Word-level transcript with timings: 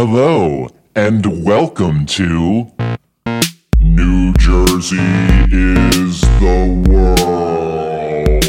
Hello, 0.00 0.68
and 0.94 1.44
welcome 1.44 2.06
to 2.06 2.70
New 3.80 4.32
Jersey 4.34 4.96
is 4.96 6.20
the 6.20 6.84
World. 6.88 8.44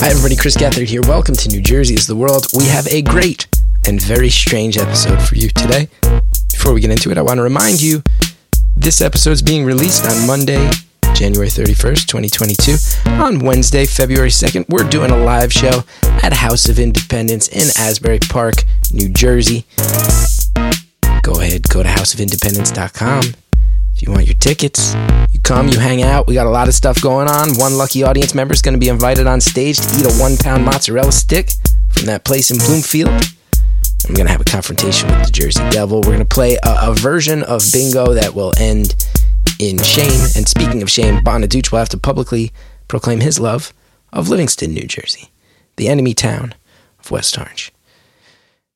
Hi, 0.00 0.08
everybody. 0.08 0.34
Chris 0.34 0.56
Gethard 0.56 0.88
here. 0.88 1.00
Welcome 1.02 1.36
to 1.36 1.48
New 1.50 1.60
Jersey 1.60 1.94
is 1.94 2.08
the 2.08 2.16
World. 2.16 2.48
We 2.54 2.64
have 2.64 2.88
a 2.88 3.02
great 3.02 3.46
and 3.86 4.02
very 4.02 4.30
strange 4.30 4.76
episode 4.76 5.22
for 5.22 5.36
you 5.36 5.48
today. 5.48 5.86
Before 6.50 6.74
we 6.74 6.80
get 6.80 6.90
into 6.90 7.12
it, 7.12 7.16
I 7.16 7.22
want 7.22 7.38
to 7.38 7.44
remind 7.44 7.80
you 7.80 8.02
this 8.74 9.00
episode 9.00 9.30
is 9.30 9.42
being 9.42 9.64
released 9.64 10.06
on 10.06 10.26
Monday, 10.26 10.68
January 11.14 11.50
31st, 11.50 12.08
2022. 12.08 13.10
On 13.22 13.38
Wednesday, 13.38 13.86
February 13.86 14.30
2nd, 14.30 14.68
we're 14.68 14.88
doing 14.88 15.12
a 15.12 15.16
live 15.16 15.52
show 15.52 15.84
at 16.24 16.32
House 16.32 16.68
of 16.68 16.80
Independence 16.80 17.46
in 17.46 17.68
Asbury 17.76 18.18
Park, 18.18 18.64
New 18.92 19.08
Jersey. 19.08 19.64
Go 21.22 21.40
ahead, 21.40 21.68
go 21.68 21.82
to 21.82 21.88
houseofindependence.com. 21.88 23.34
If 23.94 24.06
you 24.06 24.12
want 24.12 24.26
your 24.26 24.36
tickets, 24.36 24.94
you 25.32 25.40
come, 25.40 25.68
you 25.68 25.78
hang 25.78 26.02
out. 26.02 26.26
We 26.26 26.34
got 26.34 26.46
a 26.46 26.50
lot 26.50 26.68
of 26.68 26.74
stuff 26.74 27.02
going 27.02 27.28
on. 27.28 27.56
One 27.56 27.76
lucky 27.76 28.02
audience 28.04 28.34
member 28.34 28.54
is 28.54 28.62
going 28.62 28.74
to 28.74 28.78
be 28.78 28.88
invited 28.88 29.26
on 29.26 29.40
stage 29.40 29.78
to 29.78 29.98
eat 29.98 30.06
a 30.06 30.14
one 30.20 30.36
pound 30.36 30.64
mozzarella 30.64 31.12
stick 31.12 31.50
from 31.90 32.06
that 32.06 32.24
place 32.24 32.50
in 32.50 32.58
Bloomfield. 32.58 33.08
I'm 34.06 34.14
going 34.14 34.26
to 34.26 34.32
have 34.32 34.40
a 34.40 34.44
confrontation 34.44 35.08
with 35.10 35.26
the 35.26 35.32
Jersey 35.32 35.68
Devil. 35.70 35.98
We're 35.98 36.14
going 36.14 36.18
to 36.20 36.24
play 36.24 36.54
a, 36.62 36.90
a 36.90 36.94
version 36.94 37.42
of 37.42 37.62
bingo 37.72 38.14
that 38.14 38.34
will 38.34 38.52
end 38.58 38.94
in 39.58 39.78
shame. 39.82 40.28
And 40.36 40.48
speaking 40.48 40.82
of 40.82 40.90
shame, 40.90 41.20
Bonaduce 41.24 41.72
will 41.72 41.80
have 41.80 41.88
to 41.90 41.98
publicly 41.98 42.52
proclaim 42.86 43.20
his 43.20 43.40
love 43.40 43.72
of 44.12 44.28
Livingston, 44.28 44.72
New 44.72 44.86
Jersey, 44.86 45.30
the 45.76 45.88
enemy 45.88 46.14
town 46.14 46.54
of 47.00 47.10
West 47.10 47.36
Orange. 47.36 47.72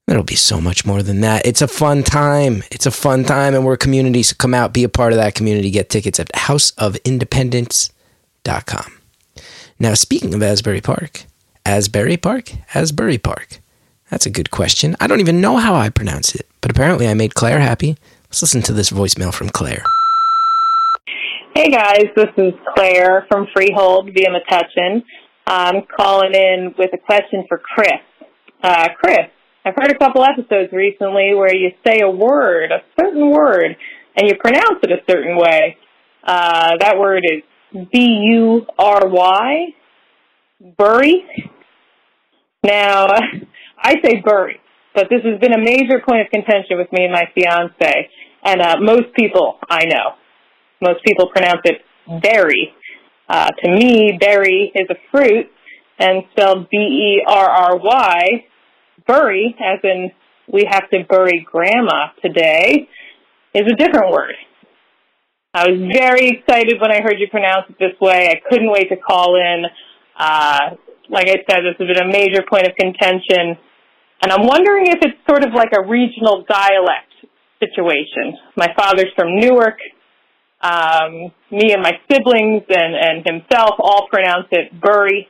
There'll 0.06 0.24
be 0.24 0.34
so 0.34 0.60
much 0.60 0.84
more 0.84 1.02
than 1.02 1.20
that. 1.20 1.46
It's 1.46 1.62
a 1.62 1.68
fun 1.68 2.02
time. 2.02 2.64
It's 2.70 2.86
a 2.86 2.90
fun 2.90 3.24
time, 3.24 3.54
and 3.54 3.64
we're 3.64 3.74
a 3.74 3.78
community. 3.78 4.22
So 4.22 4.34
come 4.36 4.54
out, 4.54 4.72
be 4.72 4.84
a 4.84 4.88
part 4.88 5.12
of 5.12 5.18
that 5.18 5.34
community. 5.34 5.70
Get 5.70 5.90
tickets 5.90 6.18
at 6.18 6.32
houseofindependence.com. 6.32 8.92
Now, 9.78 9.94
speaking 9.94 10.34
of 10.34 10.42
Asbury 10.42 10.80
Park, 10.80 11.24
Asbury 11.64 12.16
Park? 12.16 12.52
Asbury 12.74 13.18
Park. 13.18 13.60
That's 14.10 14.26
a 14.26 14.30
good 14.30 14.50
question. 14.50 14.96
I 15.00 15.06
don't 15.06 15.20
even 15.20 15.40
know 15.40 15.56
how 15.56 15.74
I 15.74 15.88
pronounce 15.88 16.34
it, 16.34 16.46
but 16.60 16.70
apparently 16.70 17.08
I 17.08 17.14
made 17.14 17.34
Claire 17.34 17.60
happy. 17.60 17.96
Let's 18.24 18.42
listen 18.42 18.62
to 18.62 18.72
this 18.72 18.90
voicemail 18.90 19.32
from 19.32 19.48
Claire. 19.50 19.84
Hey 21.54 21.70
guys, 21.70 22.06
this 22.16 22.28
is 22.36 22.52
Claire 22.74 23.26
from 23.30 23.46
Freehold 23.54 24.10
via 24.12 24.28
Metuchen. 24.28 25.02
I'm 25.46 25.82
calling 25.96 26.34
in 26.34 26.74
with 26.78 26.90
a 26.92 26.98
question 26.98 27.44
for 27.48 27.58
Chris. 27.58 27.92
Uh, 28.62 28.88
Chris, 28.98 29.28
I've 29.64 29.74
heard 29.76 29.92
a 29.92 29.98
couple 29.98 30.24
episodes 30.24 30.72
recently 30.72 31.34
where 31.34 31.54
you 31.54 31.70
say 31.86 32.00
a 32.02 32.10
word, 32.10 32.72
a 32.72 32.82
certain 33.00 33.30
word, 33.30 33.76
and 34.16 34.28
you 34.28 34.34
pronounce 34.36 34.80
it 34.82 34.90
a 34.90 35.00
certain 35.08 35.36
way. 35.36 35.76
Uh, 36.24 36.72
that 36.80 36.98
word 36.98 37.22
is 37.22 37.42
B-U-R-Y, 37.92 39.66
bury. 40.76 41.24
Now, 42.64 43.06
I 43.78 43.94
say 44.02 44.20
bury, 44.24 44.60
but 44.96 45.06
this 45.08 45.20
has 45.22 45.40
been 45.40 45.52
a 45.52 45.62
major 45.62 46.02
point 46.06 46.22
of 46.22 46.30
contention 46.32 46.76
with 46.76 46.90
me 46.90 47.04
and 47.04 47.12
my 47.12 47.26
fiance, 47.32 48.10
and 48.44 48.60
uh, 48.60 48.76
most 48.80 49.14
people 49.16 49.58
I 49.70 49.84
know. 49.84 50.16
Most 50.80 51.04
people 51.04 51.28
pronounce 51.28 51.60
it 51.64 51.82
berry. 52.20 52.74
Uh, 53.28 53.48
to 53.62 53.70
me, 53.70 54.18
berry 54.20 54.72
is 54.74 54.88
a 54.90 54.96
fruit, 55.12 55.46
and 56.00 56.24
spelled 56.32 56.68
B-E-R-R-Y, 56.68 58.46
bury, 59.06 59.54
as 59.60 59.80
in 59.84 60.10
we 60.52 60.66
have 60.68 60.88
to 60.90 61.04
bury 61.08 61.46
grandma 61.50 62.08
today, 62.22 62.88
is 63.54 63.62
a 63.70 63.76
different 63.76 64.10
word. 64.10 64.34
I 65.54 65.68
was 65.68 65.78
very 65.92 66.28
excited 66.28 66.80
when 66.80 66.90
I 66.90 67.02
heard 67.02 67.18
you 67.18 67.28
pronounce 67.30 67.66
it 67.68 67.76
this 67.78 67.98
way. 68.00 68.28
I 68.30 68.40
couldn't 68.48 68.70
wait 68.70 68.88
to 68.88 68.96
call 68.96 69.36
in. 69.36 69.64
Uh, 70.18 70.76
like 71.10 71.28
I 71.28 71.36
said, 71.48 71.60
this 71.60 71.76
has 71.78 71.88
been 71.88 72.08
a 72.08 72.10
major 72.10 72.42
point 72.48 72.66
of 72.66 72.74
contention. 72.74 73.58
And 74.22 74.32
I'm 74.32 74.46
wondering 74.46 74.86
if 74.86 74.98
it's 75.02 75.18
sort 75.28 75.44
of 75.44 75.52
like 75.52 75.72
a 75.76 75.86
regional 75.86 76.44
dialect 76.48 77.12
situation. 77.60 78.38
My 78.56 78.68
father's 78.76 79.12
from 79.14 79.36
Newark. 79.36 79.78
Um, 80.62 81.32
me 81.50 81.72
and 81.72 81.82
my 81.82 81.92
siblings 82.10 82.62
and, 82.70 82.94
and 82.94 83.26
himself 83.26 83.74
all 83.78 84.06
pronounce 84.10 84.46
it 84.52 84.80
Bury. 84.80 85.28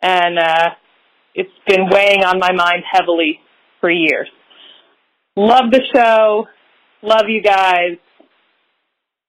And 0.00 0.38
uh, 0.38 0.70
it's 1.34 1.50
been 1.66 1.88
weighing 1.90 2.24
on 2.24 2.38
my 2.38 2.52
mind 2.52 2.82
heavily 2.90 3.40
for 3.80 3.90
years. 3.90 4.30
Love 5.36 5.70
the 5.70 5.80
show. 5.94 6.46
Love 7.02 7.24
you 7.28 7.42
guys. 7.42 7.96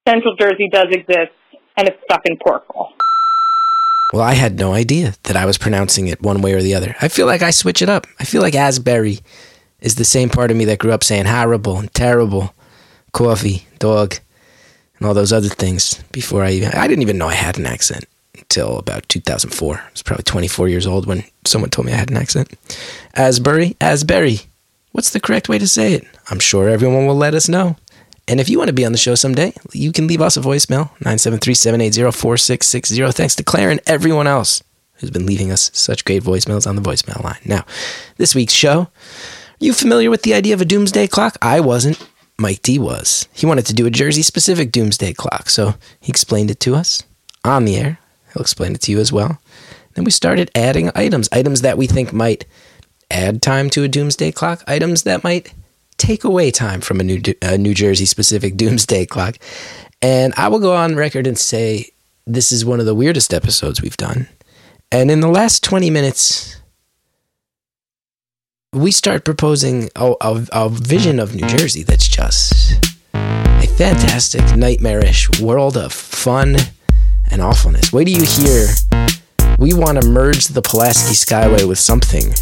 Central 0.07 0.35
Jersey 0.35 0.69
does 0.71 0.87
exist, 0.91 1.33
and 1.77 1.87
it's 1.87 1.97
stuck 2.03 2.21
in 2.25 2.37
Porkle. 2.37 2.89
Well, 4.13 4.21
I 4.21 4.33
had 4.33 4.59
no 4.59 4.71
idea 4.71 5.15
that 5.23 5.35
I 5.35 5.45
was 5.45 5.57
pronouncing 5.57 6.07
it 6.07 6.21
one 6.21 6.41
way 6.41 6.53
or 6.53 6.61
the 6.61 6.75
other. 6.75 6.95
I 7.01 7.07
feel 7.07 7.25
like 7.25 7.41
I 7.41 7.49
switch 7.49 7.81
it 7.81 7.89
up. 7.89 8.05
I 8.19 8.23
feel 8.23 8.41
like 8.41 8.53
Asbury 8.53 9.19
is 9.81 9.95
the 9.95 10.05
same 10.05 10.29
part 10.29 10.51
of 10.51 10.57
me 10.57 10.65
that 10.65 10.79
grew 10.79 10.91
up 10.91 11.03
saying 11.03 11.25
horrible 11.25 11.79
and 11.79 11.91
terrible, 11.93 12.53
coffee, 13.13 13.67
dog, 13.79 14.15
and 14.97 15.07
all 15.07 15.15
those 15.15 15.33
other 15.33 15.49
things 15.49 16.03
before 16.11 16.43
I 16.43 16.51
even, 16.51 16.69
I 16.69 16.87
didn't 16.87 17.01
even 17.01 17.17
know 17.17 17.27
I 17.27 17.33
had 17.33 17.57
an 17.57 17.65
accent 17.65 18.05
until 18.39 18.77
about 18.77 19.07
2004. 19.09 19.75
I 19.75 19.91
was 19.91 20.03
probably 20.03 20.23
24 20.23 20.69
years 20.69 20.87
old 20.87 21.05
when 21.05 21.23
someone 21.45 21.69
told 21.69 21.85
me 21.85 21.93
I 21.93 21.97
had 21.97 22.09
an 22.09 22.17
accent. 22.17 22.53
Asbury, 23.15 23.75
Asbury. 23.81 24.39
What's 24.91 25.11
the 25.11 25.19
correct 25.19 25.49
way 25.49 25.59
to 25.59 25.67
say 25.67 25.93
it? 25.93 26.05
I'm 26.29 26.39
sure 26.39 26.69
everyone 26.69 27.05
will 27.05 27.15
let 27.15 27.33
us 27.33 27.49
know. 27.49 27.75
And 28.27 28.39
if 28.39 28.49
you 28.49 28.57
want 28.57 28.69
to 28.69 28.73
be 28.73 28.85
on 28.85 28.91
the 28.91 28.97
show 28.97 29.13
someday, 29.13 29.53
you 29.71 29.91
can 29.91 30.07
leave 30.07 30.21
us 30.21 30.37
a 30.37 30.41
voicemail 30.41 30.89
973-780-4660. 30.99 33.13
Thanks 33.13 33.35
to 33.35 33.43
Claire 33.43 33.69
and 33.69 33.81
everyone 33.85 34.25
else 34.25 34.63
who's 34.95 35.11
been 35.11 35.25
leaving 35.25 35.51
us 35.51 35.69
such 35.73 36.05
great 36.05 36.23
voicemails 36.23 36.65
on 36.65 36.75
the 36.75 36.81
voicemail 36.81 37.23
line. 37.23 37.39
Now, 37.45 37.65
this 38.17 38.33
week's 38.33 38.53
show, 38.53 38.81
are 38.81 38.89
you 39.59 39.73
familiar 39.73 40.09
with 40.09 40.23
the 40.23 40.33
idea 40.33 40.53
of 40.53 40.61
a 40.61 40.65
doomsday 40.65 41.07
clock? 41.07 41.37
I 41.41 41.59
wasn't. 41.59 42.09
Mike 42.37 42.61
D 42.61 42.79
was. 42.79 43.27
He 43.31 43.45
wanted 43.45 43.65
to 43.67 43.73
do 43.73 43.85
a 43.85 43.91
Jersey 43.91 44.23
specific 44.23 44.71
doomsday 44.71 45.13
clock, 45.13 45.49
so 45.49 45.75
he 45.99 46.09
explained 46.09 46.49
it 46.49 46.59
to 46.61 46.75
us 46.75 47.03
on 47.43 47.65
the 47.65 47.75
air. 47.75 47.99
He'll 48.35 48.41
explain 48.41 48.73
it 48.73 48.81
to 48.81 48.91
you 48.91 48.99
as 48.99 49.13
well. 49.13 49.39
Then 49.93 50.03
we 50.03 50.11
started 50.11 50.51
adding 50.53 50.91
items, 50.93 51.29
items 51.31 51.61
that 51.61 51.77
we 51.77 51.87
think 51.87 52.11
might 52.11 52.45
add 53.09 53.41
time 53.41 53.69
to 53.71 53.83
a 53.83 53.87
doomsday 53.87 54.33
clock, 54.33 54.61
items 54.67 55.03
that 55.03 55.23
might 55.23 55.53
take 55.97 56.25
away 56.25 56.51
time 56.51 56.81
from 56.81 56.99
a 56.99 57.03
New, 57.03 57.21
a 57.41 57.57
New 57.57 57.73
Jersey 57.73 58.05
specific 58.05 58.57
doomsday 58.57 59.05
clock. 59.05 59.37
And 60.01 60.33
I 60.35 60.49
will 60.49 60.59
go 60.59 60.75
on 60.75 60.95
record 60.95 61.27
and 61.27 61.37
say 61.37 61.91
this 62.27 62.51
is 62.51 62.65
one 62.65 62.81
of 62.81 62.85
the 62.85 62.93
weirdest 62.93 63.33
episodes 63.33 63.81
we've 63.81 63.95
done. 63.95 64.27
And 64.91 65.09
in 65.09 65.21
the 65.21 65.29
last 65.29 65.63
20 65.63 65.89
minutes, 65.89 66.57
we 68.73 68.91
start 68.91 69.23
proposing 69.23 69.89
a, 69.95 70.13
a, 70.19 70.45
a 70.51 70.69
vision 70.69 71.19
of 71.19 71.33
New 71.33 71.47
Jersey 71.47 71.83
that's 71.83 72.07
just 72.07 72.85
a 73.13 73.67
fantastic, 73.77 74.57
nightmarish 74.57 75.39
world 75.39 75.77
of 75.77 75.93
fun 75.93 76.57
and 77.31 77.41
awfulness. 77.41 77.91
Wait 77.91 78.05
do 78.05 78.11
you 78.11 78.23
hear? 78.23 78.67
We 79.57 79.73
want 79.73 80.01
to 80.01 80.07
merge 80.07 80.47
the 80.47 80.61
Pulaski 80.61 81.13
Skyway 81.13 81.67
with 81.67 81.79
something 81.79 82.33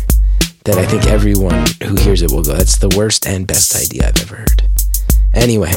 that 0.65 0.77
I 0.77 0.85
think 0.85 1.05
everyone 1.05 1.65
who 1.83 1.95
hears 1.95 2.21
it 2.21 2.31
will 2.31 2.43
go, 2.43 2.53
that's 2.53 2.77
the 2.77 2.89
worst 2.97 3.27
and 3.27 3.45
best 3.45 3.75
idea 3.75 4.07
I've 4.07 4.21
ever 4.21 4.37
heard. 4.37 4.63
Anyway, 5.33 5.71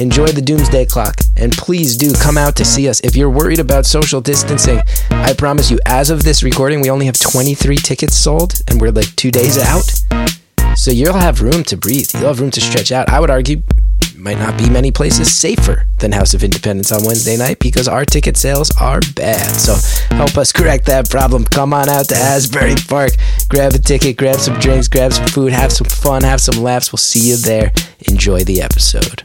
enjoy 0.00 0.26
the 0.26 0.42
doomsday 0.44 0.86
clock 0.86 1.16
and 1.36 1.52
please 1.52 1.96
do 1.96 2.12
come 2.14 2.38
out 2.38 2.54
to 2.56 2.64
see 2.64 2.88
us. 2.88 3.00
If 3.00 3.16
you're 3.16 3.30
worried 3.30 3.58
about 3.58 3.86
social 3.86 4.20
distancing, 4.20 4.80
I 5.10 5.34
promise 5.34 5.70
you, 5.70 5.78
as 5.84 6.10
of 6.10 6.22
this 6.22 6.42
recording, 6.42 6.80
we 6.80 6.90
only 6.90 7.06
have 7.06 7.18
23 7.18 7.76
tickets 7.76 8.16
sold 8.16 8.62
and 8.68 8.80
we're 8.80 8.92
like 8.92 9.14
two 9.16 9.30
days 9.30 9.58
out. 9.58 9.90
So 10.76 10.90
you'll 10.90 11.14
have 11.14 11.42
room 11.42 11.64
to 11.64 11.76
breathe. 11.76 12.10
You'll 12.14 12.28
have 12.28 12.40
room 12.40 12.50
to 12.52 12.60
stretch 12.60 12.92
out. 12.92 13.08
I 13.08 13.20
would 13.20 13.30
argue 13.30 13.62
might 14.16 14.38
not 14.38 14.56
be 14.56 14.68
many 14.70 14.90
places 14.90 15.34
safer 15.34 15.86
than 15.98 16.12
House 16.12 16.34
of 16.34 16.44
Independence 16.44 16.92
on 16.92 17.04
Wednesday 17.04 17.36
night 17.36 17.58
because 17.58 17.88
our 17.88 18.04
ticket 18.04 18.36
sales 18.36 18.70
are 18.80 19.00
bad. 19.14 19.50
So 19.56 19.74
help 20.14 20.36
us 20.36 20.52
correct 20.52 20.86
that 20.86 21.10
problem. 21.10 21.44
Come 21.44 21.74
on 21.74 21.88
out 21.88 22.08
to 22.10 22.14
Asbury 22.14 22.74
Park, 22.88 23.12
grab 23.48 23.72
a 23.74 23.78
ticket, 23.78 24.16
grab 24.16 24.36
some 24.36 24.58
drinks, 24.58 24.88
grab 24.88 25.12
some 25.12 25.26
food, 25.26 25.52
have 25.52 25.72
some 25.72 25.86
fun, 25.86 26.22
have 26.22 26.40
some 26.40 26.62
laughs. 26.62 26.92
We'll 26.92 26.98
see 26.98 27.30
you 27.30 27.36
there. 27.36 27.72
Enjoy 28.08 28.44
the 28.44 28.62
episode. 28.62 29.24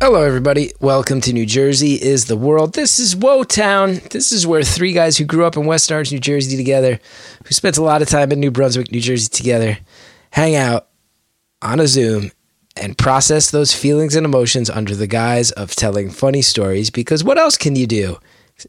Hello, 0.00 0.22
everybody. 0.22 0.72
Welcome 0.78 1.22
to 1.22 1.32
New 1.32 1.46
Jersey 1.46 1.94
is 1.94 2.26
the 2.26 2.36
world. 2.36 2.74
This 2.74 2.98
is 2.98 3.14
Wotown. 3.14 4.06
This 4.10 4.30
is 4.30 4.46
where 4.46 4.62
three 4.62 4.92
guys 4.92 5.16
who 5.16 5.24
grew 5.24 5.46
up 5.46 5.56
in 5.56 5.64
West 5.64 5.90
Orange, 5.90 6.12
New 6.12 6.20
Jersey 6.20 6.56
together, 6.56 7.00
who 7.44 7.54
spent 7.54 7.78
a 7.78 7.82
lot 7.82 8.02
of 8.02 8.08
time 8.08 8.30
in 8.30 8.38
New 8.38 8.50
Brunswick, 8.50 8.92
New 8.92 9.00
Jersey 9.00 9.28
together, 9.28 9.78
hang 10.30 10.54
out 10.54 10.85
on 11.66 11.80
a 11.80 11.86
Zoom 11.86 12.30
and 12.76 12.96
process 12.96 13.50
those 13.50 13.74
feelings 13.74 14.14
and 14.14 14.24
emotions 14.24 14.70
under 14.70 14.94
the 14.94 15.06
guise 15.06 15.50
of 15.52 15.74
telling 15.74 16.10
funny 16.10 16.42
stories 16.42 16.90
because 16.90 17.24
what 17.24 17.38
else 17.38 17.56
can 17.56 17.74
you 17.74 17.86
do 17.86 18.18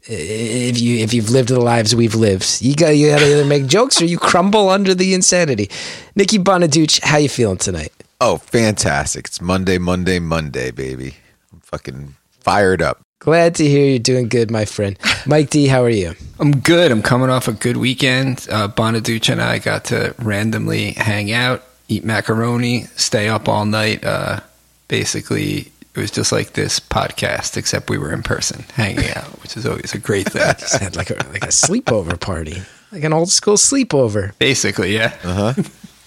if 0.06 0.78
you 0.78 0.98
if 0.98 1.14
you've 1.14 1.30
lived 1.30 1.48
the 1.48 1.60
lives 1.60 1.94
we've 1.94 2.14
lived. 2.14 2.60
You 2.60 2.74
got 2.74 2.90
you 2.90 3.08
got 3.08 3.20
to 3.20 3.24
either 3.24 3.44
make 3.44 3.66
jokes 3.66 4.02
or 4.02 4.04
you 4.04 4.18
crumble 4.18 4.68
under 4.68 4.94
the 4.94 5.14
insanity. 5.14 5.70
Nikki 6.14 6.38
Bonaduce, 6.38 7.00
how 7.02 7.16
you 7.16 7.28
feeling 7.28 7.56
tonight? 7.56 7.92
Oh, 8.20 8.36
fantastic! 8.36 9.26
It's 9.26 9.40
Monday, 9.40 9.78
Monday, 9.78 10.18
Monday, 10.18 10.72
baby. 10.72 11.14
I'm 11.52 11.60
fucking 11.60 12.16
fired 12.40 12.82
up. 12.82 13.00
Glad 13.20 13.54
to 13.56 13.66
hear 13.66 13.86
you're 13.86 13.98
doing 13.98 14.28
good, 14.28 14.50
my 14.50 14.64
friend. 14.64 14.96
Mike 15.26 15.50
D, 15.50 15.66
how 15.66 15.82
are 15.82 15.90
you? 15.90 16.14
I'm 16.38 16.60
good. 16.60 16.92
I'm 16.92 17.02
coming 17.02 17.30
off 17.30 17.48
a 17.48 17.52
good 17.52 17.76
weekend. 17.76 18.46
Uh, 18.50 18.68
Bonaduce 18.68 19.30
and 19.30 19.42
I 19.42 19.58
got 19.58 19.86
to 19.86 20.14
randomly 20.18 20.92
hang 20.92 21.32
out, 21.32 21.62
eat 21.88 22.04
macaroni, 22.04 22.84
stay 22.96 23.28
up 23.28 23.48
all 23.48 23.64
night. 23.64 24.04
Uh, 24.04 24.40
basically, 24.88 25.72
it 25.94 26.00
was 26.00 26.10
just 26.10 26.30
like 26.32 26.52
this 26.52 26.78
podcast, 26.80 27.56
except 27.56 27.90
we 27.90 27.98
were 27.98 28.12
in 28.12 28.22
person 28.22 28.64
hanging 28.74 29.10
out, 29.16 29.42
which 29.42 29.56
is 29.56 29.66
always 29.66 29.94
a 29.94 29.98
great 29.98 30.28
thing. 30.30 30.42
Just 30.58 30.78
had 30.78 30.96
like 30.96 31.10
a 31.10 31.14
like 31.32 31.44
a 31.44 31.48
sleepover 31.48 32.18
party, 32.20 32.62
like 32.92 33.04
an 33.04 33.12
old 33.12 33.30
school 33.30 33.56
sleepover. 33.56 34.36
basically, 34.38 34.94
yeah. 34.94 35.54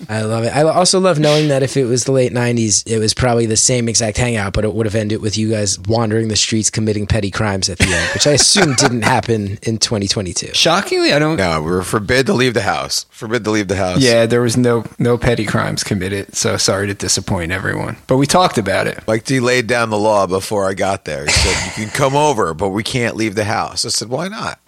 I 0.10 0.22
love 0.24 0.44
it. 0.44 0.56
I 0.56 0.64
also 0.64 1.00
love 1.00 1.20
knowing 1.20 1.50
that 1.50 1.64
if 1.64 1.78
it 1.78 1.86
was 1.86 2.04
the 2.06 2.12
late 2.12 2.32
'90s, 2.32 2.84
it 2.90 3.00
was 3.00 3.14
probably 3.14 3.46
the 3.46 3.58
same 3.58 3.88
exact 3.90 4.18
hangout, 4.18 4.54
but 4.54 4.64
it 4.64 4.74
would 4.74 4.86
have 4.86 4.96
ended 4.96 5.22
with 5.22 5.38
you 5.38 5.50
guys 5.50 5.80
wandering 5.80 6.28
the 6.28 6.36
streets 6.36 6.70
committing 6.70 7.08
petty 7.08 7.32
crimes 7.32 7.70
at 7.70 7.78
the 7.78 7.86
end, 7.86 8.14
which 8.14 8.28
I 8.28 8.32
assume 8.32 8.74
didn't 8.76 9.04
happen 9.04 9.60
in 9.64 9.78
2022. 9.78 10.54
Shockingly, 10.54 11.14
I 11.14 11.20
don't. 11.20 11.38
No, 11.38 11.62
we 11.62 11.72
were 11.72 11.84
forbid 11.84 12.26
to 12.28 12.34
leave 12.34 12.54
the 12.54 12.62
house. 12.62 13.06
Forbid 13.10 13.44
to 13.46 13.52
leave 13.52 13.68
the 13.68 13.76
house. 13.76 14.00
Yeah, 14.00 14.26
there 14.26 14.42
was 14.42 14.58
no 14.58 14.86
no 15.00 15.18
petty 15.18 15.46
crimes 15.46 15.84
committed. 15.84 16.36
So 16.36 16.58
sorry 16.58 16.88
to 16.88 16.94
disappoint 16.94 17.52
everyone, 17.52 17.98
but 18.08 18.18
we 18.18 18.28
talked 18.28 18.58
about 18.58 18.88
it. 18.88 19.04
Mike 19.08 19.24
D 19.26 19.40
laid 19.40 19.68
down 19.68 19.90
the 19.90 20.00
law 20.00 20.28
before 20.28 20.68
I 20.68 20.74
got 20.74 21.06
there. 21.06 21.26
He 21.26 21.32
said, 21.32 21.66
"You 21.78 21.86
can 21.86 21.94
come 21.94 22.16
over, 22.16 22.54
but 22.54 22.70
we 22.70 22.84
can't 22.84 23.16
leave 23.16 23.36
the 23.36 23.46
house." 23.46 23.86
I 23.86 23.90
said, 23.90 24.10
"Why 24.10 24.28
not?" 24.28 24.60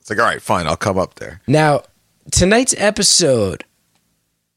It's 0.00 0.10
like, 0.10 0.18
"All 0.18 0.24
right, 0.24 0.42
fine, 0.42 0.66
I'll 0.66 0.76
come 0.76 0.98
up 0.98 1.16
there." 1.16 1.40
Now, 1.46 1.82
tonight's 2.30 2.74
episode, 2.78 3.64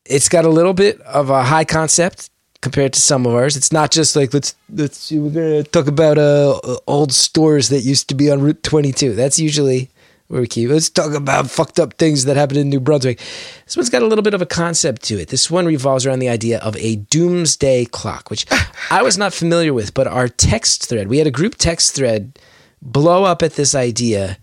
it's 0.05 0.29
got 0.29 0.45
a 0.45 0.49
little 0.49 0.73
bit 0.73 0.99
of 1.01 1.29
a 1.29 1.43
high 1.43 1.65
concept 1.65 2.29
compared 2.61 2.93
to 2.93 3.01
some 3.01 3.25
of 3.25 3.33
ours. 3.33 3.55
It's 3.55 3.71
not 3.71 3.91
just 3.91 4.15
like 4.15 4.33
let's 4.33 4.55
let's 4.69 4.97
see, 4.97 5.19
we're 5.19 5.31
gonna 5.31 5.63
talk 5.63 5.87
about 5.87 6.17
uh 6.17 6.59
old 6.87 7.11
stores 7.11 7.69
that 7.69 7.81
used 7.81 8.09
to 8.09 8.15
be 8.15 8.31
on 8.31 8.41
Route 8.41 8.63
22. 8.63 9.13
That's 9.13 9.39
usually 9.39 9.89
where 10.27 10.41
we 10.41 10.47
keep. 10.47 10.69
Let's 10.69 10.89
talk 10.89 11.13
about 11.13 11.49
fucked 11.49 11.79
up 11.79 11.93
things 11.95 12.25
that 12.25 12.37
happened 12.37 12.59
in 12.59 12.69
New 12.69 12.79
Brunswick. 12.79 13.19
This 13.65 13.77
one's 13.77 13.89
got 13.89 14.01
a 14.01 14.07
little 14.07 14.23
bit 14.23 14.33
of 14.33 14.41
a 14.41 14.47
concept 14.47 15.03
to 15.03 15.19
it. 15.19 15.27
This 15.27 15.51
one 15.51 15.65
revolves 15.65 16.05
around 16.05 16.19
the 16.19 16.29
idea 16.29 16.59
of 16.59 16.75
a 16.77 16.95
doomsday 16.95 17.85
clock, 17.85 18.29
which 18.29 18.47
I 18.89 19.03
was 19.03 19.17
not 19.17 19.33
familiar 19.33 19.73
with, 19.73 19.93
but 19.93 20.07
our 20.07 20.27
text 20.27 20.87
thread, 20.87 21.07
we 21.07 21.19
had 21.19 21.27
a 21.27 21.31
group 21.31 21.55
text 21.55 21.95
thread 21.95 22.39
blow 22.81 23.25
up 23.25 23.43
at 23.43 23.53
this 23.53 23.75
idea. 23.75 24.37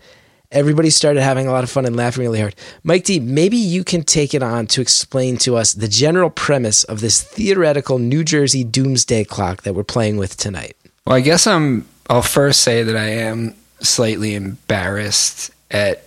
Everybody 0.53 0.91
started 0.91 1.23
having 1.23 1.47
a 1.47 1.53
lot 1.53 1.63
of 1.63 1.71
fun 1.71 1.87
and 1.87 1.95
laughing 1.95 2.23
really 2.23 2.41
hard. 2.41 2.57
Mike 2.83 3.05
D, 3.05 3.21
maybe 3.21 3.57
you 3.57 3.85
can 3.85 4.03
take 4.03 4.35
it 4.35 4.43
on 4.43 4.67
to 4.69 4.81
explain 4.81 5.37
to 5.39 5.57
us 5.57 5.75
the 5.75 5.87
general 5.87 6.29
premise 6.29 6.83
of 6.83 7.01
this 7.01 7.23
theoretical 7.23 8.01
New 8.01 8.25
Jersey 8.25 8.65
doomsday 8.65 9.23
clock 9.23 9.63
that 9.63 9.75
we're 9.75 9.85
playing 9.85 10.17
with 10.17 10.37
tonight. 10.37 10.77
Well, 11.07 11.17
I 11.17 11.21
guess 11.21 11.47
I'm. 11.47 11.87
I'll 12.09 12.23
first 12.23 12.63
say 12.63 12.83
that 12.83 12.97
I 12.97 13.07
am 13.07 13.55
slightly 13.79 14.35
embarrassed 14.35 15.53
at 15.71 16.03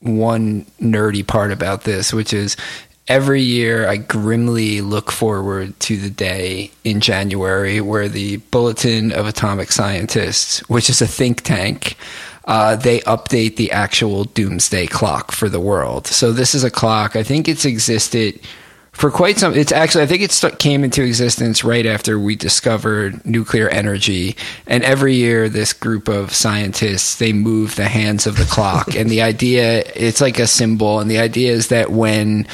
one 0.00 0.66
nerdy 0.78 1.26
part 1.26 1.50
about 1.50 1.84
this, 1.84 2.12
which 2.12 2.34
is 2.34 2.58
every 3.08 3.40
year 3.40 3.88
I 3.88 3.96
grimly 3.96 4.82
look 4.82 5.10
forward 5.10 5.78
to 5.80 5.96
the 5.96 6.10
day 6.10 6.70
in 6.84 7.00
January 7.00 7.80
where 7.80 8.08
the 8.08 8.36
Bulletin 8.36 9.12
of 9.12 9.26
Atomic 9.26 9.72
Scientists, 9.72 10.60
which 10.68 10.90
is 10.90 11.00
a 11.00 11.06
think 11.06 11.40
tank, 11.42 11.96
uh, 12.44 12.76
they 12.76 13.00
update 13.00 13.56
the 13.56 13.70
actual 13.70 14.24
doomsday 14.24 14.86
clock 14.86 15.32
for 15.32 15.48
the 15.48 15.60
world. 15.60 16.06
So 16.06 16.32
this 16.32 16.54
is 16.54 16.64
a 16.64 16.70
clock. 16.70 17.16
I 17.16 17.22
think 17.22 17.48
it's 17.48 17.64
existed 17.64 18.40
for 18.92 19.10
quite 19.10 19.38
some. 19.38 19.54
It's 19.54 19.72
actually 19.72 20.04
I 20.04 20.06
think 20.06 20.22
it 20.22 20.32
st- 20.32 20.58
came 20.58 20.84
into 20.84 21.02
existence 21.02 21.64
right 21.64 21.86
after 21.86 22.18
we 22.18 22.36
discovered 22.36 23.24
nuclear 23.24 23.68
energy, 23.68 24.36
and 24.66 24.84
every 24.84 25.14
year 25.14 25.48
this 25.48 25.72
group 25.72 26.08
of 26.08 26.32
scientists 26.32 27.16
they 27.16 27.32
move 27.32 27.76
the 27.76 27.88
hands 27.88 28.26
of 28.26 28.36
the 28.36 28.44
clock, 28.44 28.94
and 28.94 29.10
the 29.10 29.22
idea 29.22 29.82
it's 29.96 30.20
like 30.20 30.38
a 30.38 30.46
symbol, 30.46 31.00
and 31.00 31.10
the 31.10 31.18
idea 31.18 31.52
is 31.52 31.68
that 31.68 31.90
when 31.90 32.46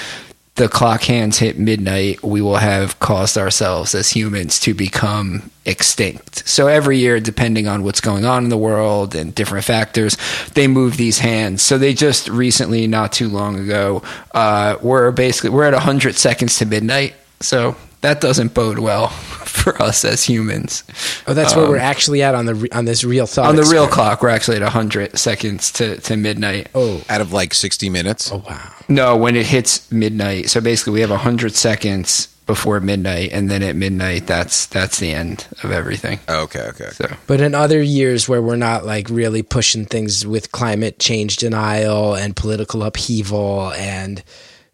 the 0.59 0.69
clock 0.69 1.03
hands 1.05 1.39
hit 1.39 1.59
midnight, 1.59 2.23
we 2.23 2.43
will 2.43 2.57
have 2.57 2.99
caused 3.01 3.39
ourselves 3.39 3.95
as 3.95 4.11
humans 4.11 4.61
to 4.61 4.75
become 4.75 5.51
extinct. 5.65 6.47
So 6.49 6.67
every 6.67 6.99
year, 6.99 7.21
depending 7.21 7.69
on 7.69 7.85
what's 7.85 8.01
going 8.01 8.25
on 8.25 8.45
in 8.45 8.51
the 8.51 8.59
world 8.59 9.15
and 9.15 9.35
different 9.35 9.65
factors, 9.65 10.17
they 10.55 10.67
move 10.67 10.97
these 10.97 11.21
hands. 11.21 11.63
So 11.63 11.79
they 11.79 11.95
just 11.95 12.29
recently, 12.29 12.87
not 12.87 13.13
too 13.13 13.29
long 13.29 13.59
ago, 13.59 14.03
uh, 14.33 14.77
we're 14.83 15.11
basically 15.13 15.51
we're 15.51 15.65
at 15.65 15.75
hundred 15.75 16.17
seconds 16.17 16.59
to 16.59 16.67
midnight. 16.67 17.15
So 17.41 17.77
that 18.01 18.21
doesn't 18.21 18.55
bode 18.55 18.79
well 18.79 19.09
for 19.09 19.81
us 19.83 20.05
as 20.05 20.25
humans. 20.25 20.85
Oh, 21.27 21.35
that's 21.35 21.55
where 21.57 21.69
we're 21.69 21.77
um, 21.77 21.83
actually 21.83 22.23
at 22.23 22.35
on 22.35 22.47
the 22.47 22.55
re- 22.55 22.69
on 22.71 22.85
this 22.85 23.05
real 23.05 23.27
thought. 23.27 23.47
On 23.47 23.57
the 23.57 23.65
real 23.65 23.87
clock, 23.87 24.23
we're 24.23 24.29
actually 24.29 24.57
at 24.57 24.63
100 24.63 25.19
seconds 25.19 25.73
to, 25.73 25.99
to 26.01 26.17
midnight. 26.17 26.69
Oh, 26.75 27.03
Out 27.09 27.21
of 27.21 27.33
like 27.33 27.55
sixty 27.55 27.91
minutes. 27.91 28.31
oh 28.33 28.43
wow. 28.49 28.73
No, 28.89 29.17
when 29.17 29.37
it 29.37 29.47
hits 29.47 29.91
midnight. 29.93 30.49
So 30.49 30.61
basically, 30.61 30.95
we 30.95 31.01
have 31.01 31.11
100 31.11 31.55
seconds 31.55 32.29
before 32.47 32.81
midnight, 32.81 33.31
and 33.33 33.51
then 33.51 33.63
at 33.63 33.77
midnight, 33.77 34.27
that's 34.27 34.65
that's 34.67 34.99
the 34.99 35.13
end 35.13 35.47
of 35.63 35.71
everything. 35.71 36.19
Oh, 36.29 36.45
okay, 36.45 36.63
okay. 36.69 36.89
So 36.93 37.07
But 37.27 37.43
in 37.43 37.55
other 37.55 37.83
years 37.83 38.27
where 38.27 38.41
we're 38.41 38.57
not 38.57 38.87
like 38.87 39.11
really 39.11 39.43
pushing 39.43 39.85
things 39.85 40.27
with 40.27 40.51
climate 40.51 40.99
change 40.99 41.37
denial 41.37 42.15
and 42.15 42.35
political 42.35 42.83
upheaval, 42.85 43.73
and 43.73 44.23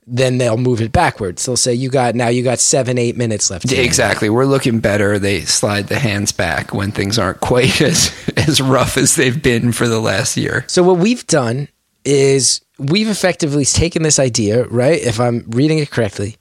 then 0.06 0.39
they'll 0.39 0.56
move 0.56 0.81
it 0.81 0.93
backwards. 0.93 1.45
They'll 1.45 1.56
say 1.56 1.75
you 1.75 1.89
got 1.89 2.15
now 2.15 2.29
you 2.29 2.43
got 2.43 2.59
seven 2.59 2.99
eight 2.99 3.17
minutes 3.17 3.51
left. 3.51 3.71
Exactly, 3.73 4.29
we're 4.29 4.45
looking 4.45 4.81
better. 4.81 5.19
They 5.19 5.41
slide 5.43 5.89
the 5.89 5.99
hands 5.99 6.33
back 6.33 6.75
when 6.75 6.93
things 6.93 7.19
aren't 7.19 7.41
quite 7.41 7.81
as 7.83 8.12
as 8.37 8.61
rough 8.61 8.97
as 8.97 9.17
they've 9.17 9.43
been 9.43 9.73
for 9.73 9.89
the 9.89 10.01
last 10.01 10.37
year. 10.37 10.65
So 10.69 10.83
what 10.83 10.99
we've 10.99 11.27
done 11.27 11.69
is 12.05 12.61
we've 12.79 13.09
effectively 13.09 13.65
taken 13.65 14.03
this 14.03 14.19
idea, 14.19 14.65
right? 14.65 15.01
If 15.01 15.21
I'm 15.21 15.45
reading 15.49 15.79
it 15.79 15.91
correctly, 15.91 16.37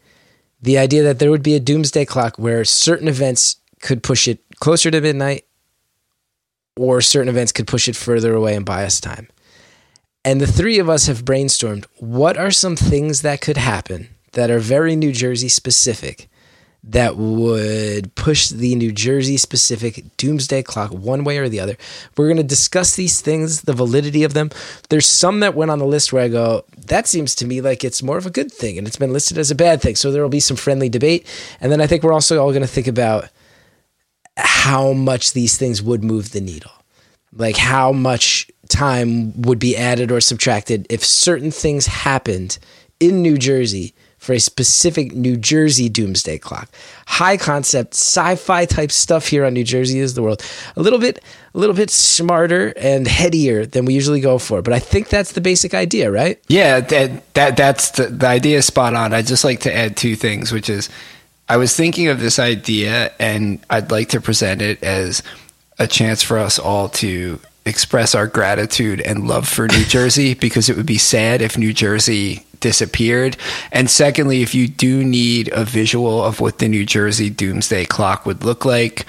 the 0.62 0.78
idea 0.78 1.04
that 1.04 1.20
there 1.20 1.32
would 1.32 1.44
be 1.44 1.56
a 1.56 1.60
doomsday 1.60 2.06
clock 2.06 2.38
where 2.38 2.66
certain 2.66 3.08
events 3.08 3.58
could 3.82 4.04
push 4.04 4.28
it 4.28 4.40
closer 4.60 4.90
to 4.90 5.02
midnight 5.02 5.46
or 6.78 7.02
certain 7.02 7.30
events 7.30 7.52
could 7.52 7.68
push 7.68 7.88
it 7.88 7.96
further 7.96 8.34
away 8.34 8.56
and 8.56 8.66
buy 8.66 8.86
us 8.86 9.00
time. 9.00 9.28
And 10.26 10.40
the 10.40 10.48
three 10.48 10.80
of 10.80 10.90
us 10.90 11.08
have 11.08 11.26
brainstormed 11.26 11.86
what 11.98 12.38
are 12.38 12.52
some 12.52 12.76
things 12.76 13.22
that 13.22 13.42
could 13.42 13.58
happen 13.58 14.10
that 14.34 14.50
are 14.50 14.60
very 14.60 14.96
New 14.96 15.12
Jersey 15.12 15.50
specific 15.50 16.30
that 16.86 17.16
would 17.16 18.14
push 18.16 18.50
the 18.50 18.76
New 18.76 18.92
Jersey 18.92 19.38
specific 19.38 20.04
doomsday 20.18 20.64
clock 20.64 20.92
one 20.92 21.24
way 21.24 21.38
or 21.38 21.48
the 21.48 21.60
other. 21.60 21.78
We're 22.18 22.28
going 22.28 22.38
to 22.38 22.44
discuss 22.44 22.96
these 22.96 23.22
things, 23.22 23.62
the 23.62 23.74
validity 23.74 24.24
of 24.26 24.34
them. 24.34 24.50
There's 24.90 25.06
some 25.06 25.40
that 25.40 25.56
went 25.56 25.72
on 25.72 25.80
the 25.80 25.86
list 25.86 26.12
where 26.12 26.24
I 26.24 26.28
go, 26.28 26.66
that 26.88 27.08
seems 27.08 27.36
to 27.36 27.46
me 27.46 27.62
like 27.62 27.86
it's 27.86 28.04
more 28.04 28.18
of 28.18 28.26
a 28.26 28.32
good 28.32 28.52
thing 28.52 28.78
and 28.78 28.86
it's 28.86 28.98
been 28.98 29.14
listed 29.14 29.38
as 29.38 29.50
a 29.50 29.56
bad 29.56 29.82
thing. 29.82 29.96
So 29.96 30.12
there 30.12 30.22
will 30.22 30.30
be 30.30 30.42
some 30.42 30.58
friendly 30.58 30.90
debate. 30.90 31.26
And 31.62 31.72
then 31.72 31.80
I 31.80 31.88
think 31.88 32.04
we're 32.04 32.14
also 32.14 32.42
all 32.42 32.52
going 32.52 32.62
to 32.62 32.68
think 32.68 32.88
about 32.88 33.30
how 34.36 34.92
much 34.92 35.32
these 35.32 35.58
things 35.58 35.82
would 35.82 36.04
move 36.04 36.32
the 36.32 36.42
needle. 36.42 36.72
Like 37.32 37.56
how 37.56 37.94
much 37.94 38.52
time 38.74 39.42
would 39.42 39.60
be 39.60 39.78
added 39.78 40.12
or 40.12 40.20
subtracted 40.20 40.88
if 40.90 41.06
certain 41.06 41.52
things 41.52 41.86
happened 41.86 42.58
in 43.00 43.22
New 43.22 43.38
Jersey 43.38 43.94
for 44.24 44.34
a 44.34 44.40
specific 44.40 45.12
New 45.12 45.36
Jersey 45.36 45.90
doomsday 45.90 46.38
clock. 46.38 46.70
High 47.06 47.36
concept 47.36 47.94
sci-fi 47.94 48.66
type 48.66 48.92
stuff 48.92 49.28
here 49.28 49.44
on 49.44 49.54
New 49.54 49.66
Jersey 49.66 50.00
is 50.00 50.14
the 50.14 50.24
world. 50.24 50.42
A 50.78 50.82
little 50.82 51.00
bit 51.00 51.22
a 51.54 51.58
little 51.58 51.76
bit 51.76 51.90
smarter 51.90 52.74
and 52.78 53.06
headier 53.06 53.66
than 53.66 53.84
we 53.86 53.94
usually 53.94 54.22
go 54.22 54.40
for, 54.40 54.62
but 54.62 54.74
I 54.74 54.80
think 54.80 55.10
that's 55.10 55.34
the 55.34 55.42
basic 55.42 55.74
idea, 55.74 56.10
right? 56.10 56.42
Yeah, 56.48 56.80
that 56.80 57.34
that 57.34 57.58
that's 57.58 57.92
the 57.92 58.08
the 58.08 58.28
idea 58.28 58.60
is 58.60 58.66
spot 58.66 58.94
on. 58.94 59.14
I'd 59.14 59.28
just 59.28 59.44
like 59.44 59.60
to 59.62 59.76
add 59.76 59.98
two 59.98 60.16
things, 60.16 60.54
which 60.54 60.70
is 60.70 60.90
I 61.50 61.58
was 61.58 61.76
thinking 61.76 62.08
of 62.08 62.22
this 62.22 62.40
idea 62.40 63.12
and 63.20 63.60
I'd 63.70 63.92
like 63.92 64.10
to 64.10 64.22
present 64.22 64.62
it 64.62 64.82
as 64.82 65.22
a 65.78 65.88
chance 65.88 66.24
for 66.24 66.38
us 66.38 66.60
all 66.60 66.88
to 66.88 67.40
express 67.66 68.14
our 68.16 68.28
gratitude 68.28 69.02
and 69.02 69.28
love 69.28 69.48
for 69.48 69.68
New 69.68 69.86
Jersey 69.86 70.34
because 70.46 70.70
it 70.70 70.78
would 70.78 70.86
be 70.86 70.98
sad 70.98 71.42
if 71.42 71.58
New 71.58 71.74
Jersey 71.74 72.46
disappeared. 72.60 73.36
And 73.72 73.90
secondly, 73.90 74.42
if 74.42 74.56
you 74.56 74.68
do 74.68 75.04
need 75.04 75.50
a 75.52 75.66
visual 75.66 76.24
of 76.24 76.40
what 76.40 76.60
the 76.60 76.68
New 76.70 76.86
Jersey 76.86 77.30
doomsday 77.30 77.86
clock 77.86 78.26
would 78.26 78.44
look 78.44 78.64
like, 78.66 79.06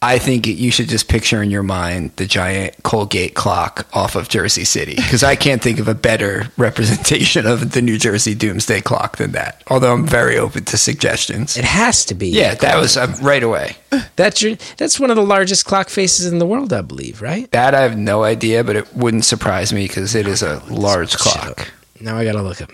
I 0.00 0.18
think 0.18 0.46
you 0.46 0.70
should 0.70 0.88
just 0.88 1.08
picture 1.08 1.42
in 1.42 1.50
your 1.50 1.64
mind 1.64 2.12
the 2.16 2.26
giant 2.26 2.80
Colgate 2.84 3.34
clock 3.34 3.88
off 3.92 4.14
of 4.14 4.28
Jersey 4.28 4.64
City 4.64 4.94
because 4.94 5.24
I 5.24 5.34
can't 5.34 5.60
think 5.60 5.80
of 5.80 5.88
a 5.88 5.94
better 5.94 6.52
representation 6.56 7.46
of 7.46 7.72
the 7.72 7.82
New 7.82 7.98
Jersey 7.98 8.36
Doomsday 8.36 8.82
Clock 8.82 9.16
than 9.16 9.32
that. 9.32 9.60
Although 9.66 9.92
I'm 9.92 10.06
very 10.06 10.38
open 10.38 10.64
to 10.66 10.78
suggestions. 10.78 11.56
It 11.56 11.64
has 11.64 12.04
to 12.06 12.14
be. 12.14 12.28
Yeah, 12.28 12.54
that 12.54 12.78
was 12.78 12.96
uh, 12.96 13.12
right 13.20 13.42
away. 13.42 13.76
That's 14.14 14.40
your, 14.40 14.56
that's 14.76 15.00
one 15.00 15.10
of 15.10 15.16
the 15.16 15.24
largest 15.24 15.64
clock 15.64 15.88
faces 15.88 16.26
in 16.26 16.38
the 16.38 16.46
world, 16.46 16.72
I 16.72 16.82
believe, 16.82 17.20
right? 17.20 17.50
That 17.50 17.74
I 17.74 17.80
have 17.80 17.98
no 17.98 18.22
idea, 18.22 18.62
but 18.62 18.76
it 18.76 18.94
wouldn't 18.94 19.24
surprise 19.24 19.72
me 19.72 19.88
because 19.88 20.14
it 20.14 20.28
is 20.28 20.42
a 20.42 20.62
large 20.70 21.16
clock. 21.16 21.72
Now 22.00 22.16
I 22.16 22.24
gotta 22.24 22.42
look 22.42 22.62
up. 22.62 22.70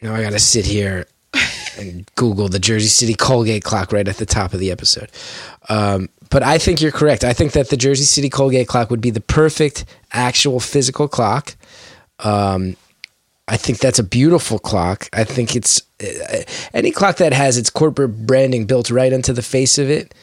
Now 0.00 0.14
I 0.14 0.22
gotta 0.22 0.38
sit 0.38 0.64
here 0.64 1.06
and 1.76 2.08
Google 2.14 2.48
the 2.48 2.58
Jersey 2.60 2.88
City 2.88 3.14
Colgate 3.14 3.64
clock 3.64 3.92
right 3.92 4.06
at 4.06 4.18
the 4.18 4.26
top 4.26 4.52
of 4.54 4.60
the 4.60 4.70
episode. 4.70 5.10
Um, 5.68 6.08
but 6.30 6.42
I 6.42 6.58
think 6.58 6.80
you're 6.80 6.92
correct. 6.92 7.24
I 7.24 7.32
think 7.32 7.52
that 7.52 7.68
the 7.68 7.76
Jersey 7.76 8.04
City 8.04 8.30
Colgate 8.30 8.68
clock 8.68 8.90
would 8.90 9.00
be 9.00 9.10
the 9.10 9.20
perfect 9.20 9.84
actual 10.12 10.60
physical 10.60 11.08
clock. 11.08 11.56
Um, 12.20 12.76
I 13.48 13.56
think 13.56 13.78
that's 13.78 13.98
a 13.98 14.04
beautiful 14.04 14.60
clock. 14.60 15.08
I 15.12 15.24
think 15.24 15.56
it's 15.56 15.82
uh, 16.02 16.42
any 16.72 16.92
clock 16.92 17.16
that 17.16 17.32
has 17.32 17.58
its 17.58 17.68
corporate 17.68 18.26
branding 18.26 18.66
built 18.66 18.90
right 18.90 19.12
into 19.12 19.32
the 19.32 19.42
face 19.42 19.76
of 19.76 19.90
it. 19.90 20.14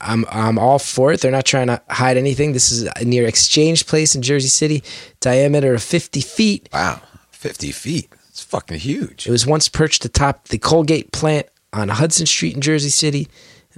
I'm 0.00 0.26
I'm 0.28 0.58
all 0.58 0.80
for 0.80 1.12
it. 1.12 1.20
They're 1.20 1.30
not 1.30 1.44
trying 1.46 1.68
to 1.68 1.80
hide 1.88 2.16
anything. 2.16 2.52
This 2.52 2.72
is 2.72 2.88
near 3.02 3.26
Exchange 3.26 3.86
Place 3.86 4.14
in 4.14 4.22
Jersey 4.22 4.48
City, 4.48 4.82
diameter 5.20 5.72
of 5.74 5.82
50 5.82 6.20
feet. 6.20 6.68
Wow, 6.72 7.00
fifty 7.30 7.70
feet. 7.70 8.10
It's 8.28 8.42
fucking 8.42 8.80
huge. 8.80 9.28
It 9.28 9.30
was 9.30 9.46
once 9.46 9.68
perched 9.68 10.04
atop 10.04 10.48
the 10.48 10.58
Colgate 10.58 11.12
plant 11.12 11.46
on 11.72 11.88
Hudson 11.88 12.26
Street 12.26 12.56
in 12.56 12.60
Jersey 12.60 12.90
City. 12.90 13.28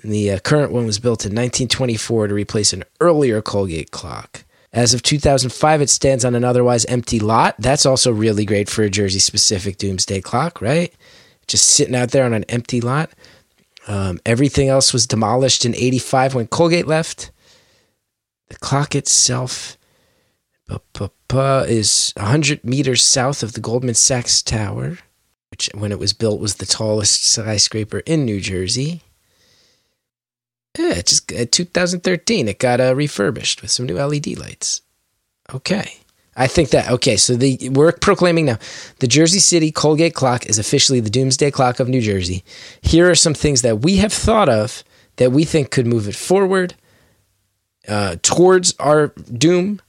And 0.02 0.12
the 0.12 0.32
uh, 0.32 0.38
current 0.40 0.72
one 0.72 0.86
was 0.86 0.98
built 0.98 1.24
in 1.24 1.30
1924 1.30 2.28
to 2.28 2.34
replace 2.34 2.72
an 2.72 2.84
earlier 3.00 3.40
Colgate 3.40 3.90
clock. 3.90 4.44
As 4.72 4.92
of 4.92 5.02
2005, 5.02 5.80
it 5.80 5.88
stands 5.88 6.24
on 6.24 6.34
an 6.34 6.44
otherwise 6.44 6.84
empty 6.84 7.18
lot. 7.18 7.54
That's 7.58 7.86
also 7.86 8.12
really 8.12 8.44
great 8.44 8.68
for 8.68 8.82
a 8.82 8.90
Jersey 8.90 9.20
specific 9.20 9.78
doomsday 9.78 10.20
clock, 10.20 10.60
right? 10.60 10.92
Just 11.46 11.70
sitting 11.70 11.94
out 11.94 12.10
there 12.10 12.24
on 12.24 12.34
an 12.34 12.44
empty 12.44 12.80
lot. 12.80 13.10
Um, 13.88 14.20
everything 14.26 14.68
else 14.68 14.92
was 14.92 15.06
demolished 15.06 15.64
in 15.64 15.74
85 15.74 16.34
when 16.34 16.46
Colgate 16.48 16.86
left. 16.86 17.30
The 18.48 18.56
clock 18.56 18.94
itself 18.94 19.78
is 21.68 22.12
100 22.16 22.64
meters 22.64 23.02
south 23.02 23.42
of 23.42 23.52
the 23.52 23.60
Goldman 23.60 23.94
Sachs 23.94 24.42
Tower, 24.42 24.98
which, 25.50 25.70
when 25.74 25.92
it 25.92 25.98
was 25.98 26.12
built, 26.12 26.40
was 26.40 26.56
the 26.56 26.66
tallest 26.66 27.24
skyscraper 27.24 28.00
in 28.00 28.24
New 28.24 28.40
Jersey. 28.40 29.02
Yeah, 30.78 30.94
it 30.94 31.06
just 31.06 31.32
uh, 31.32 31.46
2013. 31.50 32.48
It 32.48 32.58
got 32.58 32.80
uh, 32.80 32.94
refurbished 32.94 33.62
with 33.62 33.70
some 33.70 33.86
new 33.86 33.96
LED 33.96 34.38
lights. 34.38 34.82
Okay. 35.52 35.98
I 36.36 36.46
think 36.46 36.70
that 36.70 36.90
okay. 36.90 37.16
So 37.16 37.34
the 37.34 37.70
we're 37.70 37.92
proclaiming 37.92 38.46
now 38.46 38.58
the 38.98 39.06
Jersey 39.06 39.38
City 39.38 39.72
Colgate 39.72 40.14
clock 40.14 40.46
is 40.46 40.58
officially 40.58 41.00
the 41.00 41.10
doomsday 41.10 41.50
clock 41.50 41.80
of 41.80 41.88
New 41.88 42.02
Jersey. 42.02 42.44
Here 42.82 43.10
are 43.10 43.14
some 43.14 43.32
things 43.32 43.62
that 43.62 43.80
we 43.80 43.96
have 43.96 44.12
thought 44.12 44.48
of 44.48 44.84
that 45.16 45.32
we 45.32 45.44
think 45.44 45.70
could 45.70 45.86
move 45.86 46.08
it 46.08 46.14
forward 46.14 46.74
uh, 47.88 48.16
towards 48.22 48.74
our 48.78 49.08
doom 49.32 49.80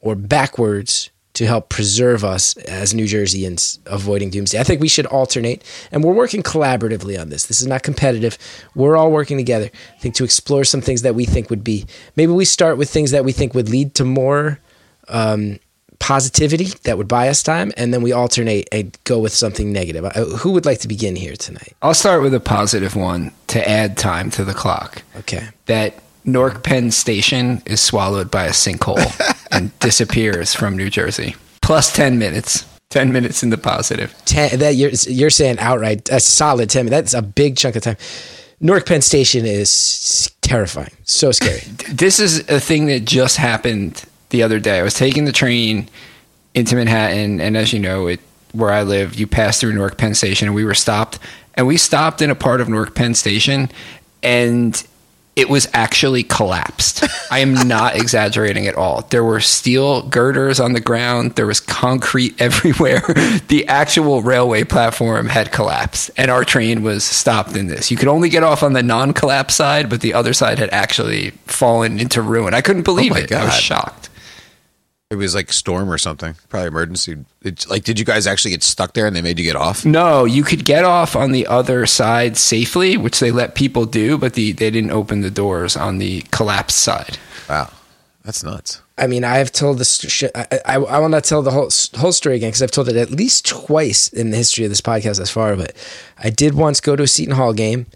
or 0.00 0.14
backwards 0.14 1.10
to 1.36 1.46
help 1.46 1.68
preserve 1.68 2.24
us 2.24 2.56
as 2.56 2.94
New 2.94 3.04
Jerseyans 3.04 3.78
avoiding 3.84 4.30
doomsday. 4.30 4.58
I 4.58 4.64
think 4.64 4.80
we 4.80 4.88
should 4.88 5.04
alternate, 5.04 5.62
and 5.92 6.02
we're 6.02 6.14
working 6.14 6.42
collaboratively 6.42 7.20
on 7.20 7.28
this. 7.28 7.44
This 7.44 7.60
is 7.60 7.66
not 7.66 7.82
competitive. 7.82 8.38
We're 8.74 8.96
all 8.96 9.12
working 9.12 9.36
together. 9.36 9.70
I 9.96 10.00
think 10.00 10.14
to 10.14 10.24
explore 10.24 10.64
some 10.64 10.80
things 10.80 11.02
that 11.02 11.14
we 11.14 11.26
think 11.26 11.50
would 11.50 11.62
be. 11.62 11.84
Maybe 12.16 12.32
we 12.32 12.46
start 12.46 12.78
with 12.78 12.88
things 12.88 13.10
that 13.10 13.22
we 13.22 13.32
think 13.32 13.52
would 13.52 13.68
lead 13.68 13.94
to 13.96 14.04
more 14.06 14.60
um, 15.08 15.58
positivity 15.98 16.68
that 16.84 16.96
would 16.96 17.08
buy 17.08 17.28
us 17.28 17.42
time, 17.42 17.70
and 17.76 17.92
then 17.92 18.00
we 18.00 18.12
alternate 18.12 18.66
and 18.72 18.96
go 19.04 19.18
with 19.18 19.34
something 19.34 19.70
negative. 19.70 20.06
Uh, 20.06 20.24
who 20.38 20.52
would 20.52 20.64
like 20.64 20.80
to 20.80 20.88
begin 20.88 21.16
here 21.16 21.36
tonight? 21.36 21.76
I'll 21.82 21.92
start 21.92 22.22
with 22.22 22.32
a 22.32 22.40
positive 22.40 22.96
one 22.96 23.32
to 23.48 23.68
add 23.68 23.98
time 23.98 24.30
to 24.30 24.44
the 24.44 24.54
clock. 24.54 25.02
Okay. 25.18 25.48
That 25.66 26.02
Newark 26.26 26.64
Penn 26.64 26.90
Station 26.90 27.62
is 27.64 27.80
swallowed 27.80 28.30
by 28.30 28.46
a 28.46 28.50
sinkhole 28.50 29.46
and 29.52 29.76
disappears 29.78 30.54
from 30.54 30.76
New 30.76 30.90
Jersey. 30.90 31.36
Plus 31.62 31.92
10 31.92 32.18
minutes. 32.18 32.66
10 32.90 33.12
minutes 33.12 33.42
in 33.42 33.50
the 33.50 33.58
positive. 33.58 34.14
Ten, 34.24 34.58
that 34.58 34.74
you're, 34.74 34.90
you're 35.08 35.30
saying 35.30 35.58
outright 35.58 36.08
a 36.10 36.20
solid 36.20 36.70
10 36.70 36.86
minutes. 36.86 37.12
That's 37.12 37.24
a 37.24 37.26
big 37.26 37.56
chunk 37.56 37.76
of 37.76 37.82
time. 37.82 37.96
Newark 38.60 38.86
Penn 38.86 39.02
Station 39.02 39.44
is 39.44 40.30
terrifying. 40.40 40.92
So 41.04 41.32
scary. 41.32 41.62
This 41.92 42.20
is 42.20 42.48
a 42.48 42.60
thing 42.60 42.86
that 42.86 43.04
just 43.04 43.36
happened 43.36 44.04
the 44.30 44.42
other 44.42 44.58
day. 44.58 44.80
I 44.80 44.82
was 44.82 44.94
taking 44.94 45.24
the 45.24 45.32
train 45.32 45.88
into 46.54 46.74
Manhattan, 46.74 47.40
and 47.40 47.56
as 47.56 47.72
you 47.72 47.78
know, 47.78 48.06
it 48.06 48.20
where 48.52 48.70
I 48.70 48.82
live, 48.82 49.14
you 49.14 49.26
pass 49.26 49.60
through 49.60 49.74
Newark 49.74 49.98
Penn 49.98 50.14
Station, 50.14 50.48
and 50.48 50.54
we 50.54 50.64
were 50.64 50.74
stopped. 50.74 51.18
And 51.54 51.66
we 51.66 51.76
stopped 51.76 52.22
in 52.22 52.30
a 52.30 52.34
part 52.34 52.60
of 52.60 52.68
Newark 52.68 52.94
Penn 52.94 53.14
Station, 53.14 53.70
and 54.22 54.86
it 55.36 55.50
was 55.50 55.68
actually 55.74 56.22
collapsed. 56.22 57.04
I 57.30 57.40
am 57.40 57.52
not 57.68 57.94
exaggerating 58.00 58.66
at 58.66 58.74
all. 58.74 59.02
There 59.10 59.22
were 59.22 59.40
steel 59.40 60.02
girders 60.08 60.58
on 60.58 60.72
the 60.72 60.80
ground, 60.80 61.32
there 61.32 61.46
was 61.46 61.60
concrete 61.60 62.34
everywhere. 62.40 63.02
the 63.48 63.66
actual 63.68 64.22
railway 64.22 64.64
platform 64.64 65.28
had 65.28 65.52
collapsed, 65.52 66.10
and 66.16 66.30
our 66.30 66.44
train 66.44 66.82
was 66.82 67.04
stopped 67.04 67.54
in 67.54 67.66
this. 67.66 67.90
You 67.90 67.98
could 67.98 68.08
only 68.08 68.30
get 68.30 68.42
off 68.42 68.62
on 68.62 68.72
the 68.72 68.82
non 68.82 69.12
collapse 69.12 69.54
side, 69.54 69.90
but 69.90 70.00
the 70.00 70.14
other 70.14 70.32
side 70.32 70.58
had 70.58 70.70
actually 70.70 71.30
fallen 71.44 72.00
into 72.00 72.22
ruin. 72.22 72.54
I 72.54 72.62
couldn't 72.62 72.84
believe 72.84 73.12
oh 73.12 73.16
my 73.16 73.20
it. 73.20 73.32
I 73.32 73.44
was 73.44 73.54
shocked. 73.54 74.05
It 75.08 75.14
was 75.14 75.36
like 75.36 75.52
storm 75.52 75.88
or 75.88 75.98
something. 75.98 76.34
Probably 76.48 76.66
emergency. 76.66 77.16
It, 77.42 77.68
like, 77.70 77.84
did 77.84 77.96
you 77.96 78.04
guys 78.04 78.26
actually 78.26 78.50
get 78.50 78.64
stuck 78.64 78.94
there 78.94 79.06
and 79.06 79.14
they 79.14 79.22
made 79.22 79.38
you 79.38 79.44
get 79.44 79.54
off? 79.54 79.86
No, 79.86 80.24
you 80.24 80.42
could 80.42 80.64
get 80.64 80.84
off 80.84 81.14
on 81.14 81.30
the 81.30 81.46
other 81.46 81.86
side 81.86 82.36
safely, 82.36 82.96
which 82.96 83.20
they 83.20 83.30
let 83.30 83.54
people 83.54 83.86
do, 83.86 84.18
but 84.18 84.32
the, 84.32 84.50
they 84.50 84.68
didn't 84.68 84.90
open 84.90 85.20
the 85.20 85.30
doors 85.30 85.76
on 85.76 85.98
the 85.98 86.22
collapsed 86.32 86.78
side. 86.78 87.18
Wow, 87.48 87.70
that's 88.24 88.42
nuts. 88.42 88.82
I 88.98 89.06
mean, 89.06 89.22
I've 89.22 89.52
told 89.52 89.78
this. 89.78 90.00
Sh- 90.00 90.24
I, 90.34 90.46
I, 90.64 90.74
I 90.76 90.98
will 90.98 91.08
not 91.08 91.22
tell 91.22 91.40
the 91.40 91.52
whole 91.52 91.70
whole 91.94 92.12
story 92.12 92.34
again 92.34 92.48
because 92.48 92.62
I've 92.62 92.72
told 92.72 92.88
it 92.88 92.96
at 92.96 93.10
least 93.12 93.46
twice 93.46 94.08
in 94.08 94.30
the 94.30 94.36
history 94.36 94.64
of 94.64 94.72
this 94.72 94.80
podcast 94.80 95.18
thus 95.18 95.30
far. 95.30 95.54
But 95.54 95.76
I 96.18 96.30
did 96.30 96.54
once 96.54 96.80
go 96.80 96.96
to 96.96 97.04
a 97.04 97.06
Seton 97.06 97.36
Hall 97.36 97.52
game, 97.52 97.86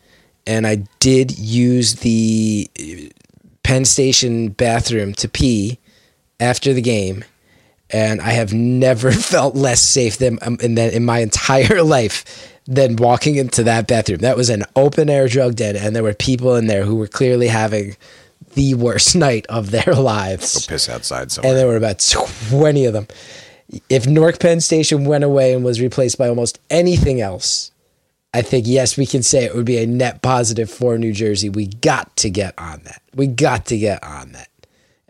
and 0.47 0.65
I 0.65 0.85
did 1.01 1.37
use 1.37 1.95
the 1.97 2.71
Penn 3.65 3.85
Station 3.85 4.51
bathroom 4.51 5.13
to 5.15 5.29
pee 5.29 5.80
after 6.41 6.73
the 6.73 6.83
game, 6.83 7.25
and 7.91 8.21
I 8.21 8.31
have 8.31 8.53
never 8.53 9.13
felt 9.13 9.55
less 9.55 9.81
safe 9.81 10.19
than 10.19 10.39
um, 10.43 10.59
in, 10.61 10.75
that, 10.77 10.93
in 10.95 11.05
my 11.05 11.21
entire 11.21 11.83
life 11.85 12.49
than 12.67 12.97
walking 12.97 13.37
into 13.37 13.63
that 13.65 13.89
bathroom. 13.89 14.19
That 14.19 14.37
was 14.37 14.51
an 14.51 14.65
open 14.77 15.11
air 15.11 15.29
drug 15.29 15.57
den, 15.57 15.77
and 15.77 15.95
there 15.95 16.03
were 16.03 16.15
people 16.15 16.57
in 16.57 16.67
there 16.67 16.85
who 16.85 16.97
were 16.97 17.09
clearly 17.09 17.49
having 17.49 17.97
the 18.55 18.75
worst 18.75 19.17
night 19.17 19.47
of 19.49 19.71
their 19.71 19.95
lives. 19.95 20.67
Go 20.67 20.73
piss 20.73 20.89
outside 20.89 21.33
somewhere. 21.33 21.53
And 21.53 21.59
there 21.59 21.67
were 21.67 21.77
about 21.77 21.99
20 21.99 22.85
of 22.87 22.93
them. 22.93 23.07
If 23.89 24.07
Newark 24.07 24.41
Penn 24.41 24.61
Station 24.61 25.05
went 25.05 25.23
away 25.23 25.55
and 25.55 25.65
was 25.65 25.81
replaced 25.81 26.19
by 26.19 26.29
almost 26.29 26.59
anything 26.71 27.21
else, 27.21 27.71
I 28.35 28.43
think, 28.43 28.67
yes, 28.67 28.97
we 28.97 29.07
can 29.07 29.23
say 29.23 29.45
it 29.45 29.55
would 29.55 29.67
be 29.67 29.79
a 29.79 29.87
net 29.87 30.23
positive 30.23 30.71
for 30.71 30.99
New 30.99 31.13
Jersey. 31.13 31.49
We 31.49 31.67
got 31.67 32.17
to 32.19 32.31
get 32.31 32.55
on 32.59 32.81
that. 32.85 33.03
We 33.15 33.27
got 33.27 33.67
to 33.67 33.79
get 33.79 34.03
on 34.05 34.33
that. 34.33 34.49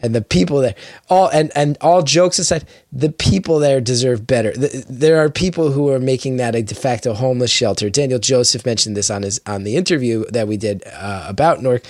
And 0.02 0.14
the 0.14 0.22
people 0.22 0.58
there, 0.60 0.74
all 1.08 1.28
and, 1.28 1.52
and 1.54 1.76
all 1.80 2.02
jokes 2.02 2.38
aside, 2.38 2.66
the 2.90 3.12
people 3.12 3.58
there 3.58 3.80
deserve 3.80 4.26
better. 4.26 4.52
The, 4.52 4.84
there 4.88 5.18
are 5.18 5.28
people 5.28 5.72
who 5.72 5.90
are 5.90 5.98
making 5.98 6.38
that 6.38 6.54
a 6.54 6.62
de 6.62 6.74
facto 6.74 7.12
homeless 7.12 7.50
shelter. 7.50 7.90
Daniel 7.90 8.18
Joseph 8.18 8.64
mentioned 8.64 8.96
this 8.96 9.10
on 9.10 9.22
his 9.22 9.40
on 9.46 9.64
the 9.64 9.76
interview 9.76 10.24
that 10.30 10.48
we 10.48 10.56
did 10.56 10.82
uh, 10.86 11.26
about 11.28 11.62
Newark 11.62 11.84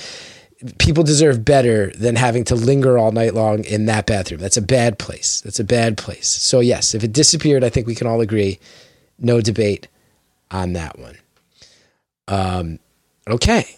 people 0.78 1.02
deserve 1.02 1.44
better 1.44 1.90
than 1.92 2.16
having 2.16 2.44
to 2.44 2.54
linger 2.54 2.98
all 2.98 3.12
night 3.12 3.34
long 3.34 3.64
in 3.64 3.86
that 3.86 4.06
bathroom. 4.06 4.40
That's 4.40 4.56
a 4.56 4.62
bad 4.62 4.98
place. 4.98 5.40
That's 5.40 5.60
a 5.60 5.64
bad 5.64 5.96
place. 5.96 6.28
So 6.28 6.60
yes, 6.60 6.94
if 6.94 7.02
it 7.02 7.12
disappeared, 7.12 7.64
I 7.64 7.70
think 7.70 7.86
we 7.86 7.94
can 7.94 8.06
all 8.06 8.20
agree, 8.20 8.58
no 9.18 9.40
debate 9.40 9.88
on 10.50 10.74
that 10.74 10.98
one. 10.98 11.16
Um, 12.28 12.78
okay, 13.26 13.76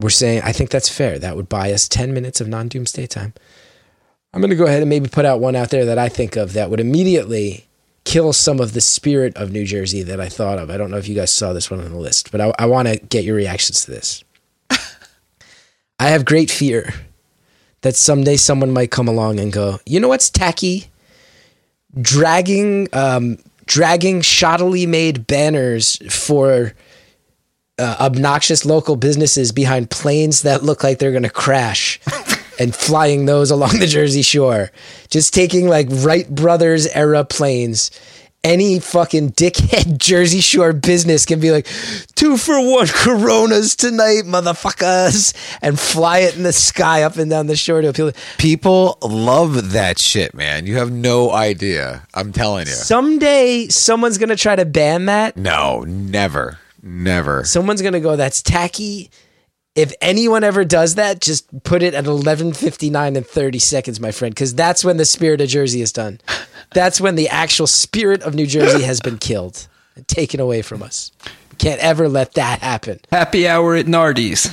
we're 0.00 0.10
saying 0.10 0.42
I 0.44 0.52
think 0.52 0.70
that's 0.70 0.88
fair. 0.88 1.18
That 1.18 1.36
would 1.36 1.48
buy 1.48 1.72
us 1.72 1.88
ten 1.88 2.12
minutes 2.12 2.40
of 2.40 2.48
non-doomsday 2.48 3.06
time. 3.06 3.34
I'm 4.32 4.40
going 4.40 4.50
to 4.50 4.56
go 4.56 4.66
ahead 4.66 4.82
and 4.82 4.88
maybe 4.88 5.08
put 5.08 5.24
out 5.24 5.40
one 5.40 5.56
out 5.56 5.70
there 5.70 5.84
that 5.86 5.98
I 5.98 6.08
think 6.08 6.36
of 6.36 6.52
that 6.52 6.70
would 6.70 6.80
immediately 6.80 7.66
kill 8.04 8.32
some 8.32 8.60
of 8.60 8.72
the 8.72 8.80
spirit 8.80 9.36
of 9.36 9.50
New 9.50 9.64
Jersey 9.64 10.02
that 10.04 10.20
I 10.20 10.28
thought 10.28 10.58
of. 10.58 10.70
I 10.70 10.76
don't 10.76 10.90
know 10.90 10.96
if 10.96 11.08
you 11.08 11.14
guys 11.14 11.32
saw 11.32 11.52
this 11.52 11.70
one 11.70 11.80
on 11.80 11.90
the 11.90 11.98
list, 11.98 12.30
but 12.30 12.40
I, 12.40 12.52
I 12.58 12.66
want 12.66 12.88
to 12.88 12.96
get 12.96 13.24
your 13.24 13.36
reactions 13.36 13.84
to 13.84 13.90
this. 13.90 14.24
I 15.98 16.08
have 16.08 16.24
great 16.24 16.50
fear 16.50 16.94
that 17.82 17.96
someday 17.96 18.36
someone 18.36 18.72
might 18.72 18.90
come 18.90 19.08
along 19.08 19.40
and 19.40 19.52
go, 19.52 19.78
you 19.84 20.00
know 20.00 20.08
what's 20.08 20.30
tacky? 20.30 20.86
Dragging, 22.00 22.88
um, 22.92 23.38
dragging 23.66 24.20
shoddily 24.20 24.86
made 24.86 25.26
banners 25.26 25.98
for 26.12 26.72
uh, 27.80 27.96
obnoxious 27.98 28.64
local 28.66 28.94
businesses 28.96 29.52
behind 29.52 29.90
planes 29.90 30.42
that 30.42 30.62
look 30.62 30.84
like 30.84 30.98
they're 30.98 31.10
going 31.12 31.22
to 31.22 31.30
crash 31.30 31.98
and 32.60 32.74
flying 32.74 33.24
those 33.24 33.50
along 33.50 33.78
the 33.78 33.86
Jersey 33.86 34.22
Shore. 34.22 34.70
Just 35.08 35.32
taking 35.32 35.66
like 35.66 35.88
Wright 35.90 36.28
Brothers 36.28 36.86
era 36.88 37.24
planes. 37.24 37.90
Any 38.42 38.80
fucking 38.80 39.32
dickhead 39.32 39.98
Jersey 39.98 40.40
Shore 40.40 40.72
business 40.72 41.26
can 41.26 41.40
be 41.40 41.50
like, 41.50 41.66
two 42.14 42.38
for 42.38 42.58
one 42.58 42.86
Coronas 42.86 43.76
tonight, 43.76 44.22
motherfuckers, 44.24 45.34
and 45.60 45.78
fly 45.78 46.20
it 46.20 46.36
in 46.36 46.42
the 46.42 46.52
sky 46.52 47.02
up 47.02 47.16
and 47.16 47.30
down 47.30 47.48
the 47.48 47.56
shore 47.56 47.82
to 47.82 47.88
appeal. 47.88 48.12
People 48.38 48.96
love 49.02 49.72
that 49.72 49.98
shit, 49.98 50.34
man. 50.34 50.66
You 50.66 50.76
have 50.76 50.90
no 50.90 51.30
idea. 51.32 52.06
I'm 52.14 52.32
telling 52.32 52.66
you. 52.66 52.72
Someday, 52.72 53.68
someone's 53.68 54.16
gonna 54.16 54.36
try 54.36 54.56
to 54.56 54.64
ban 54.64 55.04
that. 55.04 55.36
No, 55.36 55.80
never. 55.86 56.58
Never. 56.82 57.44
Someone's 57.44 57.82
gonna 57.82 58.00
go, 58.00 58.16
that's 58.16 58.42
tacky. 58.42 59.10
If 59.76 59.92
anyone 60.00 60.42
ever 60.42 60.64
does 60.64 60.96
that, 60.96 61.20
just 61.20 61.62
put 61.62 61.82
it 61.82 61.94
at 61.94 62.06
eleven 62.06 62.52
fifty 62.52 62.90
nine 62.90 63.16
and 63.16 63.26
thirty 63.26 63.58
seconds, 63.60 64.00
my 64.00 64.10
friend, 64.10 64.34
because 64.34 64.54
that's 64.54 64.84
when 64.84 64.96
the 64.96 65.04
spirit 65.04 65.40
of 65.40 65.48
Jersey 65.48 65.80
is 65.80 65.92
done. 65.92 66.20
That's 66.74 67.00
when 67.00 67.14
the 67.14 67.28
actual 67.28 67.66
spirit 67.66 68.22
of 68.22 68.34
New 68.34 68.46
Jersey 68.46 68.82
has 68.82 69.00
been 69.00 69.18
killed 69.18 69.68
and 69.94 70.06
taken 70.08 70.40
away 70.40 70.62
from 70.62 70.82
us. 70.82 71.12
Can't 71.58 71.80
ever 71.80 72.08
let 72.08 72.34
that 72.34 72.60
happen. 72.60 73.00
Happy 73.12 73.46
hour 73.46 73.74
at 73.76 73.86
Nardi's. 73.86 74.48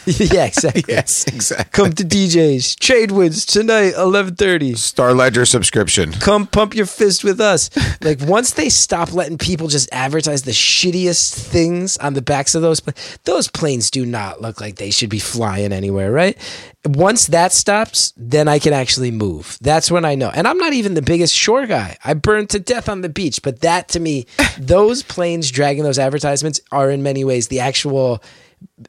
yeah, 0.05 0.45
exactly. 0.45 0.83
Yes, 0.87 1.25
exactly. 1.27 1.71
Come 1.71 1.93
to 1.93 2.03
DJs. 2.03 2.79
Tradewinds 2.79 3.45
tonight, 3.45 3.93
eleven 3.95 4.35
thirty. 4.35 4.73
Star 4.73 5.13
Ledger 5.13 5.45
subscription. 5.45 6.11
Come 6.13 6.47
pump 6.47 6.73
your 6.73 6.87
fist 6.87 7.23
with 7.23 7.39
us. 7.39 7.69
Like 8.03 8.19
once 8.21 8.51
they 8.53 8.69
stop 8.69 9.13
letting 9.13 9.37
people 9.37 9.67
just 9.67 9.87
advertise 9.91 10.41
the 10.41 10.51
shittiest 10.51 11.35
things 11.35 11.97
on 11.97 12.15
the 12.15 12.21
backs 12.21 12.55
of 12.55 12.63
those 12.63 12.79
planes, 12.79 13.19
those 13.25 13.47
planes 13.47 13.91
do 13.91 14.07
not 14.07 14.41
look 14.41 14.59
like 14.59 14.77
they 14.77 14.89
should 14.89 15.09
be 15.09 15.19
flying 15.19 15.71
anywhere, 15.71 16.11
right? 16.11 16.35
Once 16.83 17.27
that 17.27 17.51
stops, 17.51 18.11
then 18.17 18.47
I 18.47 18.57
can 18.57 18.73
actually 18.73 19.11
move. 19.11 19.57
That's 19.61 19.91
when 19.91 20.03
I 20.03 20.15
know. 20.15 20.31
And 20.33 20.47
I'm 20.47 20.57
not 20.57 20.73
even 20.73 20.95
the 20.95 21.03
biggest 21.03 21.35
shore 21.35 21.67
guy. 21.67 21.97
I 22.03 22.15
burned 22.15 22.49
to 22.51 22.59
death 22.59 22.89
on 22.89 23.01
the 23.01 23.09
beach, 23.09 23.41
but 23.43 23.61
that 23.61 23.89
to 23.89 23.99
me, 23.99 24.25
those 24.57 25.03
planes 25.03 25.51
dragging 25.51 25.83
those 25.83 25.99
advertisements 25.99 26.59
are 26.71 26.89
in 26.89 27.03
many 27.03 27.23
ways 27.23 27.49
the 27.49 27.59
actual 27.59 28.23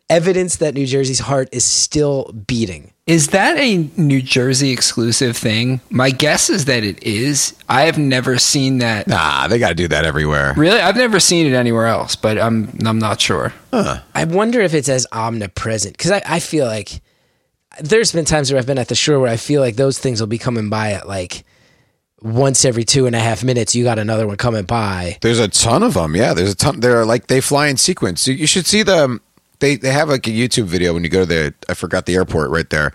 evidence 0.08 0.56
that 0.56 0.74
New 0.74 0.86
Jersey's 0.86 1.20
heart 1.20 1.48
is 1.52 1.64
still 1.64 2.32
beating. 2.46 2.92
Is 3.06 3.28
that 3.28 3.56
a 3.58 3.78
New 3.96 4.22
Jersey 4.22 4.70
exclusive 4.70 5.36
thing? 5.36 5.80
My 5.90 6.10
guess 6.10 6.48
is 6.48 6.66
that 6.66 6.84
it 6.84 7.02
is. 7.02 7.54
I 7.68 7.82
have 7.82 7.98
never 7.98 8.38
seen 8.38 8.78
that. 8.78 9.08
Nah, 9.08 9.48
they 9.48 9.58
got 9.58 9.70
to 9.70 9.74
do 9.74 9.88
that 9.88 10.04
everywhere. 10.04 10.54
Really, 10.56 10.80
I've 10.80 10.96
never 10.96 11.18
seen 11.18 11.46
it 11.46 11.54
anywhere 11.54 11.86
else, 11.86 12.14
but 12.14 12.38
I'm 12.38 12.78
I'm 12.86 13.00
not 13.00 13.20
sure. 13.20 13.52
Huh. 13.72 14.00
I 14.14 14.24
wonder 14.24 14.60
if 14.60 14.72
it's 14.72 14.88
as 14.88 15.06
omnipresent 15.12 15.96
because 15.96 16.12
I, 16.12 16.22
I 16.24 16.38
feel 16.38 16.66
like 16.66 17.00
there's 17.80 18.12
been 18.12 18.24
times 18.24 18.52
where 18.52 18.58
I've 18.58 18.66
been 18.66 18.78
at 18.78 18.88
the 18.88 18.94
shore 18.94 19.18
where 19.18 19.32
I 19.32 19.36
feel 19.36 19.60
like 19.60 19.76
those 19.76 19.98
things 19.98 20.20
will 20.20 20.28
be 20.28 20.38
coming 20.38 20.68
by 20.70 20.92
at 20.92 21.08
like 21.08 21.42
once 22.20 22.64
every 22.64 22.84
two 22.84 23.06
and 23.06 23.16
a 23.16 23.20
half 23.20 23.42
minutes. 23.42 23.74
You 23.74 23.82
got 23.82 23.98
another 23.98 24.28
one 24.28 24.36
coming 24.36 24.64
by. 24.64 25.18
There's 25.22 25.40
a 25.40 25.48
ton 25.48 25.82
of 25.82 25.94
them. 25.94 26.14
Yeah, 26.14 26.34
there's 26.34 26.52
a 26.52 26.56
ton. 26.56 26.78
They're 26.78 27.04
like 27.04 27.26
they 27.26 27.40
fly 27.40 27.66
in 27.66 27.78
sequence. 27.78 28.28
You, 28.28 28.34
you 28.34 28.46
should 28.46 28.66
see 28.66 28.84
them. 28.84 29.10
Um, 29.10 29.20
They 29.62 29.76
they 29.76 29.92
have 29.92 30.08
like 30.08 30.26
a 30.26 30.30
YouTube 30.30 30.64
video 30.64 30.92
when 30.92 31.04
you 31.04 31.08
go 31.08 31.20
to 31.20 31.26
the 31.26 31.54
I 31.68 31.74
forgot 31.74 32.04
the 32.06 32.16
airport 32.16 32.50
right 32.50 32.68
there, 32.68 32.92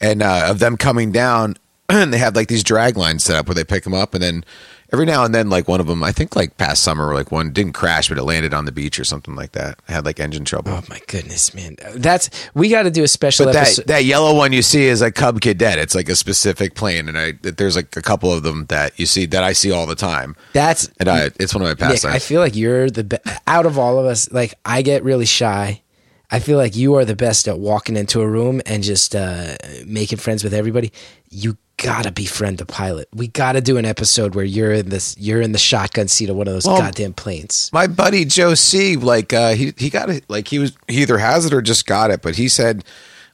and 0.00 0.22
uh, 0.22 0.46
of 0.48 0.60
them 0.60 0.76
coming 0.78 1.12
down. 1.12 1.56
And 1.90 2.14
they 2.14 2.18
have 2.18 2.34
like 2.34 2.48
these 2.48 2.64
drag 2.64 2.96
lines 2.96 3.24
set 3.24 3.36
up 3.36 3.46
where 3.46 3.54
they 3.54 3.62
pick 3.62 3.84
them 3.84 3.92
up, 3.92 4.14
and 4.14 4.22
then 4.22 4.42
every 4.90 5.04
now 5.04 5.22
and 5.22 5.34
then, 5.34 5.50
like 5.50 5.68
one 5.68 5.80
of 5.80 5.86
them, 5.86 6.02
I 6.02 6.12
think 6.12 6.34
like 6.34 6.56
past 6.56 6.82
summer, 6.82 7.12
like 7.12 7.30
one 7.30 7.50
didn't 7.52 7.74
crash, 7.74 8.08
but 8.08 8.16
it 8.16 8.22
landed 8.22 8.54
on 8.54 8.64
the 8.64 8.72
beach 8.72 8.98
or 8.98 9.04
something 9.04 9.34
like 9.36 9.52
that. 9.52 9.78
Had 9.86 10.06
like 10.06 10.18
engine 10.18 10.46
trouble. 10.46 10.72
Oh 10.72 10.82
my 10.88 10.98
goodness, 11.08 11.52
man! 11.52 11.76
That's 11.94 12.30
we 12.54 12.70
got 12.70 12.84
to 12.84 12.90
do 12.90 13.02
a 13.04 13.06
special 13.08 13.44
But 13.44 13.52
that, 13.52 13.62
episode. 13.66 13.86
that 13.88 14.04
yellow 14.06 14.34
one 14.34 14.54
you 14.54 14.62
see 14.62 14.84
is 14.86 15.02
a 15.02 15.12
Cub 15.12 15.42
Cadet. 15.42 15.78
It's 15.78 15.94
like 15.94 16.08
a 16.08 16.16
specific 16.16 16.74
plane, 16.74 17.06
and 17.06 17.18
I 17.18 17.32
there's 17.42 17.76
like 17.76 17.94
a 17.98 18.02
couple 18.02 18.32
of 18.32 18.42
them 18.44 18.64
that 18.70 18.98
you 18.98 19.04
see 19.04 19.26
that 19.26 19.44
I 19.44 19.52
see 19.52 19.70
all 19.70 19.84
the 19.84 19.94
time, 19.94 20.36
That's 20.54 20.88
and 20.98 21.06
I 21.10 21.32
it's 21.38 21.54
one 21.54 21.62
of 21.66 21.78
my 21.78 21.88
Nick. 21.90 22.02
I 22.06 22.18
feel 22.18 22.40
like 22.40 22.56
you're 22.56 22.88
the 22.88 23.04
be- 23.04 23.18
out 23.46 23.66
of 23.66 23.78
all 23.78 23.98
of 23.98 24.06
us. 24.06 24.32
Like 24.32 24.54
I 24.64 24.80
get 24.80 25.04
really 25.04 25.26
shy. 25.26 25.82
I 26.30 26.40
feel 26.40 26.58
like 26.58 26.74
you 26.74 26.94
are 26.94 27.04
the 27.04 27.14
best 27.16 27.46
at 27.48 27.58
walking 27.58 27.96
into 27.96 28.20
a 28.20 28.26
room 28.28 28.60
and 28.66 28.82
just 28.82 29.14
uh, 29.14 29.56
making 29.86 30.18
friends 30.18 30.42
with 30.42 30.54
everybody. 30.54 30.92
You 31.30 31.56
gotta 31.76 32.10
befriend 32.12 32.58
the 32.58 32.66
pilot. 32.66 33.08
We 33.14 33.28
gotta 33.28 33.60
do 33.60 33.76
an 33.76 33.84
episode 33.84 34.34
where 34.34 34.44
you're 34.44 34.72
in 34.72 34.88
this. 34.88 35.16
You're 35.18 35.40
in 35.40 35.52
the 35.52 35.58
shotgun 35.58 36.08
seat 36.08 36.30
of 36.30 36.36
one 36.36 36.46
of 36.48 36.54
those 36.54 36.66
Well, 36.66 36.78
goddamn 36.78 37.12
planes. 37.12 37.70
my 37.72 37.86
buddy 37.86 38.24
Joe 38.24 38.54
C, 38.54 38.96
like 38.96 39.32
uh, 39.32 39.54
he 39.54 39.74
he 39.76 39.90
got 39.90 40.08
it, 40.10 40.24
like 40.28 40.48
he 40.48 40.58
was 40.58 40.72
he 40.88 41.02
either 41.02 41.18
has 41.18 41.44
it 41.46 41.52
or 41.52 41.60
just 41.62 41.86
got 41.86 42.10
it, 42.10 42.22
but 42.22 42.36
he 42.36 42.48
said 42.48 42.84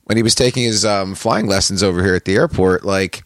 when 0.05 0.17
he 0.17 0.23
was 0.23 0.35
taking 0.35 0.65
his 0.65 0.85
um, 0.85 1.15
flying 1.15 1.47
lessons 1.47 1.83
over 1.83 2.03
here 2.03 2.15
at 2.17 2.25
the 2.25 2.35
airport, 2.35 2.85
like 2.85 3.23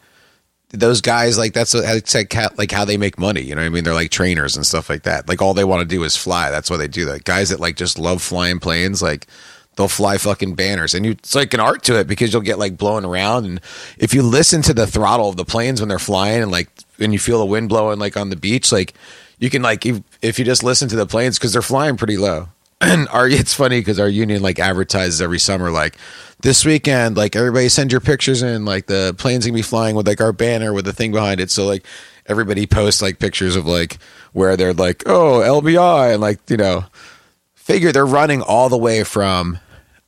those 0.70 1.00
guys, 1.00 1.38
like 1.38 1.52
that's 1.54 1.72
like 1.74 2.32
how, 2.32 2.50
like 2.58 2.70
how 2.72 2.84
they 2.84 2.96
make 2.96 3.18
money. 3.18 3.40
You 3.40 3.54
know 3.54 3.62
what 3.62 3.66
I 3.66 3.70
mean? 3.70 3.84
They're 3.84 3.94
like 3.94 4.10
trainers 4.10 4.56
and 4.56 4.66
stuff 4.66 4.90
like 4.90 5.04
that. 5.04 5.28
Like 5.28 5.40
all 5.40 5.54
they 5.54 5.64
want 5.64 5.80
to 5.80 5.86
do 5.86 6.02
is 6.02 6.16
fly. 6.16 6.50
That's 6.50 6.68
why 6.68 6.76
they 6.76 6.88
do 6.88 7.04
that. 7.06 7.24
Guys 7.24 7.48
that 7.50 7.60
like 7.60 7.76
just 7.76 7.98
love 7.98 8.20
flying 8.20 8.58
planes, 8.58 9.00
like 9.00 9.26
they'll 9.76 9.88
fly 9.88 10.18
fucking 10.18 10.54
banners, 10.54 10.94
and 10.94 11.04
you 11.04 11.12
it's 11.12 11.34
like 11.34 11.54
an 11.54 11.60
art 11.60 11.82
to 11.84 11.98
it 11.98 12.06
because 12.06 12.32
you'll 12.32 12.42
get 12.42 12.58
like 12.58 12.76
blown 12.76 13.04
around, 13.04 13.44
and 13.44 13.60
if 13.98 14.14
you 14.14 14.22
listen 14.22 14.62
to 14.62 14.74
the 14.74 14.86
throttle 14.86 15.28
of 15.28 15.36
the 15.36 15.44
planes 15.44 15.80
when 15.80 15.88
they're 15.88 15.98
flying, 15.98 16.42
and 16.42 16.50
like 16.50 16.68
when 16.96 17.12
you 17.12 17.18
feel 17.18 17.38
the 17.38 17.46
wind 17.46 17.68
blowing 17.68 17.98
like 17.98 18.16
on 18.16 18.30
the 18.30 18.36
beach, 18.36 18.72
like 18.72 18.94
you 19.38 19.50
can 19.50 19.62
like 19.62 19.84
if, 19.84 20.00
if 20.22 20.38
you 20.38 20.44
just 20.44 20.62
listen 20.62 20.88
to 20.88 20.96
the 20.96 21.06
planes 21.06 21.38
because 21.38 21.52
they're 21.52 21.62
flying 21.62 21.96
pretty 21.96 22.16
low. 22.16 22.48
And 22.80 23.08
our 23.08 23.26
it's 23.28 23.54
funny 23.54 23.80
because 23.80 23.98
our 23.98 24.08
union 24.08 24.42
like 24.42 24.58
advertises 24.58 25.22
every 25.22 25.38
summer 25.38 25.70
like 25.70 25.96
this 26.40 26.66
weekend 26.66 27.16
like 27.16 27.34
everybody 27.34 27.68
send 27.70 27.90
your 27.90 28.00
pictures 28.00 28.42
in 28.42 28.66
like 28.66 28.86
the 28.86 29.14
planes 29.16 29.46
gonna 29.46 29.54
be 29.54 29.62
flying 29.62 29.96
with 29.96 30.06
like 30.06 30.20
our 30.20 30.32
banner 30.32 30.72
with 30.72 30.84
the 30.84 30.92
thing 30.92 31.12
behind 31.12 31.40
it. 31.40 31.50
So 31.50 31.64
like 31.64 31.86
everybody 32.26 32.66
posts 32.66 33.00
like 33.00 33.18
pictures 33.20 33.56
of 33.56 33.64
like 33.64 33.98
where 34.32 34.56
they're 34.56 34.74
like 34.74 35.02
oh 35.06 35.40
LBI 35.40 36.12
and 36.12 36.20
like 36.20 36.40
you 36.50 36.58
know 36.58 36.84
figure 37.54 37.92
they're 37.92 38.04
running 38.04 38.42
all 38.42 38.68
the 38.68 38.76
way 38.76 39.02
from 39.04 39.58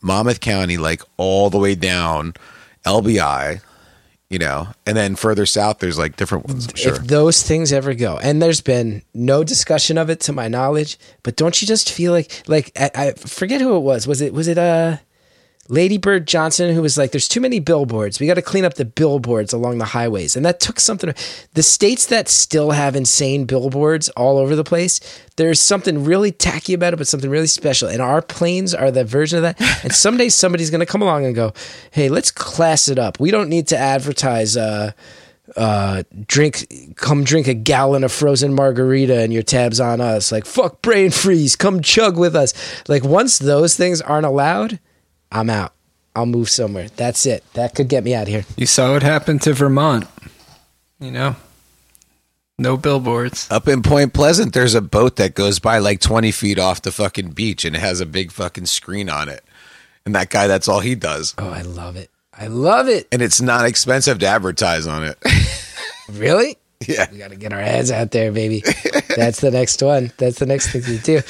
Monmouth 0.06 0.40
County 0.40 0.76
like 0.76 1.02
all 1.16 1.50
the 1.50 1.58
way 1.58 1.74
down 1.74 2.32
LBI 2.84 3.60
you 4.30 4.38
know 4.38 4.68
and 4.86 4.96
then 4.96 5.14
further 5.16 5.46
south 5.46 5.78
there's 5.80 5.98
like 5.98 6.16
different 6.16 6.46
ones 6.46 6.68
I'm 6.68 6.74
sure 6.76 6.94
If 6.94 7.02
those 7.02 7.42
things 7.42 7.72
ever 7.72 7.94
go, 7.94 8.18
and 8.18 8.40
there's 8.40 8.60
been 8.60 9.02
no 9.14 9.44
discussion 9.44 9.98
of 9.98 10.10
it 10.10 10.20
to 10.20 10.32
my 10.32 10.48
knowledge, 10.48 10.98
but 11.22 11.36
don't 11.36 11.60
you 11.60 11.66
just 11.68 11.90
feel 11.90 12.12
like 12.12 12.42
like 12.48 12.72
I, 12.76 12.90
I 12.94 13.12
forget 13.12 13.60
who 13.60 13.76
it 13.76 13.80
was? 13.80 14.06
Was 14.06 14.20
it 14.20 14.32
was 14.32 14.48
it 14.48 14.58
uh 14.58 14.96
Lady 15.68 15.98
Bird 15.98 16.26
Johnson 16.26 16.74
who 16.74 16.82
was 16.82 16.96
like, 16.96 17.10
"There's 17.10 17.28
too 17.28 17.40
many 17.40 17.58
billboards. 17.58 18.20
We 18.20 18.26
got 18.26 18.34
to 18.34 18.42
clean 18.42 18.64
up 18.64 18.74
the 18.74 18.84
billboards 18.84 19.52
along 19.52 19.78
the 19.78 19.86
highways," 19.86 20.36
and 20.36 20.44
that 20.46 20.60
took 20.60 20.80
something. 20.80 21.12
The 21.54 21.62
states 21.62 22.06
that 22.06 22.28
still 22.28 22.72
have 22.72 22.96
insane 22.96 23.44
billboards 23.44 24.08
all 24.10 24.38
over 24.38 24.54
the 24.54 24.64
place, 24.64 25.00
there's 25.36 25.60
something 25.60 26.04
really 26.04 26.32
tacky 26.32 26.74
about 26.74 26.92
it, 26.92 26.96
but 26.96 27.08
something 27.08 27.30
really 27.30 27.46
special. 27.46 27.88
And 27.88 28.00
our 28.00 28.22
planes 28.22 28.74
are 28.74 28.90
the 28.90 29.04
version 29.04 29.38
of 29.38 29.42
that. 29.42 29.84
And 29.84 29.92
someday 29.94 30.28
somebody's 30.28 30.70
going 30.70 30.80
to 30.80 30.86
come 30.86 31.02
along 31.02 31.24
and 31.24 31.34
go, 31.34 31.52
"Hey, 31.90 32.08
let's 32.08 32.30
class 32.30 32.88
it 32.88 32.98
up. 32.98 33.18
We 33.20 33.30
don't 33.30 33.48
need 33.48 33.68
to 33.68 33.78
advertise." 33.78 34.56
Uh, 34.56 34.92
uh 35.56 36.02
drink 36.26 36.96
come 36.96 37.22
drink 37.22 37.46
a 37.46 37.54
gallon 37.54 38.02
of 38.02 38.10
frozen 38.10 38.52
margarita 38.52 39.20
and 39.20 39.32
your 39.32 39.44
tabs 39.44 39.78
on 39.78 40.00
us 40.00 40.32
like 40.32 40.44
fuck 40.44 40.82
brain 40.82 41.08
freeze 41.08 41.54
come 41.54 41.80
chug 41.80 42.18
with 42.18 42.34
us 42.34 42.52
like 42.88 43.04
once 43.04 43.38
those 43.38 43.76
things 43.76 44.00
aren't 44.00 44.26
allowed 44.26 44.80
i'm 45.32 45.50
out 45.50 45.72
i'll 46.14 46.26
move 46.26 46.48
somewhere 46.48 46.88
that's 46.96 47.26
it 47.26 47.42
that 47.54 47.74
could 47.74 47.88
get 47.88 48.04
me 48.04 48.14
out 48.14 48.22
of 48.22 48.28
here 48.28 48.44
You 48.56 48.66
saw 48.66 48.92
what 48.92 49.02
happened 49.02 49.42
to 49.42 49.52
Vermont. 49.52 50.06
You 50.98 51.10
know, 51.10 51.36
no 52.58 52.78
billboards. 52.78 53.46
Up 53.50 53.68
in 53.68 53.82
Point 53.82 54.14
Pleasant, 54.14 54.54
there's 54.54 54.74
a 54.74 54.80
boat 54.80 55.16
that 55.16 55.34
goes 55.34 55.58
by 55.58 55.76
like 55.78 56.00
20 56.00 56.32
feet 56.32 56.58
off 56.58 56.80
the 56.80 56.90
fucking 56.90 57.30
beach 57.32 57.66
and 57.66 57.76
it 57.76 57.80
has 57.80 58.00
a 58.00 58.06
big 58.06 58.32
fucking 58.32 58.64
screen 58.64 59.10
on 59.10 59.28
it. 59.28 59.44
And 60.06 60.14
that 60.14 60.30
guy, 60.30 60.46
that's 60.46 60.68
all 60.68 60.80
he 60.80 60.94
does. 60.94 61.34
oh 61.36 61.50
i 61.50 61.60
love 61.62 61.96
it 61.96 62.10
i 62.32 62.46
love 62.46 62.88
it 62.88 63.06
And 63.12 63.20
it's 63.20 63.42
not 63.42 63.66
expensive 63.66 64.18
to 64.20 64.26
advertise 64.26 64.86
on 64.86 65.04
it. 65.04 65.18
really 66.10 66.56
yeah. 66.86 67.06
we 67.10 67.18
got 67.18 67.30
to 67.30 67.36
get 67.36 67.52
our 67.52 67.60
heads 67.60 67.90
out 67.90 68.10
there 68.10 68.32
baby. 68.32 68.62
That's 69.16 69.40
the 69.40 69.50
next 69.50 69.82
one. 69.82 70.12
That's 70.18 70.38
the 70.38 70.46
next 70.46 70.70
thing 70.70 70.82
to 70.82 70.98
do. 70.98 71.20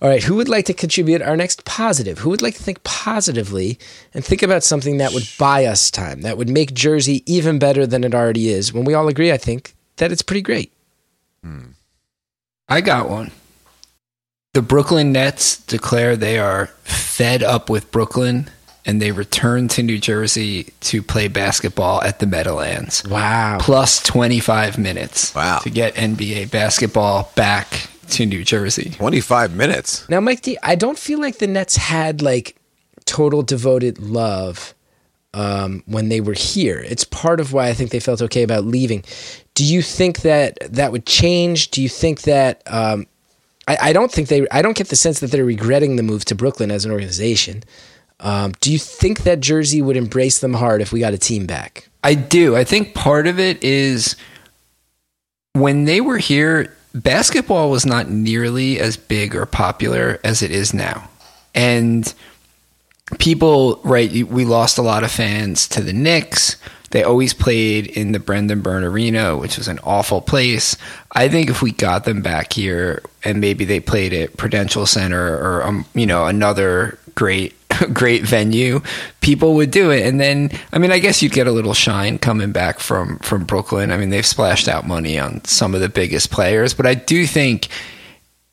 All 0.00 0.08
right 0.08 0.22
who 0.22 0.36
would 0.36 0.48
like 0.48 0.66
to 0.66 0.74
contribute 0.74 1.22
our 1.22 1.36
next 1.36 1.64
positive? 1.64 2.18
Who 2.18 2.30
would 2.30 2.42
like 2.42 2.54
to 2.54 2.62
think 2.62 2.82
positively 2.84 3.78
and 4.12 4.24
think 4.24 4.42
about 4.42 4.64
something 4.64 4.98
that 4.98 5.12
would 5.12 5.28
buy 5.38 5.66
us 5.66 5.90
time 5.90 6.22
that 6.22 6.38
would 6.38 6.48
make 6.48 6.74
jersey 6.74 7.22
even 7.26 7.58
better 7.58 7.86
than 7.86 8.04
it 8.04 8.14
already 8.14 8.48
is? 8.48 8.72
When 8.72 8.84
we 8.84 8.94
all 8.94 9.08
agree 9.08 9.32
i 9.32 9.36
think 9.36 9.74
that 9.96 10.12
it's 10.12 10.22
pretty 10.22 10.42
great. 10.42 10.72
Hmm. 11.42 11.72
I 12.68 12.80
got 12.80 13.08
one. 13.08 13.30
The 14.54 14.62
Brooklyn 14.62 15.12
Nets 15.12 15.58
declare 15.58 16.16
they 16.16 16.38
are 16.38 16.66
fed 16.84 17.42
up 17.42 17.68
with 17.68 17.90
Brooklyn 17.90 18.50
and 18.86 19.00
they 19.00 19.12
return 19.12 19.68
to 19.68 19.82
New 19.82 19.98
Jersey 19.98 20.72
to 20.80 21.02
play 21.02 21.28
basketball 21.28 22.02
at 22.02 22.18
the 22.18 22.26
Meadowlands. 22.26 23.04
wow 23.08 23.58
Plus 23.60 24.02
25 24.02 24.78
minutes. 24.78 25.34
Wow. 25.34 25.58
To 25.60 25.70
get 25.70 25.94
NBA 25.94 26.50
basketball 26.50 27.30
back 27.34 27.88
to 28.10 28.26
New 28.26 28.44
Jersey. 28.44 28.90
25 28.90 29.56
minutes. 29.56 30.08
Now, 30.08 30.20
Mike 30.20 30.42
D, 30.42 30.58
I 30.62 30.74
don't 30.74 30.98
feel 30.98 31.20
like 31.20 31.38
the 31.38 31.46
Nets 31.46 31.76
had 31.76 32.22
like 32.22 32.56
total 33.06 33.42
devoted 33.42 33.98
love 33.98 34.74
um, 35.32 35.82
when 35.86 36.08
they 36.08 36.20
were 36.20 36.34
here. 36.34 36.78
It's 36.78 37.04
part 37.04 37.40
of 37.40 37.52
why 37.52 37.68
I 37.68 37.74
think 37.74 37.90
they 37.90 38.00
felt 38.00 38.22
okay 38.22 38.42
about 38.42 38.64
leaving. 38.64 39.04
Do 39.54 39.64
you 39.64 39.82
think 39.82 40.20
that 40.20 40.58
that 40.60 40.92
would 40.92 41.06
change? 41.06 41.70
Do 41.70 41.82
you 41.82 41.88
think 41.88 42.22
that? 42.22 42.62
Um, 42.66 43.06
I, 43.66 43.78
I 43.82 43.92
don't 43.92 44.12
think 44.12 44.28
they. 44.28 44.46
I 44.50 44.62
don't 44.62 44.76
get 44.76 44.88
the 44.88 44.96
sense 44.96 45.20
that 45.20 45.30
they're 45.30 45.44
regretting 45.44 45.96
the 45.96 46.02
move 46.02 46.24
to 46.26 46.34
Brooklyn 46.34 46.70
as 46.70 46.84
an 46.84 46.92
organization. 46.92 47.64
Um, 48.24 48.52
do 48.60 48.72
you 48.72 48.78
think 48.78 49.24
that 49.24 49.40
Jersey 49.40 49.82
would 49.82 49.98
embrace 49.98 50.40
them 50.40 50.54
hard 50.54 50.80
if 50.80 50.92
we 50.92 50.98
got 50.98 51.12
a 51.12 51.18
team 51.18 51.46
back? 51.46 51.88
I 52.02 52.14
do. 52.14 52.56
I 52.56 52.64
think 52.64 52.94
part 52.94 53.26
of 53.26 53.38
it 53.38 53.62
is 53.62 54.16
when 55.52 55.84
they 55.84 56.00
were 56.00 56.16
here, 56.16 56.74
basketball 56.94 57.70
was 57.70 57.84
not 57.84 58.08
nearly 58.08 58.80
as 58.80 58.96
big 58.96 59.36
or 59.36 59.44
popular 59.44 60.20
as 60.24 60.42
it 60.42 60.50
is 60.50 60.72
now. 60.72 61.08
And 61.54 62.12
people, 63.18 63.80
right, 63.84 64.26
we 64.26 64.46
lost 64.46 64.78
a 64.78 64.82
lot 64.82 65.04
of 65.04 65.10
fans 65.10 65.68
to 65.68 65.82
the 65.82 65.92
Knicks. 65.92 66.56
They 66.90 67.02
always 67.02 67.34
played 67.34 67.88
in 67.88 68.12
the 68.12 68.20
Brendan 68.20 68.62
Byrne 68.62 68.84
Arena, 68.84 69.36
which 69.36 69.58
was 69.58 69.68
an 69.68 69.80
awful 69.82 70.20
place. 70.20 70.76
I 71.12 71.28
think 71.28 71.50
if 71.50 71.60
we 71.60 71.72
got 71.72 72.04
them 72.04 72.22
back 72.22 72.52
here 72.54 73.02
and 73.22 73.40
maybe 73.40 73.64
they 73.64 73.80
played 73.80 74.14
at 74.14 74.36
Prudential 74.36 74.86
Center 74.86 75.36
or 75.36 75.62
um, 75.64 75.84
you 75.94 76.06
know 76.06 76.26
another 76.26 76.98
great 77.14 77.54
great 77.92 78.22
venue, 78.22 78.80
people 79.20 79.54
would 79.54 79.70
do 79.70 79.90
it. 79.90 80.06
And 80.06 80.20
then, 80.20 80.50
I 80.72 80.78
mean, 80.78 80.92
I 80.92 80.98
guess 80.98 81.22
you'd 81.22 81.32
get 81.32 81.46
a 81.46 81.52
little 81.52 81.74
shine 81.74 82.18
coming 82.18 82.52
back 82.52 82.78
from 82.78 83.18
from 83.20 83.44
Brooklyn. 83.44 83.90
I 83.90 83.96
mean, 83.96 84.10
they've 84.10 84.26
splashed 84.26 84.68
out 84.68 84.86
money 84.86 85.18
on 85.18 85.44
some 85.44 85.74
of 85.74 85.80
the 85.80 85.88
biggest 85.88 86.30
players, 86.30 86.74
but 86.74 86.86
I 86.86 86.94
do 86.94 87.26
think 87.26 87.68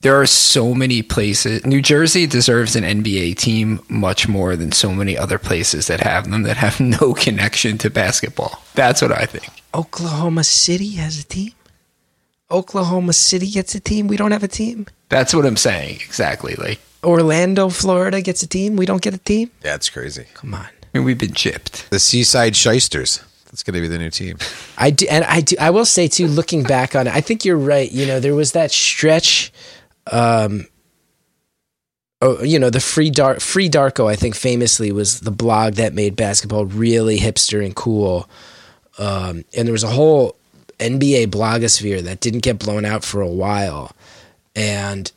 there 0.01 0.19
are 0.19 0.25
so 0.25 0.73
many 0.73 1.01
places. 1.03 1.65
New 1.65 1.81
Jersey 1.81 2.25
deserves 2.25 2.75
an 2.75 2.83
NBA 2.83 3.37
team 3.37 3.79
much 3.87 4.27
more 4.27 4.55
than 4.55 4.71
so 4.71 4.93
many 4.93 5.17
other 5.17 5.37
places 5.37 5.87
that 5.87 6.01
have 6.01 6.29
them 6.29 6.43
that 6.43 6.57
have 6.57 6.79
no 7.01 7.13
connection 7.13 7.77
to 7.79 7.89
basketball. 7.89 8.61
That's 8.73 9.01
what 9.01 9.11
I 9.11 9.25
think. 9.25 9.47
Oklahoma 9.73 10.43
City 10.43 10.91
has 10.91 11.19
a 11.19 11.23
team. 11.23 11.53
Oklahoma 12.49 13.13
City 13.13 13.49
gets 13.49 13.75
a 13.75 13.79
team. 13.79 14.07
We 14.07 14.17
don't 14.17 14.31
have 14.31 14.43
a 14.43 14.47
team. 14.47 14.87
That's 15.09 15.33
what 15.33 15.45
I'm 15.45 15.55
saying. 15.55 15.95
Exactly. 15.95 16.55
Like, 16.55 16.79
Orlando, 17.03 17.69
Florida 17.69 18.21
gets 18.21 18.43
a 18.43 18.47
team. 18.47 18.75
We 18.75 18.85
don't 18.85 19.01
get 19.01 19.13
a 19.13 19.17
team. 19.17 19.51
That's 19.61 19.89
crazy. 19.89 20.25
Come 20.33 20.53
on. 20.53 20.67
I 20.93 20.97
mean, 20.97 21.05
we've 21.05 21.17
been 21.17 21.33
chipped. 21.33 21.89
The 21.89 21.99
Seaside 21.99 22.55
Shysters. 22.55 23.23
That's 23.45 23.63
going 23.63 23.75
to 23.75 23.81
be 23.81 23.87
the 23.87 23.97
new 23.97 24.09
team. 24.09 24.37
I 24.77 24.91
do, 24.91 25.05
and 25.09 25.25
I 25.25 25.41
do. 25.41 25.57
I 25.59 25.71
will 25.71 25.85
say 25.85 26.07
too, 26.07 26.27
looking 26.27 26.63
back 26.63 26.95
on 26.95 27.07
it, 27.07 27.13
I 27.13 27.19
think 27.19 27.43
you're 27.43 27.57
right. 27.57 27.91
You 27.91 28.05
know, 28.05 28.19
there 28.19 28.35
was 28.35 28.53
that 28.53 28.71
stretch. 28.71 29.51
Um, 30.09 30.67
oh, 32.21 32.41
you 32.43 32.57
know, 32.57 32.69
the 32.69 32.79
free 32.79 33.09
dark, 33.09 33.39
FreeDarko. 33.39 34.09
I 34.09 34.15
think 34.15 34.35
famously 34.35 34.91
was 34.93 35.19
the 35.19 35.31
blog 35.31 35.73
that 35.73 35.93
made 35.93 36.15
basketball 36.15 36.65
really 36.65 37.19
hipster 37.19 37.63
and 37.63 37.75
cool. 37.75 38.29
Um, 38.97 39.43
and 39.55 39.67
there 39.67 39.73
was 39.73 39.83
a 39.83 39.87
whole 39.87 40.37
NBA 40.79 41.27
blogosphere 41.27 42.01
that 42.03 42.21
didn't 42.21 42.43
get 42.43 42.57
blown 42.57 42.85
out 42.85 43.03
for 43.03 43.19
a 43.19 43.27
while, 43.27 43.91
and 44.55 45.11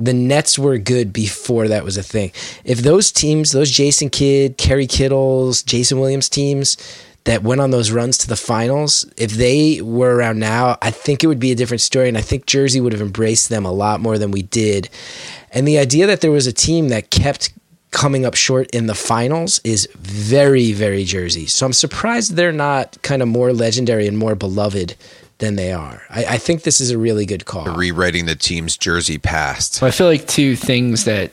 the 0.00 0.14
Nets 0.14 0.58
were 0.58 0.78
good 0.78 1.12
before 1.12 1.68
that 1.68 1.84
was 1.84 1.98
a 1.98 2.02
thing. 2.02 2.32
If 2.64 2.78
those 2.78 3.12
teams, 3.12 3.52
those 3.52 3.70
Jason 3.70 4.08
Kidd, 4.08 4.56
Kerry 4.56 4.86
Kittles, 4.86 5.62
Jayson 5.62 6.00
Williams 6.00 6.30
teams 6.30 6.78
that 7.24 7.42
went 7.42 7.60
on 7.60 7.70
those 7.70 7.90
runs 7.90 8.16
to 8.18 8.28
the 8.28 8.36
finals, 8.36 9.04
if 9.18 9.32
they 9.32 9.82
were 9.82 10.16
around 10.16 10.38
now, 10.38 10.78
I 10.80 10.90
think 10.90 11.22
it 11.22 11.26
would 11.26 11.38
be 11.38 11.52
a 11.52 11.54
different 11.54 11.82
story. 11.82 12.08
And 12.08 12.16
I 12.16 12.22
think 12.22 12.46
Jersey 12.46 12.80
would 12.80 12.94
have 12.94 13.02
embraced 13.02 13.50
them 13.50 13.66
a 13.66 13.72
lot 13.72 14.00
more 14.00 14.16
than 14.16 14.30
we 14.30 14.40
did. 14.40 14.88
And 15.52 15.68
the 15.68 15.78
idea 15.78 16.06
that 16.06 16.22
there 16.22 16.30
was 16.30 16.46
a 16.46 16.52
team 16.52 16.88
that 16.88 17.10
kept 17.10 17.52
coming 17.90 18.24
up 18.24 18.34
short 18.34 18.70
in 18.70 18.86
the 18.86 18.94
finals 18.94 19.60
is 19.64 19.88
very, 19.98 20.72
very 20.72 21.04
Jersey. 21.04 21.46
So 21.46 21.66
I'm 21.66 21.72
surprised 21.72 22.36
they're 22.36 22.52
not 22.52 22.96
kind 23.02 23.20
of 23.20 23.28
more 23.28 23.52
legendary 23.52 24.06
and 24.06 24.16
more 24.16 24.34
beloved 24.34 24.94
than 25.40 25.56
they 25.56 25.72
are. 25.72 26.02
I, 26.08 26.24
I 26.24 26.38
think 26.38 26.62
this 26.62 26.80
is 26.80 26.90
a 26.90 26.98
really 26.98 27.26
good 27.26 27.44
call. 27.44 27.64
Rewriting 27.74 28.26
the 28.26 28.36
team's 28.36 28.76
jersey 28.76 29.18
past. 29.18 29.74
So 29.74 29.86
I 29.86 29.90
feel 29.90 30.06
like 30.06 30.26
two 30.26 30.54
things 30.54 31.04
that 31.04 31.32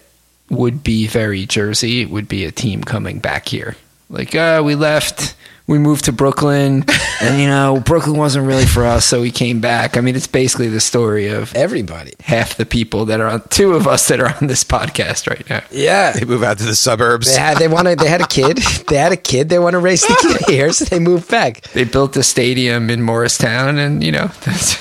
would 0.49 0.83
be 0.83 1.07
very 1.07 1.45
Jersey 1.45 2.05
would 2.05 2.27
be 2.27 2.45
a 2.45 2.51
team 2.51 2.83
coming 2.83 3.19
back 3.19 3.47
here. 3.47 3.75
Like, 4.09 4.33
uh, 4.33 4.61
we 4.65 4.75
left, 4.75 5.35
we 5.67 5.77
moved 5.77 6.05
to 6.05 6.11
Brooklyn, 6.11 6.85
and 7.21 7.39
you 7.39 7.47
know, 7.47 7.81
Brooklyn 7.85 8.17
wasn't 8.17 8.47
really 8.47 8.65
for 8.65 8.85
us, 8.85 9.05
so 9.05 9.21
we 9.21 9.31
came 9.31 9.59
back. 9.59 9.97
I 9.97 10.01
mean, 10.01 10.15
it's 10.15 10.27
basically 10.27 10.69
the 10.69 10.79
story 10.79 11.27
of 11.27 11.53
Everybody. 11.55 12.13
half 12.21 12.55
the 12.55 12.65
people 12.65 13.05
that 13.05 13.19
are 13.19 13.27
on, 13.27 13.41
two 13.49 13.73
of 13.73 13.87
us 13.87 14.07
that 14.07 14.19
are 14.19 14.33
on 14.41 14.47
this 14.47 14.63
podcast 14.63 15.29
right 15.29 15.47
now. 15.49 15.61
Yeah. 15.71 16.11
They 16.13 16.25
move 16.25 16.43
out 16.43 16.57
to 16.59 16.63
the 16.65 16.75
suburbs. 16.75 17.33
They 17.33 17.39
had 17.41 17.57
they 17.57 17.67
wanted 17.67 17.99
they 17.99 18.07
had 18.07 18.21
a 18.21 18.27
kid. 18.27 18.57
They 18.87 18.97
had 18.97 19.11
a 19.11 19.17
kid. 19.17 19.49
They 19.49 19.59
want 19.59 19.73
to 19.73 19.79
raise 19.79 20.01
the 20.01 20.17
kid 20.21 20.49
here, 20.49 20.71
so 20.71 20.85
they 20.85 20.99
moved 20.99 21.29
back. 21.29 21.61
They 21.73 21.83
built 21.83 22.15
a 22.17 22.23
stadium 22.23 22.89
in 22.89 23.01
Morristown, 23.01 23.77
and 23.77 24.03
you 24.03 24.11
know, 24.11 24.27
that's, 24.45 24.77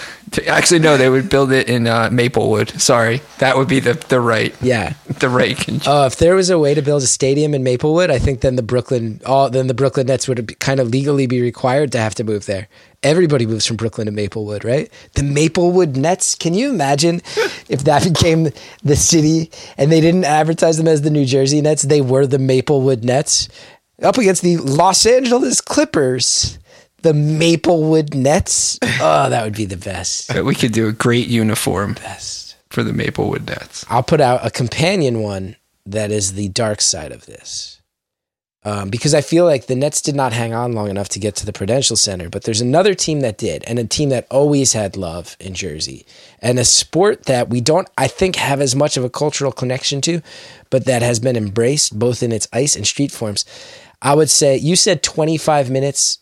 actually 0.47 0.81
no, 0.81 0.97
they 0.97 1.09
would 1.09 1.29
build 1.29 1.53
it 1.53 1.69
in 1.69 1.87
uh, 1.87 2.11
Maplewood. 2.11 2.81
Sorry, 2.81 3.21
that 3.39 3.57
would 3.57 3.69
be 3.69 3.81
the 3.81 3.95
the 4.09 4.21
right 4.21 4.55
Yeah. 4.61 4.95
the 5.21 5.29
right. 5.29 5.57
Con- 5.57 5.81
Uh, 5.87 6.07
if 6.07 6.17
there 6.17 6.35
was 6.35 6.51
a 6.51 6.59
way 6.59 6.75
to 6.75 6.83
build 6.83 7.03
a 7.03 7.07
stadium 7.07 7.55
in 7.55 7.63
Maplewood, 7.63 8.11
I 8.11 8.19
think 8.19 8.41
then 8.41 8.57
the 8.57 8.63
Brooklyn 8.63 9.21
all 9.25 9.49
then 9.51 9.67
the 9.67 9.75
Brooklyn 9.75 10.07
Nets 10.09 10.27
would 10.29 10.59
kind 10.59 10.81
of 10.81 10.89
legally 10.89 11.27
be 11.27 11.41
required 11.41 11.93
to 11.93 11.99
have 11.99 12.15
to 12.17 12.25
move 12.25 12.47
there. 12.47 12.69
Everybody 13.03 13.47
moves 13.47 13.67
from 13.67 13.77
Brooklyn 13.77 14.07
to 14.07 14.13
Maplewood, 14.13 14.65
right? 14.65 14.91
The 15.15 15.23
Maplewood 15.23 15.97
Nets. 15.97 16.35
Can 16.35 16.55
you 16.55 16.71
imagine 16.71 17.23
if 17.69 17.85
that 17.85 18.03
became 18.05 18.51
the 18.83 18.97
city 18.97 19.51
and 19.79 19.93
they 19.93 20.01
didn't 20.01 20.25
advertise 20.25 20.77
them 20.77 20.89
as 20.89 21.03
the 21.03 21.11
New 21.11 21.25
Jersey 21.25 21.61
Nets? 21.61 21.83
They 21.83 22.01
were 22.01 22.27
the 22.27 22.39
Maplewood 22.41 23.05
Nets 23.05 23.49
up 24.03 24.19
against 24.19 24.43
the 24.43 24.57
Los 24.57 25.07
Angeles 25.07 25.61
Clippers. 25.61 26.59
The 27.07 27.15
Maplewood 27.15 28.17
Nets. 28.17 28.81
Oh, 29.01 29.31
that 29.31 29.45
would 29.45 29.55
be 29.55 29.65
the 29.65 29.77
best. 29.77 30.35
we 30.43 30.57
could 30.57 30.73
do 30.73 30.89
a 30.89 30.93
great 30.93 31.29
uniform 31.29 31.95
Best. 31.95 32.57
for 32.69 32.83
the 32.83 32.93
Maplewood 32.93 33.47
Nets. 33.47 33.87
I'll 33.89 34.03
put 34.03 34.21
out 34.21 34.45
a 34.45 34.51
companion 34.51 35.21
one 35.23 35.55
that 35.85 36.11
is 36.11 36.33
the 36.33 36.49
dark 36.49 36.81
side 36.81 37.13
of 37.13 37.27
this. 37.27 37.81
Um, 38.65 38.91
because 38.91 39.15
I 39.15 39.21
feel 39.21 39.45
like 39.45 39.67
the 39.67 39.77
Nets 39.77 40.01
did 40.01 40.17
not 40.17 40.33
hang 40.33 40.53
on 40.53 40.73
long 40.73 40.91
enough 40.91 41.09
to 41.11 41.21
get 41.21 41.37
to 41.37 41.47
the 41.47 41.53
Prudential 41.53 41.95
Center, 41.95 42.29
but 42.29 42.43
there's 42.43 42.61
another 42.61 42.93
team 42.93 43.21
that 43.21 43.39
did, 43.39 43.63
and 43.69 43.79
a 43.79 43.85
team 43.85 44.09
that 44.09 44.27
always 44.29 44.73
had 44.73 44.97
love 44.97 45.37
in 45.39 45.55
Jersey, 45.55 46.05
and 46.41 46.59
a 46.59 46.65
sport 46.65 47.27
that 47.27 47.49
we 47.49 47.61
don't, 47.61 47.89
I 47.97 48.09
think, 48.09 48.35
have 48.35 48.61
as 48.61 48.75
much 48.75 48.97
of 48.97 49.05
a 49.05 49.11
cultural 49.11 49.53
connection 49.53 50.01
to, 50.01 50.23
but 50.71 50.87
that 50.87 51.03
has 51.03 51.21
been 51.21 51.37
embraced 51.37 51.97
both 51.97 52.21
in 52.25 52.33
its 52.33 52.49
ice 52.53 52.75
and 52.75 52.85
street 52.85 53.13
forms. 53.13 53.45
I 54.03 54.17
would 54.17 54.29
say 54.29 54.57
you 54.57 54.75
said 54.75 55.05
25 55.05 55.71
minutes 55.71 56.19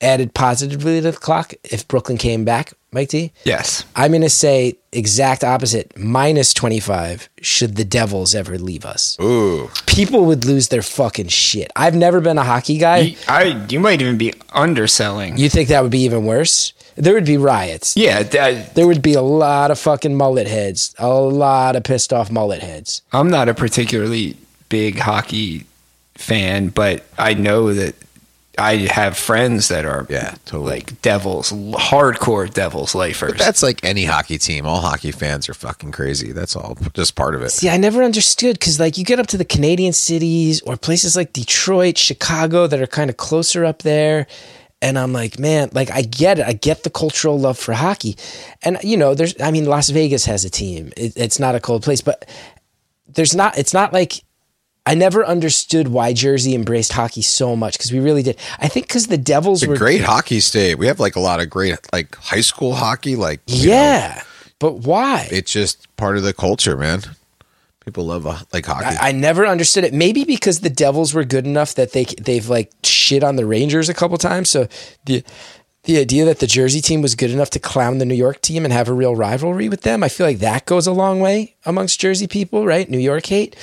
added 0.00 0.34
positively 0.34 1.00
to 1.00 1.10
the 1.10 1.16
clock 1.16 1.54
if 1.64 1.86
Brooklyn 1.86 2.18
came 2.18 2.44
back, 2.44 2.72
Mike 2.92 3.08
D. 3.10 3.32
Yes. 3.44 3.84
I'm 3.94 4.10
going 4.12 4.22
to 4.22 4.30
say 4.30 4.76
exact 4.92 5.44
opposite, 5.44 5.96
minus 5.96 6.52
25 6.54 7.28
should 7.42 7.76
the 7.76 7.84
Devils 7.84 8.34
ever 8.34 8.58
leave 8.58 8.84
us. 8.84 9.16
Ooh. 9.20 9.70
People 9.86 10.24
would 10.24 10.44
lose 10.44 10.68
their 10.68 10.82
fucking 10.82 11.28
shit. 11.28 11.70
I've 11.76 11.94
never 11.94 12.20
been 12.20 12.38
a 12.38 12.44
hockey 12.44 12.78
guy. 12.78 12.98
You, 12.98 13.16
I, 13.28 13.66
you 13.68 13.78
might 13.78 14.00
even 14.00 14.18
be 14.18 14.32
underselling. 14.52 15.36
You 15.38 15.48
think 15.48 15.68
that 15.68 15.82
would 15.82 15.92
be 15.92 16.00
even 16.00 16.24
worse? 16.24 16.72
There 16.96 17.14
would 17.14 17.24
be 17.24 17.36
riots. 17.36 17.96
yeah, 17.96 18.22
that, 18.24 18.74
There 18.74 18.86
would 18.86 19.00
be 19.00 19.14
a 19.14 19.22
lot 19.22 19.70
of 19.70 19.78
fucking 19.78 20.14
mullet 20.16 20.46
heads, 20.48 20.94
a 20.98 21.08
lot 21.08 21.76
of 21.76 21.84
pissed 21.84 22.12
off 22.12 22.30
mullet 22.30 22.62
heads. 22.62 23.02
I'm 23.12 23.30
not 23.30 23.48
a 23.48 23.54
particularly 23.54 24.36
big 24.68 24.98
hockey 24.98 25.64
fan, 26.14 26.68
but 26.68 27.04
I 27.16 27.34
know 27.34 27.72
that 27.72 27.94
I 28.58 28.76
have 28.90 29.16
friends 29.16 29.68
that 29.68 29.84
are 29.86 30.06
Yeah, 30.10 30.34
totally. 30.44 30.70
like 30.80 31.00
Devils, 31.02 31.52
hardcore 31.52 32.52
Devils 32.52 32.94
lifers. 32.94 33.38
That's 33.38 33.62
like 33.62 33.82
any 33.84 34.04
hockey 34.04 34.38
team. 34.38 34.66
All 34.66 34.80
hockey 34.80 35.12
fans 35.12 35.48
are 35.48 35.54
fucking 35.54 35.92
crazy. 35.92 36.32
That's 36.32 36.56
all 36.56 36.76
just 36.94 37.14
part 37.14 37.34
of 37.34 37.42
it. 37.42 37.50
See, 37.50 37.68
I 37.70 37.76
never 37.76 38.02
understood 38.02 38.58
because, 38.58 38.78
like, 38.80 38.98
you 38.98 39.04
get 39.04 39.20
up 39.20 39.28
to 39.28 39.36
the 39.38 39.44
Canadian 39.44 39.92
cities 39.92 40.60
or 40.62 40.76
places 40.76 41.16
like 41.16 41.32
Detroit, 41.32 41.96
Chicago 41.96 42.66
that 42.66 42.80
are 42.80 42.86
kind 42.86 43.08
of 43.08 43.16
closer 43.16 43.64
up 43.64 43.82
there. 43.82 44.26
And 44.82 44.98
I'm 44.98 45.12
like, 45.12 45.38
man, 45.38 45.68
like, 45.72 45.90
I 45.90 46.02
get 46.02 46.38
it. 46.38 46.46
I 46.46 46.52
get 46.54 46.82
the 46.84 46.90
cultural 46.90 47.38
love 47.38 47.58
for 47.58 47.72
hockey. 47.74 48.16
And, 48.62 48.78
you 48.82 48.96
know, 48.96 49.14
there's, 49.14 49.38
I 49.40 49.50
mean, 49.50 49.66
Las 49.66 49.90
Vegas 49.90 50.24
has 50.24 50.44
a 50.44 50.50
team. 50.50 50.90
It, 50.96 51.12
it's 51.16 51.38
not 51.38 51.54
a 51.54 51.60
cold 51.60 51.82
place, 51.82 52.00
but 52.00 52.26
there's 53.06 53.34
not, 53.34 53.58
it's 53.58 53.74
not 53.74 53.92
like, 53.92 54.14
I 54.90 54.94
never 54.94 55.24
understood 55.24 55.88
why 55.88 56.12
Jersey 56.12 56.54
embraced 56.54 56.92
hockey 56.92 57.22
so 57.22 57.54
much 57.54 57.78
because 57.78 57.92
we 57.92 58.00
really 58.00 58.22
did. 58.24 58.38
I 58.58 58.66
think 58.68 58.88
because 58.88 59.06
the 59.06 59.18
Devils 59.18 59.62
It's 59.62 59.68
a 59.68 59.70
were 59.70 59.76
great 59.76 60.00
hockey 60.02 60.40
state. 60.40 60.74
We 60.76 60.86
have 60.88 60.98
like 60.98 61.14
a 61.16 61.20
lot 61.20 61.38
of 61.40 61.48
great 61.48 61.78
like 61.92 62.16
high 62.16 62.40
school 62.40 62.74
hockey. 62.74 63.14
Like 63.16 63.40
you 63.46 63.68
know, 63.68 63.72
Yeah. 63.74 64.22
but 64.58 64.78
why? 64.78 65.28
it's 65.30 65.52
just 65.52 65.86
part 65.96 66.16
of 66.16 66.22
the 66.24 66.32
culture, 66.32 66.76
man. 66.76 67.02
People 67.84 68.04
love 68.04 68.26
uh, 68.26 68.38
like 68.52 68.66
hockey. 68.66 68.96
I, 69.00 69.08
I 69.08 69.12
never 69.12 69.46
understood 69.46 69.84
it. 69.84 69.94
Maybe 69.94 70.24
because 70.24 70.60
the 70.60 70.68
Devils 70.70 71.14
were 71.14 71.24
good 71.24 71.46
enough 71.46 71.74
that 71.76 71.92
they 71.92 72.04
they've 72.04 72.48
like 72.48 72.70
shit 72.82 73.22
on 73.24 73.36
the 73.36 73.46
Rangers 73.46 73.88
a 73.88 73.94
couple 73.94 74.18
times. 74.18 74.50
So 74.50 74.66
the 75.06 75.22
the 75.84 75.98
idea 75.98 76.24
that 76.26 76.40
the 76.40 76.46
Jersey 76.46 76.80
team 76.82 77.00
was 77.00 77.14
good 77.14 77.30
enough 77.30 77.50
to 77.50 77.58
clown 77.58 77.98
the 77.98 78.04
New 78.04 78.14
York 78.14 78.42
team 78.42 78.64
and 78.64 78.72
have 78.72 78.88
a 78.88 78.92
real 78.92 79.16
rivalry 79.16 79.68
with 79.70 79.80
them. 79.82 80.02
I 80.04 80.08
feel 80.10 80.26
like 80.26 80.40
that 80.40 80.66
goes 80.66 80.86
a 80.86 80.92
long 80.92 81.20
way 81.20 81.54
amongst 81.64 82.00
Jersey 82.00 82.26
people, 82.26 82.66
right? 82.66 82.88
New 82.90 82.98
York 82.98 83.24
hate. 83.26 83.54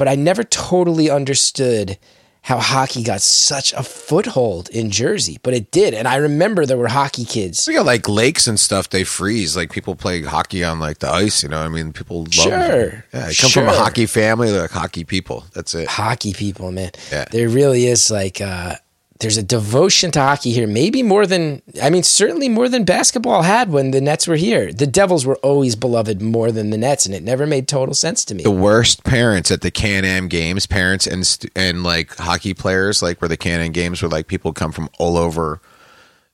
But 0.00 0.08
I 0.08 0.14
never 0.14 0.44
totally 0.44 1.10
understood 1.10 1.98
how 2.40 2.56
hockey 2.56 3.02
got 3.02 3.20
such 3.20 3.74
a 3.74 3.82
foothold 3.82 4.70
in 4.70 4.90
Jersey, 4.90 5.38
but 5.42 5.52
it 5.52 5.70
did. 5.70 5.92
And 5.92 6.08
I 6.08 6.16
remember 6.16 6.64
there 6.64 6.78
were 6.78 6.88
hockey 6.88 7.26
kids. 7.26 7.68
We 7.68 7.74
got 7.74 7.84
like 7.84 8.08
lakes 8.08 8.46
and 8.46 8.58
stuff. 8.58 8.88
They 8.88 9.04
freeze. 9.04 9.58
Like 9.58 9.70
people 9.70 9.94
play 9.94 10.22
hockey 10.22 10.64
on 10.64 10.80
like 10.80 11.00
the 11.00 11.10
ice. 11.10 11.42
You 11.42 11.50
know, 11.50 11.60
I 11.60 11.68
mean, 11.68 11.92
people 11.92 12.20
love. 12.20 12.32
Sure. 12.32 13.04
Yeah, 13.12 13.26
I 13.26 13.34
come 13.34 13.50
from 13.50 13.68
a 13.68 13.72
hockey 13.72 14.06
family. 14.06 14.50
They're 14.50 14.62
like 14.62 14.70
hockey 14.70 15.04
people. 15.04 15.44
That's 15.52 15.74
it. 15.74 15.86
hockey 15.86 16.32
people, 16.32 16.72
man. 16.72 16.92
Yeah. 17.12 17.26
There 17.30 17.50
really 17.50 17.84
is 17.84 18.10
like 18.10 18.40
uh 18.40 18.76
there's 19.20 19.36
a 19.36 19.42
devotion 19.42 20.10
to 20.12 20.20
hockey 20.20 20.50
here. 20.50 20.66
Maybe 20.66 21.02
more 21.02 21.26
than 21.26 21.62
I 21.82 21.90
mean, 21.90 22.02
certainly 22.02 22.48
more 22.48 22.68
than 22.68 22.84
basketball 22.84 23.42
had 23.42 23.70
when 23.70 23.90
the 23.90 24.00
Nets 24.00 24.26
were 24.26 24.36
here. 24.36 24.72
The 24.72 24.86
Devils 24.86 25.26
were 25.26 25.36
always 25.36 25.76
beloved 25.76 26.22
more 26.22 26.50
than 26.50 26.70
the 26.70 26.78
Nets, 26.78 27.06
and 27.06 27.14
it 27.14 27.22
never 27.22 27.46
made 27.46 27.68
total 27.68 27.94
sense 27.94 28.24
to 28.26 28.34
me. 28.34 28.42
The 28.42 28.50
worst 28.50 29.04
parents 29.04 29.50
at 29.50 29.60
the 29.60 29.70
Can 29.70 30.04
Am 30.04 30.28
games, 30.28 30.66
parents 30.66 31.06
and 31.06 31.48
and 31.54 31.84
like 31.84 32.16
hockey 32.16 32.54
players, 32.54 33.02
like 33.02 33.20
where 33.20 33.28
the 33.28 33.36
Can 33.36 33.60
Am 33.60 33.72
games 33.72 34.02
were 34.02 34.08
like 34.08 34.26
people 34.26 34.52
come 34.52 34.72
from 34.72 34.88
all 34.98 35.18
over, 35.18 35.60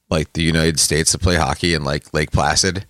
like 0.09 0.33
the 0.35 0.43
United 0.43 0.79
States 0.79 1.13
to 1.13 1.19
play 1.19 1.35
hockey 1.35 1.75
in 1.75 1.83
like 1.83 2.15
Lake 2.15 2.31
Placid, 2.31 2.87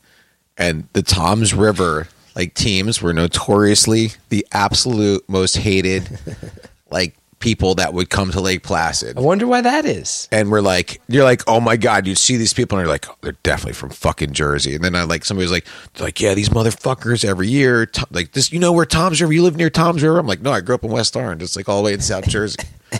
and 0.59 0.88
the 0.92 1.02
Toms 1.02 1.54
River 1.54 2.09
like 2.35 2.52
teams 2.52 3.00
were 3.00 3.14
notoriously 3.14 4.12
the 4.28 4.46
absolute 4.52 5.26
most 5.26 5.56
hated, 5.56 6.20
like 6.90 7.16
people 7.46 7.76
that 7.76 7.94
would 7.94 8.11
come 8.11 8.32
to 8.32 8.40
Lake 8.40 8.64
Placid. 8.64 9.16
I 9.16 9.20
wonder 9.20 9.46
why 9.46 9.61
that 9.61 9.85
is. 9.85 10.26
and 10.32 10.50
we're 10.50 10.61
like, 10.61 11.00
you're 11.06 11.22
like, 11.22 11.44
oh 11.46 11.61
my 11.61 11.76
god, 11.76 12.04
you 12.04 12.16
see 12.16 12.37
these 12.37 12.52
people, 12.52 12.76
and 12.76 12.85
you're 12.85 12.92
like, 12.92 13.09
oh, 13.09 13.14
they're 13.20 13.37
definitely 13.44 13.74
from 13.74 13.90
fucking 13.90 14.32
Jersey. 14.32 14.74
And 14.74 14.82
then 14.82 14.96
I 14.96 15.04
like 15.04 15.24
somebody's 15.24 15.52
like, 15.52 15.64
they're 15.94 16.09
like, 16.09 16.20
yeah, 16.20 16.35
these 16.35 16.48
motherfuckers 16.48 17.24
every 17.24 17.46
year, 17.46 17.88
like 18.11 18.32
this, 18.32 18.52
you 18.52 18.59
know 18.59 18.72
where 18.72 18.85
Toms 18.85 19.20
River? 19.20 19.32
You 19.32 19.44
live 19.44 19.56
near 19.56 19.70
Toms 19.70 20.02
River? 20.02 20.18
I'm 20.18 20.26
like, 20.26 20.40
no, 20.40 20.50
I 20.50 20.61
grew 20.61 20.74
up 20.74 20.82
in 20.82 20.90
West 20.90 21.14
Orange. 21.14 21.40
It's 21.40 21.54
like 21.54 21.68
all 21.68 21.76
the 21.80 21.85
way 21.85 21.92
in 21.92 22.00
South 22.00 22.26
Jersey. 22.26 22.59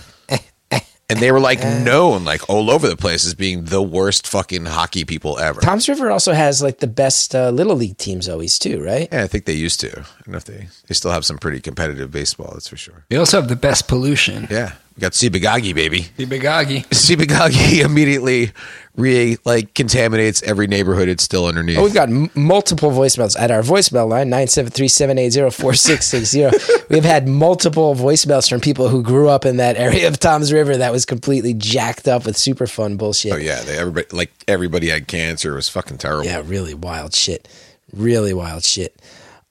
And 1.09 1.21
they 1.21 1.31
were 1.31 1.39
like 1.39 1.61
known 1.61 2.25
like 2.25 2.49
all 2.51 2.69
over 2.71 2.89
the 2.89 2.97
place 2.97 3.25
as 3.25 3.35
being 3.35 3.67
the 3.67 3.81
worst 3.81 4.27
fucking 4.27 4.67
hockey 4.67 5.05
people 5.05 5.39
ever. 5.39 5.61
Toms 5.61 5.89
River 5.89 6.11
also 6.11 6.33
has 6.33 6.63
like 6.63 6.79
the 6.79 6.89
best 6.89 7.35
uh, 7.35 7.51
little 7.51 7.77
league 7.77 7.97
teams 7.97 8.29
always 8.29 8.59
too, 8.59 8.83
right? 8.83 9.09
yeah, 9.13 9.23
I 9.23 9.29
think 9.29 9.45
they 9.45 9.53
used 9.53 9.79
to. 9.81 9.91
I 9.91 9.93
don't 9.95 10.29
know 10.29 10.37
if 10.39 10.45
they 10.45 10.69
they 10.89 10.95
still 10.95 11.13
have 11.13 11.25
some 11.25 11.39
pretty 11.39 11.61
competitive 11.61 12.11
baseball. 12.11 12.51
That's 12.55 12.67
for 12.69 12.77
sure. 12.77 13.05
They 13.09 13.17
also 13.17 13.41
have 13.41 13.49
the 13.49 13.57
best 13.57 13.87
pollution. 13.87 14.49
Yeah, 14.51 14.73
we 14.97 15.03
got 15.03 15.15
Ciba-Geigy, 15.15 15.75
baby. 15.75 16.09
The 16.17 16.27
Bigagi. 16.27 16.87
Ciba-Geigy 16.95 17.85
immediately 17.85 18.53
re 18.97 19.37
like 19.45 19.75
contaminates 19.75 20.43
every 20.43 20.67
neighborhood 20.67 21.07
it's 21.09 21.23
still 21.23 21.45
underneath. 21.47 21.77
Oh, 21.77 21.85
we've 21.85 21.93
got 21.93 22.09
m- 22.09 22.31
multiple 22.35 22.91
voicemails 22.91 23.39
at 23.39 23.51
our 23.51 23.61
voicemail 23.61 24.09
line, 24.09 24.31
973-780-4660. 24.31 26.87
We've 26.91 27.05
had 27.05 27.29
multiple 27.29 27.95
voicemails 27.95 28.49
from 28.49 28.61
people 28.61 28.89
who 28.89 29.03
grew 29.03 29.29
up 29.29 29.45
in 29.45 29.59
that 29.59 29.77
area 29.77 30.09
of 30.09 30.19
Toms 30.19 30.51
River 30.53 30.79
that 30.79 30.93
was 30.93 31.05
completely 31.05 31.53
jacked 31.53 32.09
up 32.09 32.25
with 32.25 32.39
super 32.39 32.67
fun 32.67 32.97
bullshit. 32.97 33.33
Oh 33.33 33.37
yeah, 33.37 33.61
they, 33.63 33.77
everybody 33.77 34.07
like 34.13 34.33
everybody 34.49 34.89
had 34.89 35.09
cancer. 35.09 35.53
It 35.53 35.57
was 35.57 35.69
fucking 35.69 35.99
terrible. 35.99 36.25
Yeah, 36.25 36.43
really 36.45 36.73
wild 36.75 37.15
shit. 37.15 37.47
Really 37.93 38.33
wild 38.33 38.65
shit. 38.65 38.99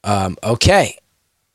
Um, 0.04 0.38
okay. 0.44 0.98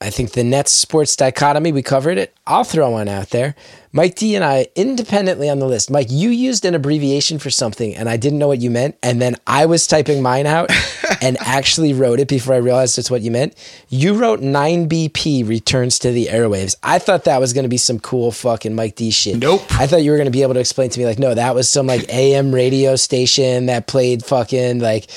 I 0.03 0.09
think 0.09 0.33
the 0.33 0.45
Nets 0.45 0.73
sports 0.73 1.15
dichotomy, 1.15 1.73
we 1.73 1.83
covered 1.83 2.17
it. 2.17 2.35
I'll 2.47 2.65
throw 2.65 2.89
one 2.91 3.07
out 3.07 3.29
there. 3.31 3.55
Mike 3.93 4.15
D 4.15 4.37
and 4.37 4.45
I, 4.45 4.69
independently 4.77 5.51
on 5.51 5.59
the 5.59 5.67
list. 5.67 5.91
Mike, 5.91 6.07
you 6.11 6.31
used 6.31 6.65
an 6.65 6.77
abbreviation 6.77 7.41
for 7.41 7.51
something 7.51 7.97
and 7.97 8.09
I 8.09 8.17
didn't 8.17 8.39
know 8.39 8.47
what 8.47 8.61
you 8.61 8.71
meant. 8.71 8.97
And 9.03 9.21
then 9.21 9.35
I 9.49 9.67
was 9.67 9.87
typing 9.89 10.23
mine 10.23 10.47
out 10.47 10.71
and 11.21 11.37
actually 11.41 11.93
wrote 11.93 12.21
it 12.21 12.29
before 12.29 12.55
I 12.55 12.59
realized 12.59 12.99
it's 12.99 13.11
what 13.11 13.23
you 13.23 13.33
meant. 13.33 13.57
You 13.89 14.15
wrote 14.15 14.41
9BP 14.41 15.49
returns 15.49 15.99
to 16.01 16.13
the 16.13 16.27
airwaves. 16.27 16.77
I 16.85 17.01
thought 17.01 17.25
that 17.25 17.41
was 17.41 17.53
going 17.53 17.65
to 17.65 17.69
be 17.69 17.79
some 17.79 17.99
cool 17.99 18.31
fucking 18.31 18.77
Mike 18.77 18.95
D 18.95 19.11
shit. 19.11 19.39
Nope. 19.39 19.63
I 19.73 19.89
thought 19.89 20.05
you 20.05 20.13
were 20.13 20.17
going 20.17 20.27
to 20.27 20.31
be 20.31 20.43
able 20.43 20.55
to 20.55 20.61
explain 20.61 20.91
to 20.91 21.01
me, 21.01 21.07
like, 21.07 21.19
no, 21.19 21.35
that 21.35 21.57
was 21.57 21.69
some 21.69 21.89
like 21.89 22.09
AM 22.09 22.55
radio 22.55 22.95
station 22.95 23.67
that 23.67 23.89
played 23.89 24.25
fucking 24.25 24.79
like 24.79 25.11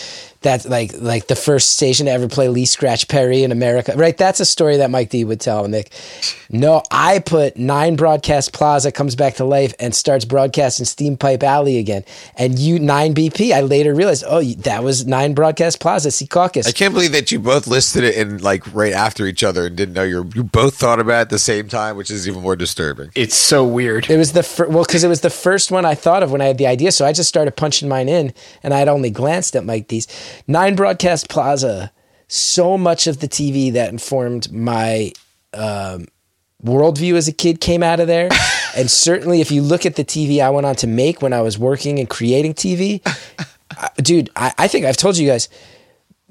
that's 0.43 0.65
like 0.67 0.93
like 0.99 1.27
the 1.27 1.35
first 1.35 1.71
station 1.71 2.05
to 2.05 2.11
ever 2.11 2.27
play 2.27 2.49
Lee 2.49 2.65
Scratch 2.65 3.07
Perry 3.07 3.43
in 3.43 3.51
America, 3.51 3.93
right? 3.95 4.17
That's 4.17 4.39
a 4.39 4.45
story 4.45 4.77
that 4.77 4.91
Mike 4.91 5.09
D 5.09 5.23
would 5.23 5.39
tell. 5.39 5.67
Nick, 5.67 5.91
no, 6.49 6.83
I 6.91 7.19
put 7.19 7.57
Nine 7.57 7.95
Broadcast 7.95 8.53
Plaza 8.53 8.91
comes 8.91 9.15
back 9.15 9.35
to 9.35 9.45
life 9.45 9.73
and 9.79 9.95
starts 9.95 10.25
broadcasting 10.25 10.85
Steam 10.85 11.17
Pipe 11.17 11.41
Alley 11.43 11.77
again, 11.77 12.03
and 12.35 12.59
you 12.59 12.79
Nine 12.79 13.13
BP. 13.13 13.51
I 13.51 13.61
later 13.61 13.95
realized, 13.95 14.23
oh, 14.27 14.43
that 14.43 14.83
was 14.83 15.05
Nine 15.07 15.33
Broadcast 15.33 15.79
Plaza, 15.79 16.09
Secaucus. 16.09 16.67
I 16.67 16.71
can't 16.71 16.93
believe 16.93 17.13
that 17.13 17.31
you 17.31 17.39
both 17.39 17.65
listed 17.65 18.03
it 18.03 18.15
in 18.15 18.39
like 18.39 18.71
right 18.73 18.93
after 18.93 19.25
each 19.25 19.43
other 19.43 19.65
and 19.65 19.75
didn't 19.75 19.95
know 19.95 20.03
you 20.03 20.29
you 20.35 20.43
both 20.43 20.75
thought 20.75 20.99
about 20.99 21.17
it 21.17 21.21
at 21.21 21.29
the 21.29 21.39
same 21.39 21.67
time, 21.67 21.95
which 21.97 22.11
is 22.11 22.27
even 22.27 22.41
more 22.41 22.55
disturbing. 22.55 23.09
It's 23.15 23.35
so 23.35 23.65
weird. 23.65 24.09
It 24.09 24.17
was 24.17 24.33
the 24.33 24.43
fir- 24.43 24.67
well 24.67 24.83
because 24.83 25.03
it 25.03 25.09
was 25.09 25.21
the 25.21 25.29
first 25.29 25.71
one 25.71 25.85
I 25.85 25.95
thought 25.95 26.21
of 26.21 26.31
when 26.31 26.41
I 26.41 26.45
had 26.45 26.57
the 26.57 26.67
idea. 26.67 26.91
So 26.91 27.05
I 27.05 27.13
just 27.13 27.29
started 27.29 27.55
punching 27.55 27.87
mine 27.87 28.09
in, 28.09 28.33
and 28.61 28.73
I 28.73 28.79
had 28.79 28.89
only 28.89 29.09
glanced 29.09 29.55
at 29.55 29.65
Mike 29.65 29.87
D's 29.87 30.07
Nine 30.47 30.75
Broadcast 30.75 31.29
Plaza. 31.29 31.91
So 32.27 32.77
much 32.77 33.05
of 33.07 33.19
the 33.19 33.27
TV 33.27 33.71
that 33.73 33.89
informed 33.89 34.51
my 34.51 35.11
um, 35.53 36.07
worldview 36.63 37.15
as 37.15 37.27
a 37.27 37.33
kid 37.33 37.59
came 37.61 37.83
out 37.83 37.99
of 37.99 38.07
there, 38.07 38.29
and 38.75 38.89
certainly 38.89 39.41
if 39.41 39.51
you 39.51 39.61
look 39.61 39.85
at 39.85 39.95
the 39.95 40.03
TV 40.05 40.39
I 40.39 40.49
went 40.49 40.65
on 40.65 40.75
to 40.77 40.87
make 40.87 41.21
when 41.21 41.33
I 41.33 41.41
was 41.41 41.59
working 41.59 41.99
and 41.99 42.09
creating 42.09 42.53
TV, 42.55 43.01
I- 43.77 43.89
dude, 43.97 44.29
I, 44.35 44.53
I 44.57 44.67
think 44.67 44.85
I've 44.85 44.97
told 44.97 45.17
you 45.17 45.27
guys 45.27 45.49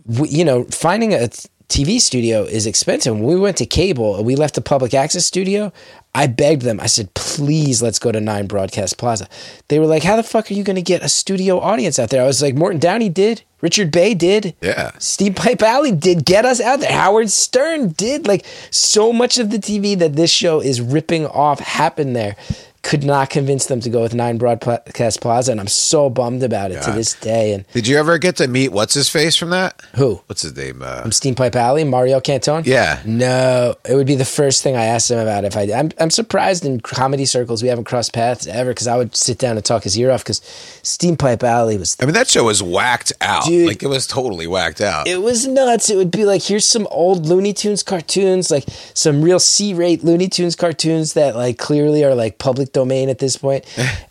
we, 0.04 0.28
you 0.28 0.44
know, 0.44 0.64
finding 0.64 1.12
a 1.14 1.28
TV 1.68 2.00
studio 2.00 2.42
is 2.42 2.66
expensive. 2.66 3.14
When 3.14 3.24
we 3.24 3.36
went 3.38 3.56
to 3.58 3.66
cable 3.66 4.22
we 4.24 4.34
left 4.36 4.54
the 4.56 4.60
public 4.60 4.94
access 4.94 5.24
studio, 5.24 5.72
I 6.14 6.26
begged 6.26 6.62
them. 6.62 6.78
I 6.78 6.86
said, 6.86 7.14
please, 7.14 7.82
let's 7.82 7.98
go 7.98 8.12
to 8.12 8.20
Nine 8.20 8.46
Broadcast 8.46 8.98
Plaza. 8.98 9.28
They 9.68 9.78
were 9.78 9.86
like, 9.86 10.02
how 10.02 10.16
the 10.16 10.22
fuck 10.22 10.50
are 10.50 10.54
you 10.54 10.62
going 10.62 10.76
to 10.76 10.82
get 10.82 11.02
a 11.02 11.08
studio 11.08 11.58
audience 11.58 11.98
out 11.98 12.10
there? 12.10 12.22
I 12.22 12.26
was 12.26 12.42
like, 12.42 12.54
Morton 12.54 12.78
Downey 12.80 13.08
did. 13.08 13.42
Richard 13.62 13.90
Bay 13.90 14.12
did. 14.12 14.54
Yeah. 14.60 14.90
Steam 14.98 15.32
Pipe 15.32 15.62
Alley 15.62 15.92
did 15.92 16.26
get 16.26 16.44
us 16.44 16.60
out 16.60 16.80
there. 16.80 16.92
Howard 16.92 17.30
Stern 17.30 17.90
did. 17.90 18.26
Like, 18.26 18.44
so 18.70 19.12
much 19.12 19.38
of 19.38 19.50
the 19.50 19.58
TV 19.58 19.98
that 19.98 20.14
this 20.16 20.30
show 20.30 20.60
is 20.60 20.80
ripping 20.80 21.26
off 21.26 21.60
happened 21.60 22.14
there. 22.14 22.36
Could 22.82 23.04
not 23.04 23.30
convince 23.30 23.66
them 23.66 23.80
to 23.80 23.88
go 23.88 24.02
with 24.02 24.12
Nine 24.12 24.38
Broadcast 24.38 25.20
Plaza, 25.20 25.52
and 25.52 25.60
I'm 25.60 25.68
so 25.68 26.10
bummed 26.10 26.42
about 26.42 26.72
it 26.72 26.82
to 26.82 26.90
this 26.90 27.14
day. 27.14 27.52
And 27.54 27.64
Did 27.72 27.86
you 27.86 27.96
ever 27.96 28.18
get 28.18 28.36
to 28.36 28.48
meet 28.48 28.72
what's 28.72 28.92
his 28.92 29.08
face 29.08 29.36
from 29.36 29.50
that? 29.50 29.80
who? 29.94 30.20
What's 30.26 30.42
his 30.42 30.56
name? 30.56 30.82
Uh, 30.82 31.02
From 31.02 31.12
Steam 31.12 31.36
Pipe 31.36 31.54
Alley, 31.54 31.84
Mario 31.84 32.18
Cantone? 32.18 32.66
Yeah. 32.66 33.00
No, 33.04 33.76
it 33.88 33.94
would 33.94 34.08
be 34.08 34.16
the 34.16 34.24
first 34.24 34.64
thing 34.64 34.74
I 34.74 34.86
asked 34.86 35.10
him 35.12 35.20
about 35.20 35.44
if 35.44 35.56
I. 35.56 35.62
I'm 35.72 35.92
I'm 36.00 36.10
surprised 36.10 36.64
in 36.64 36.80
comedy 36.80 37.24
circles 37.24 37.62
we 37.62 37.68
haven't 37.68 37.84
crossed 37.84 38.12
paths 38.12 38.48
ever 38.48 38.70
because 38.72 38.88
I 38.88 38.96
would 38.96 39.14
sit 39.14 39.38
down 39.38 39.56
and 39.56 39.64
talk 39.64 39.84
his 39.84 39.96
ear 39.96 40.10
off 40.10 40.24
because 40.24 40.40
Steam 40.82 41.16
Pipe 41.16 41.44
Alley 41.44 41.78
was. 41.78 41.96
I 42.00 42.04
mean, 42.04 42.14
that 42.14 42.28
show 42.28 42.44
was 42.44 42.64
whacked 42.64 43.12
out. 43.20 43.44
Dude. 43.44 43.68
like 43.68 43.84
it 43.84 43.88
was 43.88 44.08
totally 44.08 44.48
whacked 44.48 44.80
out. 44.80 45.06
It 45.06 45.22
was 45.22 45.46
nuts. 45.46 45.88
It 45.88 45.96
would 45.96 46.10
be 46.10 46.24
like, 46.24 46.42
here's 46.42 46.66
some 46.66 46.88
old 46.90 47.26
Looney 47.26 47.52
Tunes 47.52 47.84
cartoons, 47.84 48.50
like 48.50 48.64
some 48.92 49.22
real 49.22 49.38
C-rate 49.38 50.02
Looney 50.02 50.28
Tunes 50.28 50.56
cartoons 50.56 51.12
that 51.12 51.36
like 51.36 51.58
clearly 51.58 52.02
are 52.04 52.14
like 52.16 52.38
public 52.38 52.71
domain 52.72 53.08
at 53.08 53.18
this 53.18 53.36
point. 53.36 53.64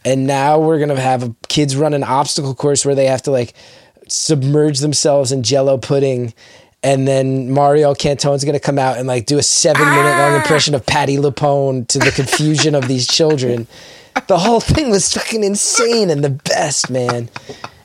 and 0.06 0.26
now 0.28 0.60
we're 0.60 0.80
gonna 0.80 1.00
have 1.00 1.34
kids 1.47 1.76
run 1.76 1.93
an 1.93 2.04
obstacle 2.04 2.54
course 2.56 2.86
where 2.86 2.95
they 2.95 3.06
have 3.06 3.21
to 3.24 3.32
like 3.32 3.54
submerge 4.08 4.80
themselves 4.80 5.32
in 5.32 5.43
Jello 5.43 5.78
pudding. 5.78 6.34
And 6.84 7.08
then 7.08 7.52
Mario 7.52 7.93
Cantone's 7.93 8.43
gonna 8.43 8.60
come 8.60 8.80
out 8.80 8.97
and 8.97 9.08
like 9.08 9.26
do 9.28 9.38
a 9.38 9.43
seven 9.43 9.88
minute 9.88 10.17
long 10.17 10.36
impression 10.36 10.74
of 10.76 10.86
Patti 10.86 11.17
LuPone 11.17 11.88
to 11.89 12.00
the 12.00 12.12
confusion 12.12 12.74
of 12.74 12.88
these 12.88 13.08
children. 13.08 13.67
The 14.28 14.39
whole 14.39 14.60
thing 14.60 14.89
was 14.89 15.13
fucking 15.13 15.43
insane 15.43 16.10
and 16.10 16.24
the 16.24 16.32
best, 16.32 16.89
man. 16.89 17.30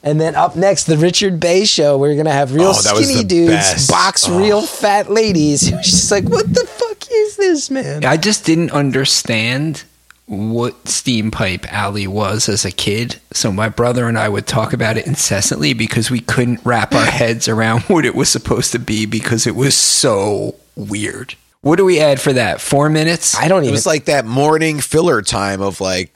And 0.03 0.21
then 0.21 0.35
up 0.35 0.57
next, 0.57 0.85
the 0.85 0.97
Richard 0.97 1.39
Bay 1.41 1.65
show. 1.67 1.99
We're 1.99 2.17
gonna 2.17 2.33
have 2.33 2.55
real 2.55 2.69
Oh, 2.69 2.73
skinny 2.73 3.23
dudes 3.25 3.53
best. 3.53 3.91
box 3.91 4.29
Oh. 4.29 4.39
real 4.39 4.63
fat 4.63 5.11
ladies. 5.11 5.69
It 5.73 5.77
was 5.77 5.87
just 5.87 6.11
like, 6.11 6.25
what 6.29 6.53
the 6.53 6.65
fuck 6.67 7.05
is 7.13 7.37
this, 7.37 7.71
man? 7.71 8.05
I 8.05 8.17
just 8.17 8.45
didn't 8.47 8.71
understand 8.71 9.85
what 10.27 10.89
Steam 10.89 11.31
Pipe 11.31 11.73
Alley 11.73 12.07
was 12.07 12.49
as 12.49 12.65
a 12.65 12.73
kid. 12.73 13.21
So 13.33 13.53
my 13.53 13.69
brother 13.69 14.09
and 14.09 14.19
I 14.19 14.29
would 14.29 14.47
talk 14.47 14.73
about 14.73 14.97
it 14.97 15.07
incessantly 15.07 15.73
because 15.73 16.11
we 16.11 16.21
couldn't 16.21 16.61
wrap 16.65 16.95
our 16.95 17.07
heads 17.07 17.49
around 17.49 17.83
what 17.87 18.05
it 18.05 18.15
was 18.15 18.29
supposed 18.29 18.73
to 18.73 18.79
be 18.79 19.07
because 19.07 19.47
it 19.47 19.55
was 19.55 19.77
so 19.77 20.57
weird. 20.75 21.35
What 21.61 21.77
do 21.77 21.85
we 21.85 22.01
add 22.01 22.21
for 22.21 22.33
that? 22.33 22.61
Four 22.61 22.89
minutes? 22.89 23.37
I 23.37 23.49
don't 23.49 23.63
even. 23.63 23.71
It 23.71 23.73
was 23.73 23.87
like 23.87 24.05
that 24.07 24.25
morning 24.25 24.81
filler 24.81 25.23
time 25.23 25.61
of 25.61 25.81
like. 25.81 26.13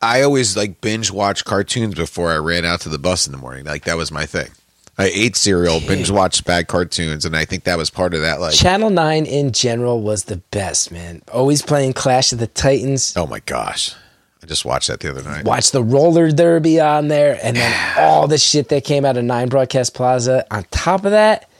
I 0.00 0.22
always 0.22 0.56
like 0.56 0.80
binge 0.80 1.10
watch 1.10 1.44
cartoons 1.44 1.94
before 1.94 2.32
I 2.32 2.36
ran 2.36 2.64
out 2.64 2.80
to 2.82 2.88
the 2.88 2.98
bus 2.98 3.26
in 3.26 3.32
the 3.32 3.38
morning. 3.38 3.66
Like 3.66 3.84
that 3.84 3.98
was 3.98 4.10
my 4.10 4.24
thing. 4.24 4.48
I 4.98 5.10
ate 5.12 5.36
cereal, 5.36 5.80
binge 5.80 6.10
watched 6.10 6.44
bad 6.46 6.68
cartoons, 6.68 7.26
and 7.26 7.36
I 7.36 7.44
think 7.44 7.64
that 7.64 7.76
was 7.76 7.90
part 7.90 8.14
of 8.14 8.22
that. 8.22 8.40
Like, 8.40 8.54
Channel 8.54 8.88
Nine 8.88 9.26
in 9.26 9.52
general 9.52 10.00
was 10.00 10.24
the 10.24 10.38
best, 10.38 10.90
man. 10.90 11.20
Always 11.30 11.60
playing 11.60 11.92
Clash 11.92 12.32
of 12.32 12.38
the 12.38 12.46
Titans. 12.46 13.14
oh 13.16 13.26
my 13.26 13.40
gosh, 13.40 13.94
I 14.42 14.46
just 14.46 14.64
watched 14.64 14.88
that 14.88 15.00
the 15.00 15.10
other 15.10 15.22
night. 15.22 15.44
Watch 15.44 15.70
the 15.70 15.82
roller 15.82 16.30
derby 16.30 16.80
on 16.80 17.08
there, 17.08 17.38
and 17.42 17.56
then 17.56 17.98
all 17.98 18.26
the 18.26 18.38
shit 18.38 18.68
that 18.70 18.84
came 18.84 19.04
out 19.04 19.18
of 19.18 19.24
Nine 19.24 19.48
Broadcast 19.48 19.92
Plaza. 19.92 20.46
On 20.50 20.64
top 20.70 21.04
of 21.04 21.10
that, 21.10 21.50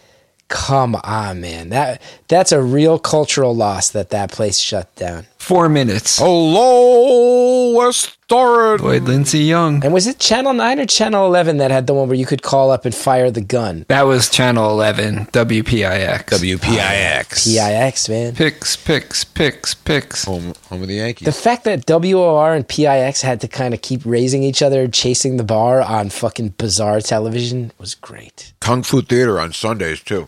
come 0.49 0.95
on, 1.05 1.41
man, 1.43 1.69
that 1.71 2.01
that's 2.29 2.53
a 2.53 2.63
real 2.63 2.99
cultural 2.99 3.55
loss 3.55 3.91
that 3.91 4.11
that 4.11 4.33
place 4.33 4.59
shut 4.59 4.95
down. 4.97 5.27
Four 5.39 5.69
minutes. 5.69 6.19
Hello, 6.19 7.73
West 7.77 8.17
Storage. 8.25 8.81
Boy, 8.81 8.99
Lindsay 8.99 9.45
Young. 9.45 9.85
And 9.85 9.95
was 9.95 10.09
it 10.09 10.19
Channel 10.19 10.53
Nine 10.55 10.81
or 10.81 10.87
Channel 10.87 11.25
Eleven 11.25 11.59
that 11.59 11.71
had 11.71 11.87
the 11.87 11.95
one 11.95 12.09
where 12.09 12.17
you 12.17 12.27
could 12.27 12.43
call 12.43 12.73
up 12.73 12.85
and 12.85 12.93
fire 12.93 13.31
the 13.31 13.41
gun? 13.41 13.85
That 13.87 14.03
was 14.03 14.29
Channel 14.29 14.69
11, 14.71 15.27
WPIX. 15.27 16.25
WPIX. 16.25 17.55
PIX, 17.55 18.09
man. 18.09 18.35
Picks, 18.35 18.75
picks, 18.75 19.23
picks, 19.23 19.75
picks. 19.75 20.25
Home, 20.25 20.55
home 20.69 20.83
of 20.83 20.89
the 20.89 20.95
Yankees. 20.95 21.27
The 21.27 21.33
fact 21.33 21.63
that 21.63 21.87
WOR 21.87 22.53
and 22.53 22.67
PIX 22.67 23.23
had 23.23 23.41
to 23.43 23.47
kind 23.47 23.73
of 23.73 23.83
keep 23.83 24.01
raising 24.05 24.43
each 24.43 24.63
other, 24.63 24.89
chasing 24.89 25.37
the 25.37 25.45
bar 25.45 25.81
on 25.81 26.11
fucking 26.11 26.55
bizarre 26.59 27.01
television 27.01 27.71
was 27.79 27.95
great. 27.95 28.53
Kung 28.59 28.83
Fu 28.83 29.01
Theater 29.01 29.39
on 29.39 29.53
Sundays 29.53 30.01
too. 30.03 30.27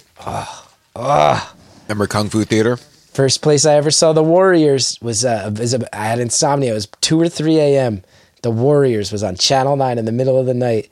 Remember 1.88 2.07
Kung 2.07 2.29
Fu 2.29 2.44
Theater? 2.44 2.77
First 2.77 3.40
place 3.40 3.64
I 3.64 3.74
ever 3.74 3.90
saw 3.90 4.12
the 4.12 4.22
Warriors 4.22 4.98
was 5.01 5.24
uh, 5.24 5.51
was 5.59 5.74
I 5.74 5.96
had 5.96 6.20
insomnia. 6.20 6.72
It 6.72 6.74
was 6.74 6.87
two 7.01 7.20
or 7.20 7.29
three 7.29 7.59
a.m. 7.59 8.03
The 8.42 8.51
Warriors 8.51 9.11
was 9.11 9.22
on 9.22 9.37
Channel 9.37 9.77
Nine 9.77 9.98
in 9.98 10.05
the 10.05 10.12
middle 10.12 10.38
of 10.38 10.46
the 10.46 10.55
night. 10.55 10.90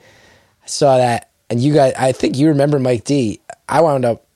I 0.64 0.66
saw 0.66 0.96
that, 0.96 1.30
and 1.50 1.60
you 1.60 1.74
guys, 1.74 1.92
I 1.98 2.12
think 2.12 2.36
you 2.36 2.48
remember 2.48 2.78
Mike 2.78 3.04
D. 3.04 3.40
I 3.68 3.82
wound 3.82 4.04
up 4.04 4.26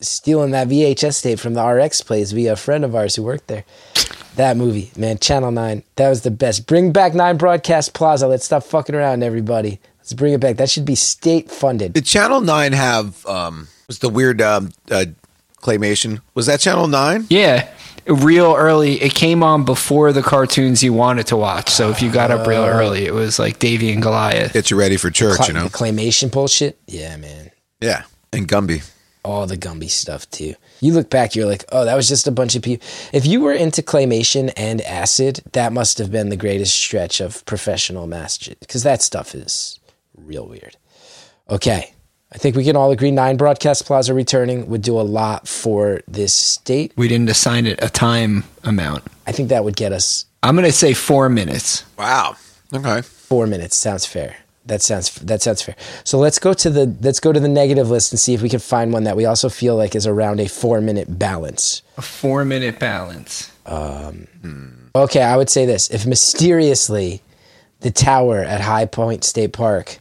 stealing 0.00 0.52
that 0.52 0.68
VHS 0.68 1.22
tape 1.22 1.38
from 1.38 1.54
the 1.54 1.64
RX 1.64 2.00
place 2.02 2.30
via 2.32 2.52
a 2.52 2.56
friend 2.56 2.84
of 2.84 2.94
ours 2.94 3.16
who 3.16 3.22
worked 3.22 3.48
there. 3.48 3.64
That 4.36 4.56
movie, 4.56 4.90
man, 4.96 5.18
Channel 5.18 5.50
Nine, 5.50 5.82
that 5.96 6.08
was 6.08 6.22
the 6.22 6.30
best. 6.30 6.66
Bring 6.66 6.92
back 6.92 7.14
Nine 7.14 7.36
Broadcast 7.36 7.92
Plaza. 7.92 8.26
Let's 8.26 8.44
stop 8.44 8.62
fucking 8.62 8.94
around, 8.94 9.22
everybody. 9.22 9.80
Let's 9.98 10.12
bring 10.12 10.32
it 10.32 10.40
back. 10.40 10.56
That 10.56 10.70
should 10.70 10.84
be 10.84 10.94
state 10.94 11.50
funded. 11.50 11.92
Did 11.92 12.06
Channel 12.06 12.40
Nine 12.40 12.72
have 12.72 13.26
um 13.26 13.68
was 13.88 13.98
the 13.98 14.08
weird 14.08 14.40
um 14.40 14.70
uh, 14.90 15.06
claymation? 15.64 16.20
Was 16.34 16.46
that 16.46 16.60
Channel 16.60 16.86
Nine? 16.88 17.26
Yeah, 17.30 17.68
real 18.06 18.54
early. 18.54 19.00
It 19.00 19.14
came 19.14 19.42
on 19.42 19.64
before 19.64 20.12
the 20.12 20.22
cartoons 20.22 20.82
you 20.82 20.92
wanted 20.92 21.26
to 21.28 21.36
watch. 21.36 21.70
So 21.70 21.90
if 21.90 22.02
you 22.02 22.10
got 22.12 22.30
up 22.30 22.46
real 22.46 22.62
uh, 22.62 22.68
early, 22.68 23.06
it 23.06 23.14
was 23.14 23.38
like 23.38 23.58
Davey 23.58 23.92
and 23.92 24.02
Goliath. 24.02 24.52
Get 24.52 24.70
you 24.70 24.78
ready 24.78 24.96
for 24.96 25.10
church, 25.10 25.38
Cla- 25.38 25.46
you 25.48 25.52
know? 25.54 25.64
the 25.64 25.70
claymation 25.70 26.30
bullshit. 26.30 26.78
Yeah, 26.86 27.16
man. 27.16 27.50
Yeah. 27.80 28.04
And 28.32 28.46
Gumby. 28.48 28.88
all 29.24 29.46
the 29.46 29.56
Gumby 29.56 29.88
stuff 29.88 30.28
too. 30.30 30.54
You 30.80 30.92
look 30.92 31.08
back, 31.08 31.34
you're 31.34 31.46
like, 31.46 31.64
oh, 31.72 31.84
that 31.86 31.94
was 31.94 32.08
just 32.08 32.26
a 32.26 32.32
bunch 32.32 32.54
of 32.56 32.62
people. 32.62 32.86
If 33.12 33.24
you 33.24 33.40
were 33.40 33.52
into 33.54 33.80
claymation 33.80 34.52
and 34.56 34.82
acid, 34.82 35.40
that 35.52 35.72
must 35.72 35.96
have 35.98 36.10
been 36.12 36.28
the 36.28 36.36
greatest 36.36 36.74
stretch 36.74 37.20
of 37.20 37.44
professional 37.46 38.06
master 38.06 38.52
because 38.60 38.82
that 38.82 39.00
stuff 39.00 39.34
is 39.34 39.80
real 40.16 40.46
weird. 40.46 40.76
Okay. 41.48 41.94
I 42.32 42.38
think 42.38 42.56
we 42.56 42.64
can 42.64 42.74
all 42.76 42.90
agree 42.90 43.10
Nine 43.10 43.36
Broadcast 43.36 43.86
Plaza 43.86 44.12
returning 44.12 44.68
would 44.68 44.82
do 44.82 44.98
a 44.98 45.02
lot 45.02 45.46
for 45.46 46.00
this 46.08 46.32
state. 46.32 46.92
We 46.96 47.06
didn't 47.06 47.30
assign 47.30 47.66
it 47.66 47.78
a 47.82 47.88
time 47.88 48.44
amount. 48.64 49.04
I 49.26 49.32
think 49.32 49.50
that 49.50 49.64
would 49.64 49.76
get 49.76 49.92
us 49.92 50.26
I'm 50.44 50.56
going 50.56 50.66
to 50.66 50.72
say 50.72 50.92
four 50.92 51.30
minutes. 51.30 51.84
Wow. 51.98 52.36
Okay. 52.72 53.00
four 53.00 53.46
minutes. 53.46 53.76
Sounds 53.76 54.04
fair. 54.04 54.36
That 54.66 54.82
sounds 54.82 55.14
that 55.16 55.40
sounds 55.40 55.62
fair. 55.62 55.74
So 56.04 56.18
let's 56.18 56.38
go 56.38 56.52
to 56.54 56.70
the 56.70 56.94
let's 57.00 57.20
go 57.20 57.32
to 57.32 57.40
the 57.40 57.48
negative 57.48 57.88
list 57.90 58.12
and 58.12 58.20
see 58.20 58.34
if 58.34 58.42
we 58.42 58.48
can 58.48 58.60
find 58.60 58.92
one 58.92 59.04
that 59.04 59.16
we 59.16 59.24
also 59.24 59.48
feel 59.48 59.76
like 59.76 59.94
is 59.94 60.06
around 60.06 60.40
a 60.40 60.48
four 60.48 60.80
minute 60.80 61.18
balance. 61.18 61.82
A 61.96 62.02
four 62.02 62.44
minute 62.44 62.78
balance. 62.78 63.50
Um, 63.66 64.90
okay, 64.94 65.22
I 65.22 65.36
would 65.36 65.50
say 65.50 65.66
this: 65.66 65.90
if 65.90 66.06
mysteriously 66.06 67.22
the 67.80 67.90
tower 67.90 68.38
at 68.38 68.62
High 68.62 68.86
Point 68.86 69.24
State 69.24 69.52
Park 69.52 69.98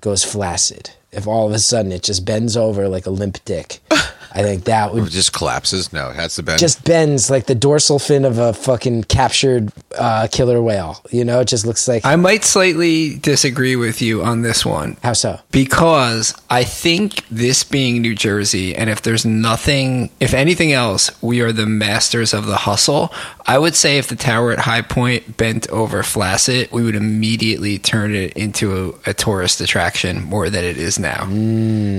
goes 0.00 0.24
flaccid, 0.24 0.90
if 1.12 1.26
all 1.26 1.46
of 1.46 1.52
a 1.52 1.58
sudden 1.58 1.92
it 1.92 2.02
just 2.02 2.24
bends 2.24 2.56
over 2.56 2.88
like 2.88 3.06
a 3.06 3.10
limp 3.10 3.44
dick, 3.44 3.80
I 4.32 4.42
think 4.42 4.64
that 4.64 4.90
It 4.90 4.94
would 4.94 5.10
just 5.10 5.32
collapses. 5.32 5.92
No, 5.92 6.12
that's 6.12 6.36
the 6.36 6.42
bend. 6.42 6.58
just 6.60 6.84
bends 6.84 7.30
like 7.30 7.46
the 7.46 7.54
dorsal 7.54 7.98
fin 7.98 8.24
of 8.24 8.38
a 8.38 8.52
fucking 8.52 9.04
captured 9.04 9.72
uh, 9.98 10.28
killer 10.30 10.62
whale. 10.62 11.00
You 11.10 11.24
know, 11.24 11.40
it 11.40 11.48
just 11.48 11.66
looks 11.66 11.86
like 11.88 12.04
I 12.04 12.16
might 12.16 12.44
slightly 12.44 13.16
disagree 13.18 13.76
with 13.76 14.00
you 14.02 14.22
on 14.22 14.42
this 14.42 14.64
one. 14.64 14.96
how 15.02 15.12
so? 15.14 15.40
Because 15.50 16.34
I 16.48 16.64
think 16.64 17.24
this 17.30 17.64
being 17.64 18.00
New 18.02 18.14
Jersey, 18.14 18.74
and 18.76 18.88
if 18.90 19.02
there's 19.02 19.24
nothing, 19.26 20.10
if 20.20 20.34
anything 20.34 20.72
else, 20.72 21.10
we 21.22 21.40
are 21.40 21.52
the 21.52 21.66
masters 21.66 22.32
of 22.32 22.46
the 22.46 22.56
hustle. 22.56 23.12
I 23.46 23.58
would 23.58 23.74
say 23.74 23.98
if 23.98 24.06
the 24.08 24.16
tower 24.16 24.52
at 24.52 24.60
High 24.60 24.82
Point 24.82 25.36
bent 25.36 25.68
over 25.70 26.02
flaccid, 26.02 26.70
we 26.70 26.82
would 26.84 26.94
immediately 26.94 27.78
turn 27.78 28.14
it 28.14 28.32
into 28.34 28.94
a, 29.04 29.10
a 29.10 29.14
tourist 29.14 29.60
attraction 29.60 30.22
more 30.22 30.48
than 30.50 30.64
it 30.64 30.76
is 30.76 30.98
now. 30.98 31.24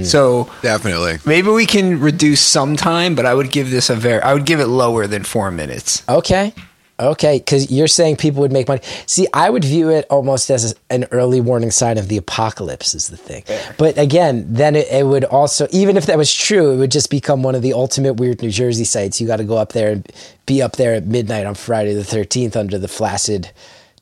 So 0.03 0.49
Definitely. 0.61 1.17
maybe 1.25 1.49
we 1.49 1.65
can 1.65 1.99
reduce 1.99 2.20
some 2.35 2.75
time, 2.75 3.15
but 3.15 3.25
I 3.25 3.33
would 3.33 3.51
give 3.51 3.71
this 3.71 3.89
a 3.89 3.95
very, 3.95 4.21
I 4.21 4.33
would 4.33 4.45
give 4.45 4.59
it 4.59 4.67
lower 4.67 5.07
than 5.07 5.23
four 5.23 5.51
minutes. 5.51 6.03
Okay. 6.07 6.53
Okay, 6.99 7.39
because 7.39 7.71
you're 7.71 7.87
saying 7.87 8.17
people 8.17 8.41
would 8.41 8.51
make 8.51 8.67
money. 8.67 8.81
See, 9.07 9.25
I 9.33 9.49
would 9.49 9.65
view 9.65 9.89
it 9.89 10.05
almost 10.11 10.51
as 10.51 10.75
an 10.91 11.05
early 11.09 11.41
warning 11.41 11.71
sign 11.71 11.97
of 11.97 12.09
the 12.09 12.17
apocalypse, 12.17 12.93
is 12.93 13.07
the 13.07 13.17
thing. 13.17 13.43
But 13.79 13.97
again, 13.97 14.45
then 14.47 14.75
it, 14.75 14.87
it 14.91 15.07
would 15.07 15.23
also, 15.23 15.67
even 15.71 15.97
if 15.97 16.05
that 16.05 16.17
was 16.19 16.31
true, 16.31 16.71
it 16.71 16.77
would 16.77 16.91
just 16.91 17.09
become 17.09 17.41
one 17.41 17.55
of 17.55 17.63
the 17.63 17.73
ultimate 17.73 18.13
weird 18.13 18.43
New 18.43 18.51
Jersey 18.51 18.83
sites. 18.83 19.19
You 19.19 19.25
got 19.25 19.37
to 19.37 19.43
go 19.43 19.57
up 19.57 19.73
there 19.73 19.91
and 19.91 20.07
be 20.45 20.61
up 20.61 20.75
there 20.75 20.93
at 20.93 21.07
midnight 21.07 21.47
on 21.47 21.55
Friday 21.55 21.95
the 21.95 22.01
13th 22.01 22.55
under 22.55 22.77
the 22.77 22.87
flaccid 22.87 23.49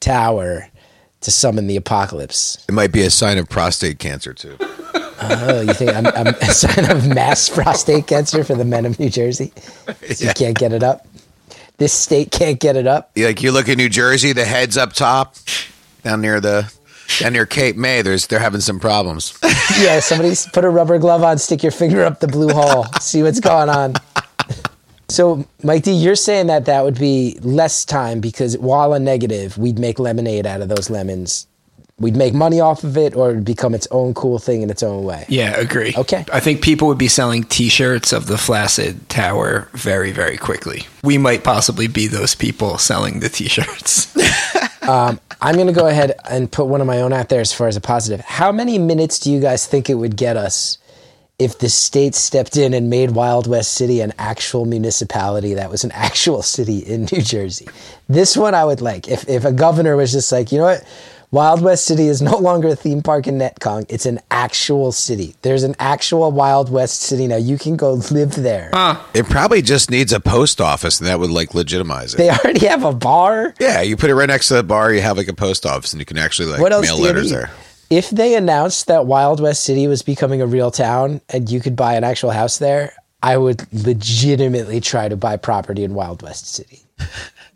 tower 0.01 0.67
to 1.21 1.32
summon 1.32 1.67
the 1.67 1.77
apocalypse. 1.77 2.65
It 2.67 2.73
might 2.73 2.91
be 2.91 3.03
a 3.03 3.10
sign 3.10 3.38
of 3.38 3.47
prostate 3.47 3.99
cancer 3.99 4.34
too. 4.34 4.58
Oh, 5.21 5.62
you 5.62 5.73
think 5.73 5.93
I'm, 5.93 6.08
I'm 6.08 6.27
a 6.27 6.45
sign 6.53 6.89
of 6.89 7.08
mass 7.08 7.49
prostate 7.49 8.08
cancer 8.08 8.43
for 8.43 8.55
the 8.55 8.65
men 8.65 8.86
of 8.86 8.99
New 8.99 9.10
Jersey? 9.10 9.53
You 10.17 10.32
can't 10.34 10.58
get 10.58 10.73
it 10.73 10.84
up? 10.84 11.08
This 11.77 11.93
state 11.93 12.32
can't 12.32 12.60
get 12.60 12.75
it 12.75 12.88
up? 12.88 13.12
Like 13.15 13.41
you 13.41 13.51
look 13.51 13.69
at 13.69 13.77
New 13.77 13.89
Jersey, 13.89 14.34
the 14.34 14.45
head's 14.45 14.77
up 14.77 14.93
top, 14.93 15.36
down 16.03 16.21
near 16.21 16.41
the 16.41 16.71
down 17.19 17.34
near 17.34 17.45
Cape 17.45 17.75
May. 17.75 18.01
There's 18.01 18.27
they're 18.27 18.39
having 18.39 18.62
some 18.62 18.79
problems. 18.79 19.38
Yeah, 19.79 19.99
somebody 20.01 20.34
put 20.51 20.65
a 20.65 20.69
rubber 20.69 20.97
glove 20.97 21.23
on, 21.23 21.38
stick 21.38 21.63
your 21.63 21.71
finger 21.71 22.03
up 22.03 22.19
the 22.19 22.27
blue 22.27 22.49
hole, 22.49 22.86
see 22.99 23.23
what's 23.23 23.39
going 23.39 23.69
on. 23.69 23.93
So, 25.08 25.45
Mike 25.63 25.84
D, 25.84 25.91
you're 25.91 26.15
saying 26.15 26.47
that 26.47 26.65
that 26.65 26.84
would 26.84 26.99
be 26.99 27.38
less 27.41 27.86
time 27.86 28.19
because 28.19 28.58
while 28.58 28.93
a 28.93 28.99
negative, 28.99 29.58
we'd 29.58 29.79
make 29.79 29.97
lemonade 29.99 30.45
out 30.45 30.62
of 30.62 30.69
those 30.69 30.89
lemons. 30.89 31.47
We'd 31.99 32.15
make 32.15 32.33
money 32.33 32.62
off 32.62 32.83
of 32.83 32.95
it 32.97 33.15
or 33.15 33.31
it'd 33.31 33.43
become 33.45 33.75
its 33.75 33.88
own 33.91 34.13
cool 34.13 34.39
thing 34.39 34.62
in 34.62 34.69
its 34.69 34.83
own 34.83 35.03
way. 35.03 35.25
Yeah, 35.27 35.57
agree. 35.57 35.93
Okay. 35.97 36.25
I 36.31 36.39
think 36.39 36.62
people 36.62 36.88
would 36.88 36.97
be 36.97 37.09
selling 37.09 37.43
T-shirts 37.43 38.13
of 38.13 38.27
the 38.27 38.38
Flaccid 38.38 39.09
Tower 39.09 39.67
very, 39.73 40.12
very 40.12 40.38
quickly. 40.38 40.83
We 41.03 41.17
might 41.17 41.43
possibly 41.43 41.88
be 41.88 42.07
those 42.07 42.35
people 42.35 42.77
selling 42.77 43.19
the 43.19 43.29
T-shirts. 43.29 44.15
Um, 44.89 45.19
I'm 45.39 45.53
going 45.53 45.67
to 45.67 45.73
go 45.73 45.85
ahead 45.85 46.13
and 46.27 46.51
put 46.51 46.65
one 46.65 46.81
of 46.81 46.88
my 46.88 47.01
own 47.01 47.13
out 47.13 47.29
there 47.29 47.41
as 47.41 47.53
far 47.53 47.67
as 47.67 47.75
a 47.77 47.81
positive. 47.81 48.21
How 48.21 48.51
many 48.51 48.79
minutes 48.79 49.19
do 49.19 49.31
you 49.31 49.39
guys 49.39 49.67
think 49.67 49.88
it 49.88 49.93
would 49.93 50.17
get 50.17 50.35
us 50.35 50.79
if 51.38 51.59
the 51.59 51.69
state 51.69 52.15
stepped 52.15 52.57
in 52.57 52.73
and 52.73 52.89
made 52.89 53.12
Wild 53.12 53.45
West 53.45 53.73
City 53.73 54.01
an 54.01 54.13
actual 54.17 54.65
municipality 54.65 55.53
that 55.53 55.69
was 55.69 55.83
an 55.83 55.91
actual 55.91 56.41
city 56.55 56.79
in 56.79 57.07
New 57.12 57.21
Jersey? 57.21 57.67
This 58.07 58.35
one 58.35 58.55
I 58.55 58.65
would 58.65 58.81
like. 58.81 59.07
If, 59.07 59.29
if 59.29 59.45
a 59.45 59.51
governor 59.51 59.95
was 59.95 60.12
just 60.12 60.31
like, 60.31 60.51
you 60.51 60.57
know 60.57 60.65
what? 60.65 60.83
Wild 61.32 61.62
West 61.62 61.86
City 61.86 62.08
is 62.08 62.22
no 62.24 62.38
longer 62.39 62.70
a 62.70 62.76
theme 62.76 63.04
park 63.04 63.28
in 63.28 63.38
Netcong. 63.38 63.86
It's 63.88 64.06
an 64.08 64.20
actual 64.32 64.92
city. 64.92 65.36
There's 65.44 65.62
an 65.63 65.76
actual 65.78 66.32
Wild 66.32 66.72
West 66.72 67.02
City 67.02 67.28
now. 67.28 67.36
You 67.36 67.58
can 67.58 67.76
go 67.76 67.94
live 68.12 68.34
there. 68.36 68.72
It 69.13 69.28
probably 69.28 69.62
just 69.62 69.92
needs 69.92 70.12
a 70.12 70.20
post 70.20 70.60
office, 70.60 71.00
and 71.00 71.08
that 71.08 71.20
would 71.20 71.30
like 71.30 71.54
legitimize 71.54 72.15
it. 72.15 72.18
They 72.18 72.30
already 72.32 72.65
have 72.65 72.84
a 72.84 72.94
bar. 72.94 73.54
yeah, 73.60 73.82
you 73.82 73.96
put 73.96 74.10
it 74.10 74.15
right 74.15 74.28
next 74.28 74.48
to 74.48 74.56
the 74.56 74.63
bar. 74.63 74.92
You 74.92 75.02
have 75.02 75.18
like 75.18 75.28
a 75.28 75.34
post 75.34 75.65
office, 75.65 75.94
and 75.94 76.00
you 76.00 76.06
can 76.06 76.18
actually 76.18 76.50
like 76.52 76.62
What 76.62 76.74
else 76.74 76.86
mail 76.86 76.96
do 76.96 77.02
you 77.02 77.08
letters 77.08 77.32
need? 77.32 77.38
there. 77.38 77.52
If 77.92 78.10
they 78.12 78.36
announced 78.36 78.88
that 78.88 79.06
Wild 79.08 79.39
West 79.39 79.63
City 79.63 79.88
was 79.88 80.02
becoming 80.04 80.42
a 80.42 80.48
real 80.48 80.70
town 80.70 81.22
and 81.30 81.50
you 81.50 81.60
could 81.60 81.76
buy 81.76 81.96
an 81.96 82.04
actual 82.04 82.30
house 82.30 82.60
there, 82.60 82.94
I 83.24 83.36
would 83.38 83.65
legitimately 83.74 84.80
try 84.80 85.10
to 85.10 85.18
buy 85.18 85.38
property 85.38 85.84
in 85.84 85.96
Wild 85.96 86.22
West 86.22 86.54
City. 86.54 86.82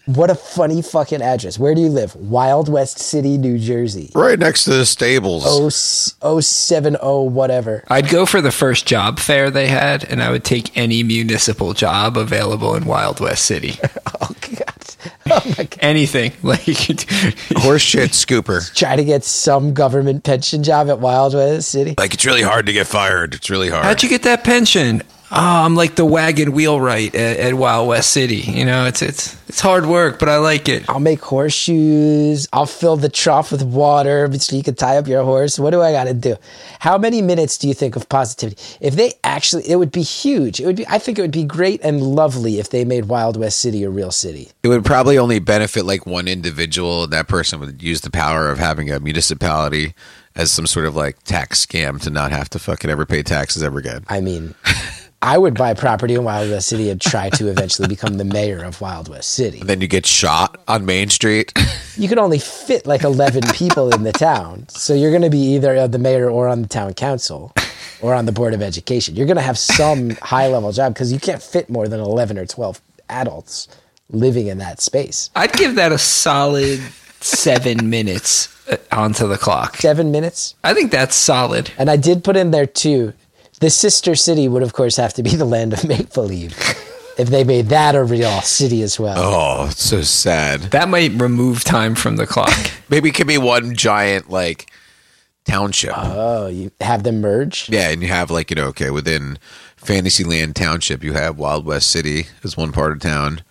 What 0.06 0.30
a 0.30 0.36
funny 0.36 0.82
fucking 0.82 1.22
address. 1.22 1.58
Where 1.58 1.74
do 1.74 1.82
you 1.82 1.88
live? 1.90 2.16
Wild 2.16 2.68
West 2.70 3.00
City, 3.00 3.38
New 3.38 3.58
Jersey. 3.58 4.12
Right 4.14 4.38
next 4.38 4.66
to 4.66 4.72
the 4.72 4.86
stables. 4.86 5.44
Oh, 5.48 5.68
s- 5.68 6.16
oh 6.22 6.40
seven 6.42 6.98
oh 7.02 7.22
whatever. 7.22 7.84
I'd 7.90 8.10
go 8.10 8.26
for 8.26 8.42
the 8.42 8.52
first 8.52 8.86
job 8.86 9.20
fair 9.20 9.50
they 9.50 9.68
had, 9.68 10.04
and 10.04 10.22
I 10.22 10.30
would 10.32 10.44
take 10.44 10.76
any 10.78 11.04
municipal 11.04 11.74
job 11.74 12.18
available 12.18 12.76
in 12.76 12.86
Wild 12.86 13.20
West 13.20 13.46
City. 13.46 13.76
Oh 14.22 14.36
god. 14.56 14.96
Oh 15.32 15.42
my 15.58 15.64
god. 15.66 15.78
Anything 15.82 16.32
like 16.44 16.62
Horse 17.58 17.82
shit 17.82 18.12
scooper. 18.12 18.74
Try 18.74 18.96
to 18.96 19.04
get 19.04 19.24
some 19.26 19.74
government 19.74 20.24
pension 20.24 20.64
job 20.64 20.90
at 20.90 21.00
Wild 21.00 21.34
West 21.34 21.70
City. 21.70 21.96
Like 21.98 22.14
it's 22.14 22.26
really 22.26 22.42
hard 22.42 22.66
to 22.68 22.74
get 22.74 22.88
fired. 22.88 23.34
It's 23.34 23.50
really 23.50 23.70
hard. 23.70 23.84
How'd 23.84 24.02
you 24.04 24.08
get 24.10 24.24
that 24.24 24.44
pension? 24.46 25.02
Oh, 25.34 25.66
I'm 25.66 25.76
like 25.76 25.96
the 25.96 26.06
wagon 26.06 26.54
wheelwright 26.54 27.16
at, 27.16 27.38
at 27.38 27.54
Wild 27.56 27.88
West 27.88 28.12
City. 28.12 28.38
You 28.38 28.66
know, 28.66 28.86
it's 28.86 29.02
it's 29.02 29.36
it's 29.50 29.60
hard 29.60 29.86
work, 29.86 30.20
but 30.20 30.30
I 30.30 30.38
like 30.38 30.70
it. 30.70 30.88
I'll 30.88 31.00
make 31.00 31.22
horseshoes. 31.22 32.48
I'll 32.54 32.66
fill 32.66 32.96
the 32.96 33.10
trough 33.10 33.52
with 33.52 33.64
water 33.64 34.32
so 34.40 34.56
you 34.56 34.64
can 34.64 34.76
tie 34.76 34.98
up 34.98 35.08
your 35.08 35.24
horse. 35.24 35.60
What 35.60 35.72
do 35.72 35.82
I 35.82 35.92
got 35.92 36.06
to 36.06 36.14
do? 36.14 36.36
How 36.80 36.98
many 36.98 37.22
minutes 37.22 37.58
do 37.58 37.68
you 37.68 37.74
think 37.74 37.96
of 37.96 38.08
positivity? 38.10 38.62
If 38.80 38.96
they 38.96 39.14
actually, 39.24 39.70
it 39.70 39.78
would 39.78 39.92
be 39.92 40.04
huge. 40.04 40.60
It 40.60 40.66
would 40.66 40.76
be. 40.78 40.88
I 40.88 41.00
think 41.00 41.18
it 41.18 41.22
would 41.22 41.32
be 41.32 41.44
great 41.44 41.82
and 41.84 42.02
lovely 42.02 42.60
if 42.60 42.70
they 42.70 42.86
made 42.86 43.06
Wild 43.06 43.38
West 43.38 43.60
City 43.60 43.84
a 43.84 43.90
real 43.90 44.12
city. 44.12 44.52
It 44.64 44.68
would 44.68 44.86
probably 44.86 45.18
only 45.18 45.40
benefit 45.40 45.86
like 45.86 46.06
one 46.06 46.28
individual. 46.28 47.04
and 47.04 47.14
That 47.14 47.28
person 47.28 47.60
would 47.60 47.82
use 47.82 48.02
the 48.02 48.12
power 48.12 48.50
of 48.50 48.60
having 48.60 48.92
a 48.92 49.00
municipality 49.00 49.94
as 50.36 50.52
some 50.52 50.66
sort 50.66 50.86
of 50.86 50.96
like 50.96 51.22
tax 51.24 51.66
scam 51.66 52.02
to 52.02 52.10
not 52.10 52.32
have 52.32 52.50
to 52.50 52.60
fucking 52.60 52.90
ever 52.90 53.06
pay 53.06 53.24
taxes 53.24 53.62
ever 53.64 53.80
again. 53.80 54.04
I 54.08 54.22
mean, 54.22 54.56
I 55.24 55.38
would 55.38 55.54
buy 55.54 55.74
property 55.74 56.16
in 56.16 56.26
Wild 56.26 56.50
West 56.52 56.68
City 56.68 56.90
and 56.90 57.00
try 57.00 57.30
to 57.30 57.48
eventually 57.48 57.88
become 57.88 58.16
the 58.18 58.26
mayor 58.26 58.62
of 58.62 58.82
Wild 58.82 59.08
West 59.08 59.30
City. 59.30 59.62
And 59.62 59.70
Then 59.70 59.80
you 59.80 59.88
get 59.88 60.06
shot 60.06 60.62
on 60.68 60.86
Main 60.86 61.10
Street. 61.10 61.54
You 61.96 62.10
can 62.10 62.18
only 62.18 62.40
fit 62.40 62.88
like 62.88 63.04
11 63.04 63.44
people 63.54 63.94
in 63.94 64.02
the 64.02 64.12
town. 64.12 64.68
So 64.68 64.96
you're 64.96 65.12
going 65.12 65.22
to 65.22 65.30
be 65.30 65.54
either 65.54 65.78
uh, 65.78 65.86
the 65.86 66.00
mayor 66.00 66.28
or 66.28 66.48
on 66.48 66.64
the 66.64 66.68
town 66.68 66.96
council 66.96 67.54
or 68.02 68.16
on 68.16 68.26
the 68.26 68.32
board 68.32 68.56
of 68.56 68.64
education. 68.64 69.16
You're 69.16 69.28
going 69.28 69.38
to 69.38 69.44
have 69.44 69.60
some 69.60 70.10
high 70.16 70.48
level 70.48 70.72
job 70.72 70.96
because 70.96 71.14
you 71.14 71.20
can't 71.20 71.40
fit 71.40 71.70
more 71.70 71.88
than 71.88 72.00
11 72.00 72.40
or 72.40 72.48
12 72.48 72.82
adults 73.10 73.68
living 74.10 74.48
in 74.48 74.58
that 74.58 74.82
space. 74.82 75.30
I'd 75.36 75.54
give 75.54 75.76
that 75.76 75.92
a 75.92 76.00
solid 76.00 76.80
seven 77.20 77.92
minutes 77.92 78.50
uh, 78.68 78.78
onto 78.92 79.28
the 79.28 79.38
clock. 79.38 79.78
Seven 79.78 80.12
minutes. 80.12 80.56
I 80.64 80.74
think 80.74 80.90
that's 80.90 81.16
solid. 81.16 81.72
And 81.78 81.92
I 81.92 81.96
did 81.96 82.24
put 82.24 82.36
in 82.36 82.50
there 82.50 82.66
too. 82.66 83.14
The 83.64 83.70
sister 83.70 84.14
city 84.16 84.50
would, 84.50 84.62
of 84.62 84.74
course, 84.74 84.98
have 84.98 85.14
to 85.14 85.24
be 85.24 85.38
the 85.38 85.46
land 85.46 85.72
of 85.72 85.88
make 85.88 86.14
believe 86.14 86.52
if 87.18 87.30
they 87.30 87.46
made 87.46 87.68
that 87.68 87.96
a 87.96 88.04
real 88.04 88.42
city 88.42 88.82
as 88.82 89.00
well. 89.00 89.16
oh, 89.18 89.70
so 89.70 90.02
sad. 90.02 90.64
That 90.72 90.90
might 90.90 91.14
remove 91.14 91.64
time 91.64 91.96
from 91.96 92.18
the 92.18 92.28
clock. 92.28 92.52
Maybe 92.90 93.08
it 93.08 93.16
could 93.16 93.26
be 93.26 93.38
one 93.38 93.74
giant 93.74 94.30
like 94.30 94.70
township. 95.46 95.94
Oh, 95.96 96.48
you 96.48 96.74
have 96.82 97.04
them 97.04 97.22
merge? 97.22 97.70
yeah, 97.70 97.88
and 97.88 98.02
you 98.02 98.10
have 98.10 98.30
like 98.30 98.50
you 98.50 98.56
know, 98.56 98.66
okay, 98.66 98.90
within 98.90 99.40
Fantasyland 99.78 100.58
Township, 100.58 101.02
you 101.02 101.14
have 101.14 101.38
Wild 101.38 101.66
West 101.66 101.90
City 101.90 102.26
as 102.44 102.58
one 102.58 102.74
part 102.74 102.92
of 102.92 103.00
town, 103.00 103.44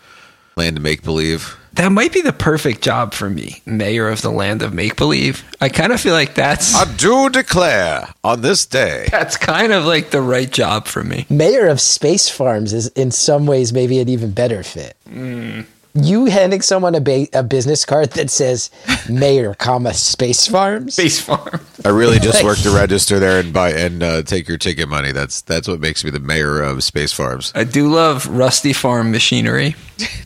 land 0.57 0.77
of 0.77 0.83
make 0.83 1.03
believe. 1.03 1.57
that 1.75 1.91
might 1.91 2.13
be 2.13 2.21
the 2.21 2.33
perfect 2.33 2.83
job 2.83 3.15
for 3.15 3.31
me, 3.31 3.63
mayor 3.65 4.09
of 4.09 4.21
the 4.23 4.31
land 4.31 4.63
of 4.63 4.75
make 4.75 4.97
believe. 4.97 5.45
I 5.61 5.69
kind 5.69 5.93
of 5.93 6.01
feel 6.01 6.13
like 6.15 6.35
that's 6.35 6.75
I 6.75 6.85
do 6.97 7.31
declare 7.31 8.09
on 8.23 8.43
this 8.43 8.67
day. 8.67 9.09
that's 9.11 9.37
kind 9.37 9.73
of 9.73 9.85
like 9.85 10.11
the 10.11 10.21
right 10.21 10.51
job 10.51 10.87
for 10.87 11.03
me. 11.03 11.27
Mayor 11.31 11.69
of 11.69 11.81
Space 11.81 12.29
Farms 12.29 12.73
is 12.73 12.89
in 12.89 13.11
some 13.11 13.47
ways 13.47 13.73
maybe 13.73 14.01
an 14.01 14.09
even 14.09 14.33
better 14.33 14.63
fit. 14.63 14.97
Hmm. 15.09 15.63
You 15.95 16.25
handing 16.27 16.63
someone 16.63 16.95
a, 16.95 17.01
ba- 17.01 17.27
a 17.35 17.43
business 17.43 17.85
card 17.85 18.13
that 18.13 18.31
says 18.31 18.71
Mayor, 19.11 19.53
comma 19.55 19.93
Space 19.93 20.47
Farms. 20.47 20.95
space 20.95 21.21
farm. 21.21 21.61
I 21.85 21.91
really 21.91 22.19
just 22.19 22.43
work 22.43 22.57
to 22.61 22.71
register 22.71 23.19
there 23.19 23.41
and 23.41 23.53
buy 23.53 23.73
and 23.73 24.03
uh, 24.03 24.23
take 24.23 24.49
your 24.49 24.57
ticket 24.57 24.89
money. 24.89 25.13
That's 25.13 25.43
that's 25.43 25.69
what 25.69 25.81
makes 25.81 26.03
me 26.03 26.11
the 26.11 26.21
mayor 26.21 26.63
of 26.63 26.83
Space 26.83 27.13
Farms. 27.13 27.53
I 27.55 27.65
do 27.65 27.89
love 27.89 28.27
rusty 28.27 28.73
farm 28.73 29.11
machinery. 29.11 29.77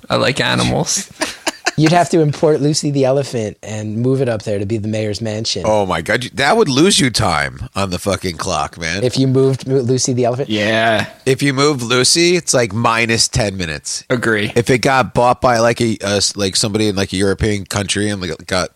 I 0.08 0.16
like 0.16 0.40
animals. 0.40 1.10
You'd 1.76 1.92
have 1.92 2.08
to 2.10 2.20
import 2.20 2.60
Lucy 2.60 2.90
the 2.90 3.04
elephant 3.04 3.58
and 3.62 3.98
move 3.98 4.20
it 4.22 4.28
up 4.28 4.42
there 4.42 4.58
to 4.58 4.64
be 4.66 4.78
the 4.78 4.88
mayor's 4.88 5.20
mansion. 5.20 5.62
Oh 5.66 5.84
my 5.84 6.00
god, 6.02 6.22
that 6.34 6.56
would 6.56 6.68
lose 6.68 6.98
you 6.98 7.10
time 7.10 7.68
on 7.74 7.90
the 7.90 7.98
fucking 7.98 8.36
clock, 8.38 8.78
man. 8.78 8.98
If, 8.98 9.14
If 9.14 9.18
you 9.18 9.26
moved 9.28 9.66
Lucy 9.68 10.12
the 10.12 10.24
elephant, 10.24 10.48
Yeah, 10.48 11.10
If 11.26 11.42
you 11.42 11.52
move 11.52 11.82
Lucy, 11.82 12.36
it's 12.36 12.54
like 12.54 12.72
minus 12.72 13.28
ten 13.28 13.56
minutes. 13.56 14.04
agree. 14.08 14.52
If 14.56 14.70
it 14.70 14.78
got 14.78 15.12
bought 15.14 15.40
by 15.40 15.58
like 15.58 15.80
a 15.80 15.98
uh, 16.02 16.20
like 16.34 16.56
somebody 16.56 16.88
in 16.88 16.96
like 16.96 17.12
a 17.12 17.16
European 17.16 17.66
country 17.66 18.08
and 18.08 18.20
like 18.22 18.46
got 18.46 18.70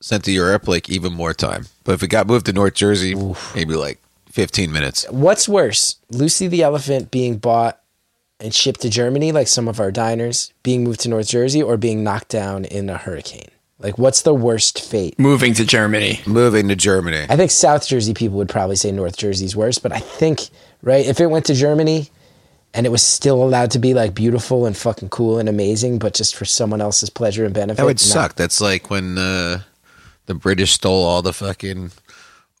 sent 0.00 0.24
to 0.24 0.32
Europe, 0.32 0.68
like 0.68 0.88
even 0.88 1.12
more 1.12 1.34
time. 1.34 1.66
But 1.84 1.92
if 1.92 2.02
it 2.02 2.08
got 2.08 2.26
moved 2.26 2.46
to 2.46 2.52
North 2.52 2.74
Jersey, 2.74 3.14
maybe 3.54 3.74
like 3.74 3.98
fifteen 4.30 4.70
minutes. 4.70 5.04
what's 5.10 5.48
worse, 5.48 5.96
Lucy 6.10 6.46
the 6.46 6.62
elephant 6.62 7.10
being 7.10 7.38
bought 7.38 7.79
and 8.40 8.54
shipped 8.54 8.80
to 8.82 8.90
Germany, 8.90 9.32
like 9.32 9.48
some 9.48 9.68
of 9.68 9.80
our 9.80 9.90
diners, 9.90 10.52
being 10.62 10.84
moved 10.84 11.00
to 11.00 11.08
North 11.08 11.28
Jersey, 11.28 11.62
or 11.62 11.76
being 11.76 12.02
knocked 12.02 12.28
down 12.28 12.64
in 12.64 12.88
a 12.90 12.96
hurricane? 12.96 13.48
Like, 13.78 13.96
what's 13.96 14.22
the 14.22 14.34
worst 14.34 14.80
fate? 14.84 15.18
Moving 15.18 15.54
to 15.54 15.64
Germany. 15.64 16.20
Moving 16.26 16.68
to 16.68 16.76
Germany. 16.76 17.24
I 17.30 17.36
think 17.36 17.50
South 17.50 17.86
Jersey 17.86 18.12
people 18.12 18.36
would 18.36 18.48
probably 18.50 18.76
say 18.76 18.92
North 18.92 19.16
Jersey's 19.16 19.56
worse, 19.56 19.78
but 19.78 19.90
I 19.92 20.00
think, 20.00 20.48
right, 20.82 21.06
if 21.06 21.18
it 21.18 21.28
went 21.28 21.46
to 21.46 21.54
Germany 21.54 22.10
and 22.74 22.84
it 22.84 22.90
was 22.90 23.02
still 23.02 23.42
allowed 23.42 23.70
to 23.72 23.78
be 23.78 23.94
like 23.94 24.14
beautiful 24.14 24.66
and 24.66 24.76
fucking 24.76 25.08
cool 25.08 25.38
and 25.38 25.48
amazing, 25.48 25.98
but 25.98 26.12
just 26.12 26.36
for 26.36 26.44
someone 26.44 26.80
else's 26.82 27.08
pleasure 27.08 27.44
and 27.46 27.54
benefit, 27.54 27.78
That 27.78 27.86
would 27.86 27.96
no. 27.96 28.12
suck. 28.12 28.34
That's 28.36 28.60
like 28.60 28.90
when 28.90 29.16
uh, 29.16 29.62
the 30.26 30.34
British 30.34 30.72
stole 30.72 31.04
all 31.04 31.22
the 31.22 31.32
fucking 31.32 31.90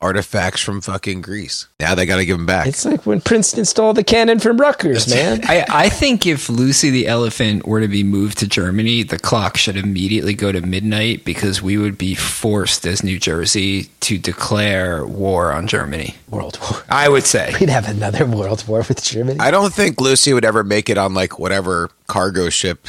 artifacts 0.00 0.62
from 0.62 0.80
fucking 0.80 1.20
Greece. 1.20 1.66
Now 1.78 1.94
they 1.94 2.06
got 2.06 2.16
to 2.16 2.24
give 2.24 2.38
them 2.38 2.46
back. 2.46 2.66
It's 2.66 2.84
like 2.84 3.04
when 3.04 3.20
Princeton 3.20 3.64
stole 3.64 3.92
the 3.92 4.04
cannon 4.04 4.38
from 4.38 4.58
Rutgers, 4.58 5.08
man. 5.12 5.40
I, 5.44 5.66
I 5.68 5.88
think 5.88 6.26
if 6.26 6.48
Lucy 6.48 6.90
the 6.90 7.06
elephant 7.06 7.66
were 7.66 7.80
to 7.80 7.88
be 7.88 8.02
moved 8.02 8.38
to 8.38 8.48
Germany, 8.48 9.02
the 9.02 9.18
clock 9.18 9.56
should 9.56 9.76
immediately 9.76 10.34
go 10.34 10.52
to 10.52 10.60
midnight 10.62 11.24
because 11.24 11.60
we 11.60 11.76
would 11.76 11.98
be 11.98 12.14
forced 12.14 12.86
as 12.86 13.04
New 13.04 13.18
Jersey 13.18 13.84
to 14.00 14.18
declare 14.18 15.06
war 15.06 15.52
on 15.52 15.66
Germany. 15.66 16.14
World 16.28 16.58
War. 16.62 16.82
I 16.88 17.08
would 17.08 17.24
say. 17.24 17.54
We'd 17.60 17.68
have 17.68 17.88
another 17.88 18.24
world 18.40 18.66
war 18.66 18.84
with 18.88 19.02
Germany. 19.02 19.38
I 19.40 19.50
don't 19.50 19.72
think 19.72 20.00
Lucy 20.00 20.32
would 20.32 20.44
ever 20.44 20.64
make 20.64 20.88
it 20.88 20.96
on 20.96 21.12
like 21.14 21.38
whatever 21.38 21.90
cargo 22.06 22.48
ship 22.48 22.88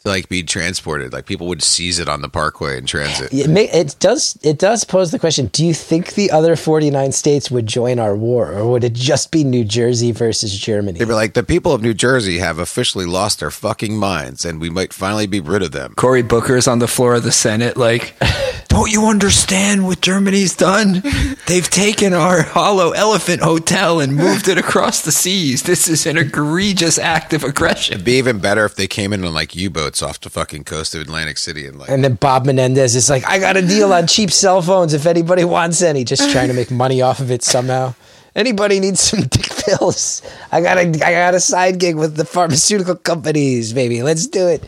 to 0.00 0.08
like 0.08 0.28
be 0.28 0.42
transported. 0.42 1.12
Like 1.12 1.26
people 1.26 1.46
would 1.48 1.62
seize 1.62 1.98
it 1.98 2.08
on 2.08 2.22
the 2.22 2.28
parkway 2.28 2.78
in 2.78 2.86
transit. 2.86 3.32
it, 3.32 3.48
may, 3.48 3.68
it 3.70 3.96
does 3.98 4.38
it 4.42 4.58
does 4.58 4.84
pose 4.84 5.10
the 5.10 5.18
question 5.18 5.46
do 5.46 5.64
you 5.64 5.74
think 5.74 6.14
the 6.14 6.30
other 6.30 6.56
49 6.56 7.12
states 7.12 7.50
would 7.50 7.66
join 7.66 7.98
our 7.98 8.14
war 8.16 8.52
or 8.52 8.70
would 8.70 8.84
it 8.84 8.92
just 8.92 9.30
be 9.32 9.42
new 9.44 9.64
jersey 9.64 10.12
versus 10.12 10.56
germany 10.58 10.98
They'd 10.98 11.06
be 11.08 11.14
like, 11.14 11.34
the 11.34 11.42
people 11.42 11.72
of 11.72 11.82
New 11.82 11.94
Jersey 11.94 12.38
have 12.38 12.58
officially 12.58 13.06
lost 13.06 13.40
their 13.40 13.50
fucking 13.50 13.96
minds, 13.96 14.44
and 14.44 14.60
we 14.60 14.70
might 14.70 14.92
finally 14.92 15.26
be 15.26 15.40
rid 15.40 15.62
of 15.62 15.72
them. 15.72 15.94
Cory 15.96 16.22
Booker's 16.22 16.66
on 16.68 16.78
the 16.78 16.88
floor 16.88 17.14
of 17.14 17.22
the 17.22 17.32
Senate, 17.32 17.76
like, 17.76 18.14
don't 18.76 18.92
you 18.92 19.06
understand 19.06 19.86
what 19.86 20.02
Germany's 20.02 20.54
done? 20.54 21.02
They've 21.46 21.68
taken 21.68 22.12
our 22.12 22.42
Hollow 22.42 22.90
Elephant 22.90 23.40
Hotel 23.40 24.00
and 24.00 24.14
moved 24.14 24.48
it 24.48 24.58
across 24.58 25.00
the 25.00 25.12
seas. 25.12 25.62
This 25.62 25.88
is 25.88 26.04
an 26.04 26.18
egregious 26.18 26.98
act 26.98 27.32
of 27.32 27.42
aggression. 27.42 27.94
It'd 27.94 28.04
be 28.04 28.18
even 28.18 28.38
better 28.38 28.66
if 28.66 28.74
they 28.74 28.86
came 28.86 29.14
in 29.14 29.24
on 29.24 29.32
like 29.32 29.56
U-boats 29.56 30.02
off 30.02 30.20
the 30.20 30.28
fucking 30.28 30.64
coast 30.64 30.94
of 30.94 31.00
Atlantic 31.00 31.38
City 31.38 31.66
and 31.66 31.78
like. 31.78 31.88
and 31.88 32.04
then 32.04 32.14
bob 32.16 32.44
menendez 32.44 32.94
is 32.94 33.08
like 33.08 33.26
i 33.26 33.38
got 33.38 33.56
a 33.56 33.62
deal 33.62 33.92
on 33.92 34.06
cheap 34.06 34.30
cell 34.30 34.60
phones 34.60 34.92
if 34.92 35.06
anybody 35.06 35.44
wants 35.44 35.80
any 35.80 36.04
just 36.04 36.30
trying 36.30 36.48
to 36.48 36.54
make 36.54 36.70
money 36.70 37.00
off 37.00 37.20
of 37.20 37.30
it 37.30 37.42
somehow 37.42 37.94
anybody 38.34 38.80
needs 38.80 39.00
some 39.00 39.22
dick 39.22 39.48
pills 39.64 40.22
i 40.52 40.60
got 40.60 40.76
a 40.76 40.82
i 40.82 41.12
got 41.12 41.34
a 41.34 41.40
side 41.40 41.78
gig 41.78 41.96
with 41.96 42.16
the 42.16 42.24
pharmaceutical 42.24 42.96
companies 42.96 43.72
baby 43.72 44.02
let's 44.02 44.26
do 44.26 44.46
it 44.46 44.62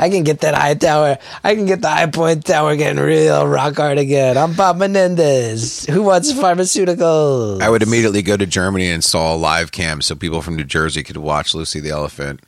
I 0.00 0.10
can 0.10 0.22
get 0.22 0.40
that 0.40 0.54
high 0.54 0.74
tower. 0.74 1.18
I 1.42 1.56
can 1.56 1.66
get 1.66 1.82
the 1.82 1.88
high 1.88 2.06
point 2.06 2.44
tower 2.44 2.76
getting 2.76 3.02
real 3.02 3.48
rock 3.48 3.76
hard 3.76 3.98
again. 3.98 4.38
I'm 4.38 4.54
Bob 4.54 4.76
Menendez. 4.76 5.86
Who 5.86 6.04
wants 6.04 6.32
pharmaceuticals? 6.32 7.60
I 7.60 7.68
would 7.68 7.82
immediately 7.82 8.22
go 8.22 8.36
to 8.36 8.46
Germany 8.46 8.86
and 8.86 8.94
install 8.94 9.36
a 9.36 9.38
live 9.38 9.72
cam 9.72 10.00
so 10.00 10.14
people 10.14 10.40
from 10.40 10.54
New 10.54 10.62
Jersey 10.62 11.02
could 11.02 11.16
watch 11.16 11.52
Lucy 11.52 11.80
the 11.80 11.90
Elephant 11.90 12.40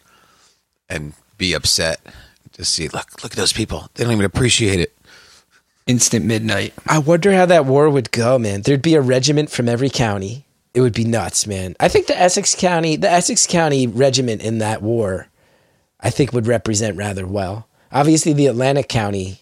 and 0.88 1.12
be 1.38 1.53
upset 1.53 2.01
to 2.53 2.64
see, 2.64 2.86
look, 2.86 3.20
look 3.24 3.32
at 3.32 3.38
those 3.38 3.53
people. 3.53 3.88
They 3.94 4.05
don't 4.05 4.12
even 4.12 4.24
appreciate 4.24 4.78
it. 4.78 4.96
Instant 5.88 6.24
midnight. 6.24 6.72
I 6.86 6.98
wonder 6.98 7.32
how 7.32 7.46
that 7.46 7.66
war 7.66 7.90
would 7.90 8.12
go, 8.12 8.38
man. 8.38 8.62
There'd 8.62 8.80
be 8.80 8.94
a 8.94 9.01
regiment 9.01 9.51
from 9.51 9.68
every 9.68 9.90
county. 9.90 10.46
It 10.72 10.82
would 10.82 10.94
be 10.94 11.05
nuts, 11.05 11.48
man. 11.48 11.74
I 11.80 11.88
think 11.88 12.07
the 12.07 12.16
Essex 12.16 12.55
County, 12.55 12.94
the 12.94 13.11
Essex 13.11 13.44
County 13.44 13.88
regiment 13.88 14.40
in 14.40 14.59
that 14.59 14.82
war, 14.82 15.26
I 16.03 16.11
think 16.11 16.32
would 16.32 16.46
represent 16.46 16.96
rather 16.96 17.26
well. 17.26 17.68
Obviously, 17.92 18.32
the 18.32 18.46
Atlantic 18.46 18.88
County 18.88 19.40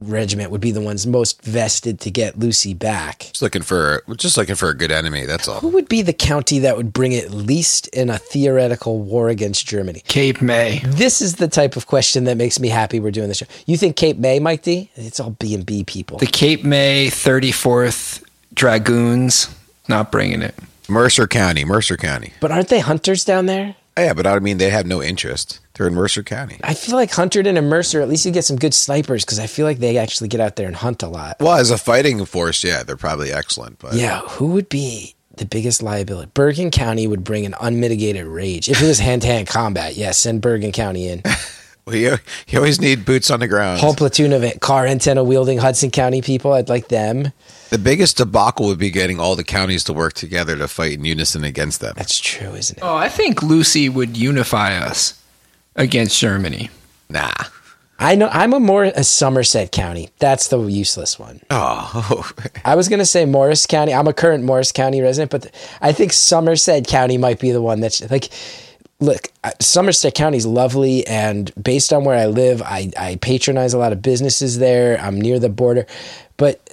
regiment 0.00 0.50
would 0.50 0.60
be 0.60 0.70
the 0.70 0.80
ones 0.80 1.06
most 1.06 1.42
vested 1.42 1.98
to 2.00 2.10
get 2.10 2.38
Lucy 2.38 2.72
back. 2.72 3.18
Just 3.18 3.42
looking 3.42 3.62
for, 3.62 4.02
just 4.16 4.36
looking 4.36 4.54
for 4.54 4.68
a 4.68 4.74
good 4.74 4.92
enemy. 4.92 5.26
That's 5.26 5.48
all. 5.48 5.60
Who 5.60 5.68
would 5.68 5.88
be 5.88 6.02
the 6.02 6.12
county 6.12 6.60
that 6.60 6.76
would 6.76 6.92
bring 6.92 7.12
it 7.12 7.30
least 7.30 7.88
in 7.88 8.10
a 8.10 8.18
theoretical 8.18 9.00
war 9.00 9.28
against 9.28 9.66
Germany? 9.66 10.02
Cape 10.06 10.40
May. 10.40 10.80
This 10.84 11.20
is 11.20 11.36
the 11.36 11.48
type 11.48 11.76
of 11.76 11.86
question 11.86 12.24
that 12.24 12.36
makes 12.36 12.60
me 12.60 12.68
happy 12.68 13.00
we're 13.00 13.10
doing 13.10 13.28
this 13.28 13.38
show. 13.38 13.46
You 13.66 13.76
think 13.76 13.96
Cape 13.96 14.18
May, 14.18 14.38
Mike 14.38 14.62
D? 14.62 14.90
It's 14.94 15.18
all 15.18 15.30
B 15.30 15.54
and 15.54 15.66
B 15.66 15.82
people. 15.84 16.18
The 16.18 16.26
Cape 16.26 16.64
May 16.64 17.08
34th 17.08 18.22
Dragoons, 18.54 19.54
not 19.88 20.12
bringing 20.12 20.42
it. 20.42 20.54
Mercer 20.88 21.26
County, 21.26 21.64
Mercer 21.64 21.96
County. 21.96 22.32
But 22.40 22.50
aren't 22.50 22.68
they 22.68 22.80
hunters 22.80 23.24
down 23.24 23.46
there? 23.46 23.76
Oh, 23.98 24.02
yeah, 24.04 24.14
but 24.14 24.28
I 24.28 24.38
mean, 24.38 24.58
they 24.58 24.70
have 24.70 24.86
no 24.86 25.02
interest. 25.02 25.58
They're 25.74 25.88
in 25.88 25.94
Mercer 25.94 26.22
County. 26.22 26.60
I 26.62 26.74
feel 26.74 26.94
like 26.94 27.10
Hunterdon 27.10 27.58
and 27.58 27.68
Mercer, 27.68 28.00
at 28.00 28.08
least 28.08 28.24
you 28.24 28.30
get 28.30 28.44
some 28.44 28.56
good 28.56 28.72
snipers 28.72 29.24
because 29.24 29.40
I 29.40 29.48
feel 29.48 29.66
like 29.66 29.78
they 29.78 29.98
actually 29.98 30.28
get 30.28 30.40
out 30.40 30.54
there 30.54 30.68
and 30.68 30.76
hunt 30.76 31.02
a 31.02 31.08
lot. 31.08 31.36
Well, 31.40 31.58
as 31.58 31.72
a 31.72 31.78
fighting 31.78 32.24
force, 32.24 32.62
yeah, 32.62 32.84
they're 32.84 32.96
probably 32.96 33.32
excellent. 33.32 33.80
But 33.80 33.94
Yeah, 33.94 34.20
who 34.20 34.52
would 34.52 34.68
be 34.68 35.16
the 35.36 35.46
biggest 35.46 35.82
liability. 35.82 36.30
Bergen 36.32 36.70
County 36.70 37.08
would 37.08 37.24
bring 37.24 37.44
an 37.44 37.56
unmitigated 37.60 38.24
rage 38.26 38.68
if 38.68 38.80
it 38.80 38.86
was 38.86 39.00
hand 39.00 39.22
to 39.22 39.28
hand 39.28 39.48
combat. 39.48 39.96
Yes, 39.96 40.18
send 40.18 40.42
Bergen 40.42 40.70
County 40.72 41.08
in. 41.08 41.22
Well, 41.88 41.96
you, 41.96 42.16
you 42.48 42.58
always 42.58 42.82
need 42.82 43.06
boots 43.06 43.30
on 43.30 43.40
the 43.40 43.48
ground. 43.48 43.80
Whole 43.80 43.94
platoon 43.94 44.34
of 44.34 44.44
it, 44.44 44.60
car 44.60 44.86
antenna 44.86 45.24
wielding 45.24 45.56
Hudson 45.56 45.90
County 45.90 46.20
people. 46.20 46.52
I'd 46.52 46.68
like 46.68 46.88
them. 46.88 47.32
The 47.70 47.78
biggest 47.78 48.16
debacle 48.16 48.66
would 48.66 48.78
be 48.78 48.90
getting 48.90 49.20
all 49.20 49.36
the 49.36 49.44
counties 49.44 49.84
to 49.84 49.92
work 49.92 50.14
together 50.14 50.56
to 50.56 50.68
fight 50.68 50.94
in 50.94 51.04
unison 51.04 51.44
against 51.44 51.80
them. 51.80 51.94
That's 51.96 52.18
true, 52.18 52.54
isn't 52.54 52.78
it? 52.78 52.82
Oh, 52.82 52.96
I 52.96 53.08
think 53.08 53.42
Lucy 53.42 53.88
would 53.88 54.16
unify 54.16 54.76
us 54.76 55.22
against 55.76 56.18
Germany. 56.18 56.70
Nah. 57.10 57.32
I 57.98 58.14
know. 58.14 58.28
I'm 58.32 58.52
a 58.52 58.60
more 58.60 58.84
a 58.84 59.02
Somerset 59.02 59.72
County. 59.72 60.10
That's 60.18 60.48
the 60.48 60.60
useless 60.64 61.18
one. 61.18 61.40
Oh, 61.50 62.30
I 62.64 62.76
was 62.76 62.88
gonna 62.88 63.04
say 63.04 63.24
Morris 63.24 63.66
County. 63.66 63.92
I'm 63.92 64.06
a 64.06 64.12
current 64.12 64.44
Morris 64.44 64.70
County 64.70 65.00
resident, 65.00 65.32
but 65.32 65.52
I 65.80 65.92
think 65.92 66.12
Somerset 66.12 66.86
County 66.86 67.18
might 67.18 67.40
be 67.40 67.50
the 67.50 67.62
one 67.62 67.80
that's 67.80 68.08
like. 68.10 68.30
Look, 69.00 69.28
uh, 69.44 69.52
Somerset 69.60 70.16
County 70.16 70.38
is 70.38 70.46
lovely, 70.46 71.06
and 71.06 71.52
based 71.62 71.92
on 71.92 72.02
where 72.02 72.18
I 72.18 72.26
live, 72.26 72.62
I, 72.62 72.90
I 72.98 73.14
patronize 73.22 73.72
a 73.72 73.78
lot 73.78 73.92
of 73.92 74.02
businesses 74.02 74.58
there. 74.58 74.98
I'm 74.98 75.20
near 75.20 75.38
the 75.38 75.48
border, 75.48 75.86
but 76.36 76.67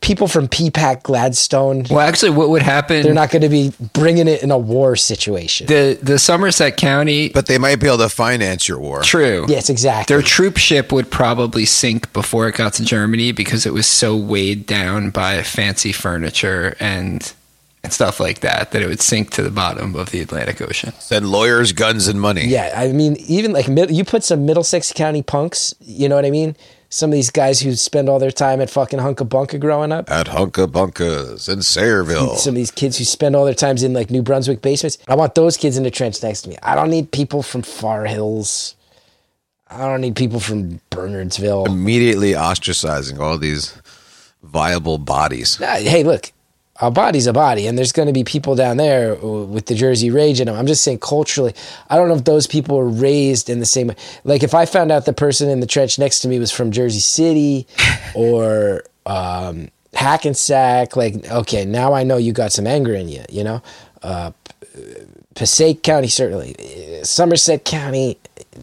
people 0.00 0.28
from 0.28 0.48
Peapack 0.48 1.02
Gladstone, 1.02 1.84
Well, 1.90 2.00
actually, 2.00 2.30
what 2.30 2.48
would 2.50 2.62
happen? 2.62 3.02
they're 3.02 3.14
not 3.14 3.30
going 3.30 3.42
to 3.42 3.48
be 3.48 3.72
bringing 3.92 4.28
it 4.28 4.42
in 4.42 4.50
a 4.50 4.58
war 4.58 4.96
situation. 4.96 5.66
the 5.66 5.98
the 6.02 6.18
Somerset 6.18 6.76
County. 6.76 7.28
but 7.28 7.46
they 7.46 7.58
might 7.58 7.76
be 7.80 7.86
able 7.86 7.98
to 7.98 8.08
finance 8.08 8.68
your 8.68 8.78
war. 8.78 9.02
true. 9.02 9.46
yes, 9.48 9.70
exactly. 9.70 10.14
Their 10.14 10.22
troop 10.22 10.56
ship 10.56 10.92
would 10.92 11.10
probably 11.10 11.64
sink 11.64 12.12
before 12.12 12.48
it 12.48 12.56
got 12.56 12.74
to 12.74 12.84
Germany 12.84 13.32
because 13.32 13.66
it 13.66 13.72
was 13.72 13.86
so 13.86 14.16
weighed 14.16 14.66
down 14.66 15.10
by 15.10 15.42
fancy 15.42 15.92
furniture 15.92 16.76
and 16.80 17.32
and 17.84 17.92
stuff 17.92 18.18
like 18.18 18.40
that 18.40 18.72
that 18.72 18.82
it 18.82 18.88
would 18.88 19.00
sink 19.00 19.30
to 19.30 19.42
the 19.42 19.50
bottom 19.50 19.94
of 19.94 20.10
the 20.10 20.20
Atlantic 20.20 20.60
Ocean. 20.60 20.92
Send 20.98 21.28
lawyers, 21.28 21.70
guns, 21.72 22.08
and 22.08 22.20
money. 22.20 22.44
Yeah, 22.46 22.72
I 22.76 22.88
mean, 22.90 23.16
even 23.28 23.52
like 23.52 23.68
you 23.68 24.04
put 24.04 24.24
some 24.24 24.44
Middlesex 24.44 24.92
County 24.92 25.22
punks. 25.22 25.72
You 25.80 26.08
know 26.08 26.16
what 26.16 26.24
I 26.24 26.30
mean? 26.30 26.56
Some 26.88 27.10
of 27.10 27.14
these 27.14 27.30
guys 27.30 27.60
who 27.60 27.74
spend 27.74 28.08
all 28.08 28.18
their 28.18 28.30
time 28.30 28.60
at 28.60 28.70
fucking 28.70 29.00
Hunka 29.00 29.28
Bunka 29.28 29.58
growing 29.58 29.90
up. 29.92 30.10
At 30.10 30.26
Hunka 30.28 30.66
Bunkas 30.66 31.48
in 31.48 31.58
Sayreville. 31.58 32.36
Some 32.36 32.52
of 32.52 32.56
these 32.56 32.70
kids 32.70 32.96
who 32.98 33.04
spend 33.04 33.34
all 33.34 33.44
their 33.44 33.54
times 33.54 33.82
in 33.82 33.92
like 33.92 34.10
New 34.10 34.22
Brunswick 34.22 34.62
basements. 34.62 34.98
I 35.08 35.16
want 35.16 35.34
those 35.34 35.56
kids 35.56 35.76
in 35.76 35.82
the 35.82 35.90
trench 35.90 36.22
next 36.22 36.42
to 36.42 36.50
me. 36.50 36.56
I 36.62 36.74
don't 36.74 36.90
need 36.90 37.10
people 37.10 37.42
from 37.42 37.62
Far 37.62 38.06
Hills. 38.06 38.76
I 39.68 39.78
don't 39.78 40.00
need 40.00 40.14
people 40.14 40.38
from 40.38 40.80
Bernardsville. 40.92 41.66
Immediately 41.66 42.32
ostracizing 42.32 43.18
all 43.18 43.36
these 43.36 43.76
viable 44.44 44.98
bodies. 44.98 45.58
Nah, 45.58 45.74
hey, 45.74 46.04
look, 46.04 46.30
a 46.80 46.90
body's 46.90 47.26
a 47.26 47.32
body, 47.32 47.66
and 47.66 47.76
there's 47.76 47.92
going 47.92 48.06
to 48.06 48.12
be 48.12 48.24
people 48.24 48.54
down 48.54 48.76
there 48.76 49.14
with 49.14 49.66
the 49.66 49.74
Jersey 49.74 50.10
Rage 50.10 50.40
in 50.40 50.46
them. 50.46 50.56
I'm 50.56 50.66
just 50.66 50.82
saying, 50.82 50.98
culturally, 50.98 51.54
I 51.88 51.96
don't 51.96 52.08
know 52.08 52.14
if 52.14 52.24
those 52.24 52.46
people 52.46 52.76
were 52.76 52.88
raised 52.88 53.48
in 53.48 53.60
the 53.60 53.66
same 53.66 53.88
way. 53.88 53.96
Like, 54.24 54.42
if 54.42 54.54
I 54.54 54.66
found 54.66 54.92
out 54.92 55.04
the 55.04 55.12
person 55.12 55.48
in 55.48 55.60
the 55.60 55.66
trench 55.66 55.98
next 55.98 56.20
to 56.20 56.28
me 56.28 56.38
was 56.38 56.50
from 56.50 56.70
Jersey 56.70 57.00
City 57.00 57.66
or 58.14 58.84
um, 59.06 59.68
Hackensack, 59.94 60.96
like, 60.96 61.30
okay, 61.30 61.64
now 61.64 61.94
I 61.94 62.02
know 62.02 62.16
you 62.16 62.32
got 62.32 62.52
some 62.52 62.66
anger 62.66 62.94
in 62.94 63.08
you, 63.08 63.24
you 63.30 63.44
know? 63.44 63.62
Uh, 64.02 64.32
Passaic 65.34 65.82
County, 65.82 66.08
certainly. 66.08 66.54
Somerset 67.02 67.64
County, 67.64 68.18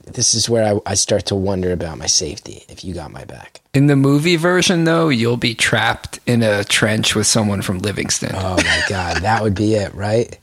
this 0.06 0.34
is 0.34 0.50
where 0.50 0.76
I, 0.76 0.92
I 0.92 0.94
start 0.96 1.26
to 1.28 1.36
wonder 1.36 1.72
about 1.72 1.98
my 1.98 2.08
safety 2.08 2.64
if 2.70 2.84
you 2.84 2.94
got 2.94 3.12
my 3.12 3.26
back. 3.26 3.62
In 3.74 3.88
the 3.88 3.96
movie 3.96 4.36
version, 4.36 4.84
though, 4.84 5.10
you'll 5.10 5.38
be 5.38 5.56
trapped 5.56 6.20
in 6.26 6.44
a 6.44 6.64
trench 6.64 7.16
with 7.16 7.28
someone 7.28 7.62
from 7.62 7.80
Livingston. 7.80 8.32
Oh 8.34 8.58
my 8.58 8.84
god, 8.90 9.24
that 9.24 9.44
would 9.44 9.56
be 9.56 9.76
it, 9.76 9.94
right? 9.94 10.38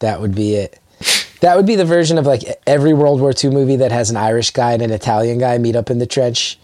That 0.00 0.20
would 0.20 0.34
be 0.34 0.54
it. 0.54 0.78
That 1.40 1.56
would 1.56 1.66
be 1.66 1.76
the 1.76 1.84
version 1.84 2.16
of 2.16 2.24
like 2.24 2.42
every 2.66 2.94
World 2.94 3.20
War 3.20 3.32
II 3.32 3.50
movie 3.50 3.76
that 3.76 3.92
has 3.92 4.08
an 4.08 4.16
Irish 4.16 4.50
guy 4.52 4.72
and 4.72 4.80
an 4.80 4.90
Italian 4.90 5.38
guy 5.38 5.58
meet 5.58 5.76
up 5.76 5.90
in 5.90 5.98
the 5.98 6.06
trench. 6.06 6.58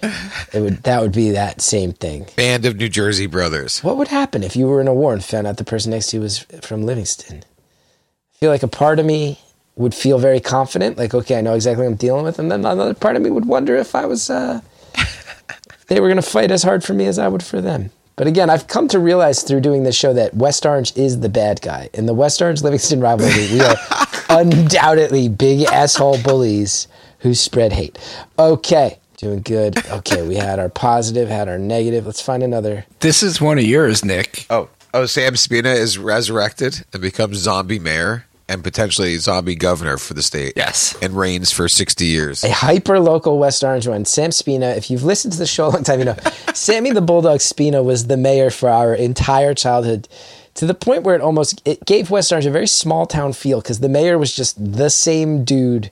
It 0.55 0.61
would 0.61 0.83
that 0.85 1.03
would 1.03 1.13
be 1.13 1.33
that 1.33 1.61
same 1.61 1.93
thing. 1.93 2.27
Band 2.37 2.65
of 2.65 2.77
New 2.77 2.89
Jersey 2.89 3.27
brothers. 3.27 3.85
What 3.85 3.99
would 3.99 4.09
happen 4.09 4.43
if 4.43 4.57
you 4.57 4.67
were 4.67 4.81
in 4.81 4.89
a 4.89 4.95
war 4.95 5.13
and 5.13 5.23
found 5.23 5.47
out 5.47 5.59
the 5.59 5.65
person 5.65 5.91
next 5.91 6.09
to 6.09 6.17
you 6.17 6.23
was 6.23 6.39
from 6.63 6.85
Livingston? 6.85 7.43
I 7.43 8.37
feel 8.39 8.51
like 8.51 8.63
a 8.63 8.69
part 8.69 8.99
of 8.99 9.05
me 9.05 9.39
would 9.81 9.95
feel 9.95 10.19
very 10.19 10.41
confident, 10.41 10.99
like 10.99 11.15
okay, 11.15 11.39
I 11.39 11.41
know 11.41 11.55
exactly 11.55 11.85
what 11.85 11.91
I'm 11.91 11.97
dealing 11.97 12.25
with, 12.25 12.39
and 12.39 12.51
then 12.53 12.65
another 12.65 12.95
part 12.95 13.17
of 13.17 13.23
me 13.23 13.31
would 13.31 13.47
wonder 13.47 13.77
if 13.77 13.95
I 13.95 14.05
was 14.05 14.29
uh, 14.29 14.61
they 15.89 16.01
were 16.01 16.09
going 16.09 16.17
to 16.17 16.23
fight 16.23 16.51
as 16.51 16.63
hard 16.63 16.85
for 16.85 16.93
me 16.93 17.07
as 17.07 17.19
I 17.19 17.29
would 17.29 17.43
for 17.43 17.61
them. 17.61 17.91
But 18.17 18.27
again, 18.27 18.51
I've 18.51 18.67
come 18.67 18.87
to 18.89 18.99
realize 18.99 19.43
through 19.43 19.63
doing 19.63 19.85
this 19.85 19.97
show 19.97 20.13
that 20.13 20.35
West 20.35 20.67
Orange 20.67 20.95
is 20.97 21.21
the 21.21 21.31
bad 21.31 21.63
guy. 21.63 21.89
In 21.95 22.05
the 22.05 22.13
West 22.13 22.43
Orange 22.43 22.63
Livingston 22.63 23.01
rivalry, 23.01 23.51
we 23.51 23.63
are 23.63 23.77
undoubtedly 24.29 25.31
big 25.31 25.63
asshole 25.63 26.23
bullies 26.23 26.87
who 27.21 27.33
spread 27.33 27.73
hate. 27.73 27.99
Okay, 28.39 28.99
doing 29.17 29.41
good. 29.41 29.79
Okay, 29.91 30.27
we 30.27 30.35
had 30.35 30.59
our 30.59 30.69
positive, 30.69 31.31
had 31.31 31.49
our 31.49 31.59
negative. 31.59 32.05
Let's 32.05 32.21
find 32.21 32.43
another. 32.43 32.85
This 32.99 33.23
is 33.23 33.41
one 33.41 33.57
of 33.57 33.65
yours, 33.65 34.05
Nick. 34.05 34.45
Oh, 34.51 34.69
oh, 34.93 35.07
Sam 35.07 35.37
Spina 35.37 35.71
is 35.71 35.97
resurrected 35.97 36.85
and 36.93 37.01
becomes 37.01 37.39
zombie 37.39 37.79
mayor 37.79 38.27
and 38.51 38.65
potentially 38.65 39.17
zombie 39.17 39.55
governor 39.55 39.97
for 39.97 40.15
the 40.15 40.23
state. 40.23 40.55
Yes. 40.57 40.97
And 41.01 41.17
reigns 41.17 41.53
for 41.53 41.69
60 41.69 42.05
years. 42.05 42.43
A 42.43 42.51
hyper 42.51 42.99
local 42.99 43.39
West 43.39 43.63
Orange 43.63 43.87
one. 43.87 44.05
Sam 44.05 44.33
Spina, 44.33 44.71
if 44.71 44.91
you've 44.91 45.05
listened 45.05 45.33
to 45.35 45.39
the 45.39 45.47
show 45.47 45.69
a 45.69 45.71
long 45.71 45.85
time, 45.85 46.01
you 46.01 46.05
know 46.05 46.17
Sammy 46.55 46.91
the 46.91 47.01
Bulldog 47.01 47.41
Spina 47.41 47.83
was 47.83 48.09
the 48.09 48.17
mayor 48.17 48.51
for 48.51 48.69
our 48.69 48.93
entire 48.93 49.55
childhood 49.55 50.09
to 50.55 50.67
the 50.67 50.75
point 50.75 51.05
where 51.05 51.15
it 51.15 51.21
almost 51.21 51.63
it 51.65 51.85
gave 51.87 52.11
West 52.11 52.33
Orange 52.33 52.47
a 52.47 52.51
very 52.51 52.67
small 52.67 53.07
town 53.07 53.33
feel 53.33 53.61
because 53.61 53.81
the 53.81 53.89
mayor 53.89 54.19
was 54.19 54.35
just 54.35 54.57
the 54.73 54.91
same 54.91 55.45
dude 55.45 55.91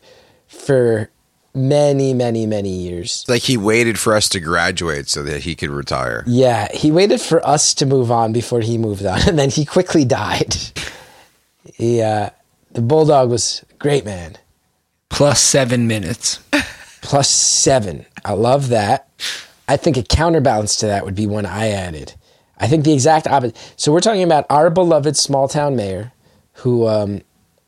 for 0.49 1.11
many, 1.55 2.15
many, 2.15 2.47
many 2.47 2.71
years. 2.71 3.25
Like 3.29 3.43
he 3.43 3.57
waited 3.57 3.99
for 3.99 4.15
us 4.15 4.29
to 4.31 4.41
graduate 4.41 5.09
so 5.09 5.23
that 5.23 5.43
he 5.43 5.55
could 5.55 5.71
retire. 5.71 6.25
Yeah, 6.27 6.69
he 6.73 6.91
waited 6.91 7.21
for 7.21 7.47
us 7.47 7.75
to 7.75 7.87
move 7.87 8.11
on 8.11 8.33
before 8.33 8.61
he 8.61 8.79
moved 8.79 9.07
on, 9.07 9.21
and 9.29 9.39
then 9.39 9.51
he 9.51 9.65
quickly 9.65 10.05
died. 10.05 10.57
He, 11.75 12.01
uh, 12.01 12.31
the 12.73 12.83
Bulldog 12.83 13.31
was 13.31 13.65
great 13.79 14.05
man. 14.05 14.37
Plus 15.09 15.41
seven 15.41 15.87
minutes. 15.87 16.41
plus 17.03 17.29
seven. 17.29 18.07
I 18.25 18.33
love 18.33 18.69
that. 18.69 19.09
I 19.67 19.77
think 19.77 19.97
a 19.97 20.03
counterbalance 20.03 20.77
to 20.77 20.87
that 20.87 21.05
would 21.05 21.15
be 21.15 21.27
one 21.27 21.47
I 21.47 21.69
added. 21.69 22.15
I 22.59 22.67
think 22.67 22.85
the 22.85 22.93
exact 22.93 23.27
opposite. 23.27 23.57
So 23.77 23.93
we're 23.93 24.01
talking 24.01 24.23
about 24.23 24.47
our 24.51 24.71
beloved 24.71 25.17
small 25.17 25.49
town 25.49 25.77
mayor, 25.77 26.13
who, 26.55 26.87
um, 26.89 27.23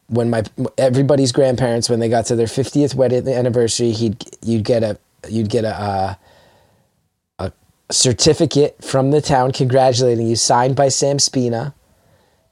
when 0.09 0.31
my 0.31 0.43
everybody's 0.77 1.31
grandparents, 1.31 1.89
when 1.89 2.01
they 2.01 2.09
got 2.09 2.27
to 2.27 2.37
their 2.37 2.49
fiftieth 2.49 2.95
wedding 2.95 3.29
anniversary, 3.29 3.93
he'd 3.93 4.25
you'd 4.43 4.65
get 4.65 4.83
a 4.83 4.99
you'd 5.29 5.49
get 5.49 5.65
a 5.65 5.81
uh, 5.81 6.15
a 7.39 7.53
certificate 7.93 8.83
from 8.83 9.13
the 9.13 9.21
town 9.21 9.53
congratulating 9.53 10.27
you, 10.27 10.35
signed 10.35 10.75
by 10.75 10.89
Sam 10.89 11.21
Spina. 11.21 11.75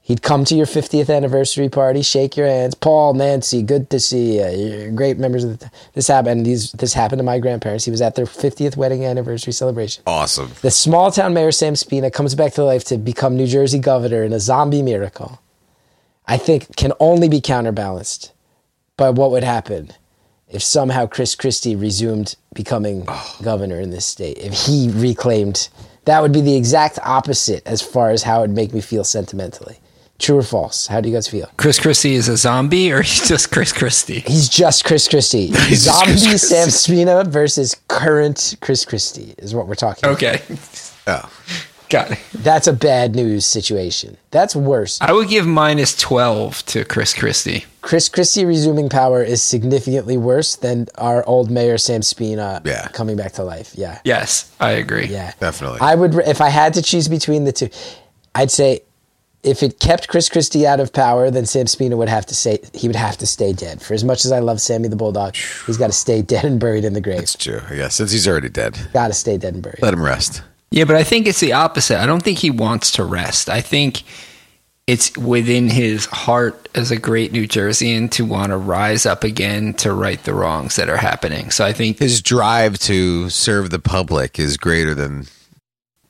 He'd 0.09 0.23
come 0.23 0.43
to 0.45 0.55
your 0.55 0.65
50th 0.65 1.15
anniversary 1.15 1.69
party, 1.69 2.01
shake 2.01 2.35
your 2.35 2.47
hands. 2.47 2.73
Paul, 2.73 3.13
Nancy, 3.13 3.61
good 3.61 3.91
to 3.91 3.99
see 3.99 4.37
you. 4.39 4.49
You're 4.49 4.91
great 4.91 5.19
members 5.19 5.43
of 5.43 5.59
the. 5.59 5.69
This 5.93 6.07
happened. 6.07 6.47
These, 6.47 6.71
this 6.71 6.95
happened 6.95 7.19
to 7.19 7.23
my 7.23 7.37
grandparents. 7.37 7.85
He 7.85 7.91
was 7.91 8.01
at 8.01 8.15
their 8.15 8.25
50th 8.25 8.75
wedding 8.75 9.05
anniversary 9.05 9.53
celebration. 9.53 10.01
Awesome. 10.07 10.49
The 10.63 10.71
small 10.71 11.11
town 11.11 11.35
mayor, 11.35 11.51
Sam 11.51 11.75
Spina, 11.75 12.09
comes 12.09 12.33
back 12.33 12.53
to 12.53 12.63
life 12.63 12.85
to 12.85 12.97
become 12.97 13.37
New 13.37 13.45
Jersey 13.45 13.77
governor 13.77 14.23
in 14.23 14.33
a 14.33 14.39
zombie 14.39 14.81
miracle. 14.81 15.43
I 16.25 16.37
think 16.37 16.75
can 16.75 16.91
only 16.99 17.29
be 17.29 17.39
counterbalanced 17.39 18.31
by 18.97 19.11
what 19.11 19.29
would 19.29 19.43
happen 19.43 19.91
if 20.47 20.63
somehow 20.63 21.05
Chris 21.05 21.35
Christie 21.35 21.75
resumed 21.75 22.35
becoming 22.55 23.05
oh. 23.07 23.37
governor 23.43 23.79
in 23.79 23.91
this 23.91 24.07
state. 24.07 24.39
If 24.39 24.65
he 24.65 24.89
reclaimed, 24.91 25.69
that 26.05 26.23
would 26.23 26.33
be 26.33 26.41
the 26.41 26.55
exact 26.55 26.97
opposite 27.03 27.61
as 27.67 27.83
far 27.83 28.09
as 28.09 28.23
how 28.23 28.39
it 28.39 28.41
would 28.41 28.55
make 28.55 28.73
me 28.73 28.81
feel 28.81 29.03
sentimentally. 29.03 29.77
True 30.19 30.37
or 30.37 30.43
false? 30.43 30.87
How 30.87 30.99
do 31.01 31.09
you 31.09 31.15
guys 31.15 31.27
feel? 31.27 31.49
Chris 31.57 31.79
Christie 31.79 32.13
is 32.15 32.27
a 32.29 32.37
zombie, 32.37 32.91
or 32.91 33.01
he's 33.03 33.27
just 33.27 33.51
Chris 33.51 33.71
Christie? 33.73 34.19
He's 34.19 34.49
just 34.49 34.83
Chris 34.85 35.07
Christie. 35.07 35.47
He's 35.67 35.83
Zombie 35.83 36.11
Chris 36.11 36.27
Christie. 36.27 36.47
Sam 36.55 36.69
Spina 36.69 37.23
versus 37.23 37.75
current 37.87 38.55
Chris 38.61 38.83
Christie 38.85 39.33
is 39.37 39.55
what 39.55 39.67
we're 39.67 39.75
talking 39.75 40.03
about. 40.05 40.17
Okay, 40.17 40.41
Oh. 41.07 41.29
got 41.89 42.11
it. 42.11 42.19
That's 42.33 42.67
a 42.67 42.73
bad 42.73 43.15
news 43.15 43.45
situation. 43.45 44.17
That's 44.31 44.55
worse. 44.55 44.99
I 45.01 45.11
would 45.13 45.29
give 45.29 45.47
minus 45.47 45.95
twelve 45.95 46.63
to 46.67 46.83
Chris 46.85 47.13
Christie. 47.13 47.65
Chris 47.81 48.09
Christie 48.09 48.43
resuming 48.45 48.89
power 48.89 49.23
is 49.23 49.41
significantly 49.41 50.17
worse 50.17 50.55
than 50.57 50.87
our 50.97 51.25
old 51.25 51.49
mayor 51.49 51.77
Sam 51.77 52.01
Spina 52.01 52.61
Yeah. 52.65 52.89
coming 52.89 53.15
back 53.15 53.31
to 53.33 53.43
life. 53.43 53.71
Yeah. 53.75 53.99
Yes, 54.03 54.51
I 54.59 54.71
agree. 54.71 55.05
Yeah. 55.07 55.31
Definitely. 55.39 55.79
I 55.81 55.95
would 55.95 56.13
if 56.15 56.41
I 56.41 56.49
had 56.49 56.73
to 56.75 56.81
choose 56.81 57.07
between 57.07 57.45
the 57.45 57.53
two, 57.53 57.69
I'd 58.35 58.51
say 58.51 58.81
if 59.43 59.63
it 59.63 59.79
kept 59.79 60.07
Chris 60.07 60.27
Christie 60.29 60.67
out 60.67 60.79
of 60.79 60.91
power, 60.91 61.31
then 61.31 61.45
Sam 61.45 61.65
Spina 61.67 61.95
would 61.97 62.09
have 62.09 62.25
to 62.27 62.35
say 62.35 62.59
he 62.73 62.87
would 62.87 62.95
have 62.95 63.17
to 63.17 63.25
stay 63.27 63.53
dead. 63.53 63.81
For 63.81 63.93
as 63.93 64.03
much 64.03 64.25
as 64.25 64.31
I 64.31 64.39
love 64.39 64.59
Sammy 64.61 64.87
the 64.89 64.95
Bulldog, 64.95 65.35
he's 65.65 65.77
got 65.77 65.87
to 65.87 65.93
stay 65.93 66.21
dead 66.33 66.43
and 66.45 66.59
buried 66.59 66.83
in 66.85 66.93
the 66.93 67.01
grave. 67.01 67.19
It's 67.19 67.35
true. 67.35 67.61
Yeah, 67.73 67.87
since 67.87 68.11
he's 68.11 68.27
already 68.27 68.49
dead, 68.49 68.77
Got 68.93 69.07
to 69.07 69.13
stay 69.13 69.37
dead 69.37 69.53
and 69.53 69.63
buried. 69.63 69.81
let 69.81 69.93
him 69.93 70.03
rest. 70.03 70.41
Yeah, 70.71 70.83
but 70.83 70.95
I 70.95 71.03
think 71.03 71.25
it's 71.25 71.39
the 71.39 71.53
opposite. 71.53 71.99
I 71.99 72.05
don't 72.05 72.21
think 72.21 72.37
he 72.39 72.49
wants 72.51 72.91
to 72.91 73.03
rest. 73.03 73.49
I 73.49 73.59
think 73.61 74.03
it's 74.85 75.15
within 75.17 75.69
his 75.69 76.05
heart 76.07 76.67
as 76.75 76.91
a 76.91 76.97
great 76.97 77.31
New 77.31 77.47
Jerseyan 77.47 78.09
to 78.11 78.25
want 78.25 78.49
to 78.51 78.57
rise 78.57 79.05
up 79.05 79.23
again 79.23 79.73
to 79.75 79.93
right 79.93 80.21
the 80.23 80.33
wrongs 80.33 80.75
that 80.75 80.89
are 80.89 80.97
happening. 80.97 81.49
So 81.51 81.63
I 81.65 81.73
think 81.73 81.99
His 81.99 82.21
drive 82.21 82.77
to 82.79 83.29
serve 83.29 83.69
the 83.69 83.79
public 83.79 84.37
is 84.39 84.57
greater 84.57 84.93
than 84.95 85.27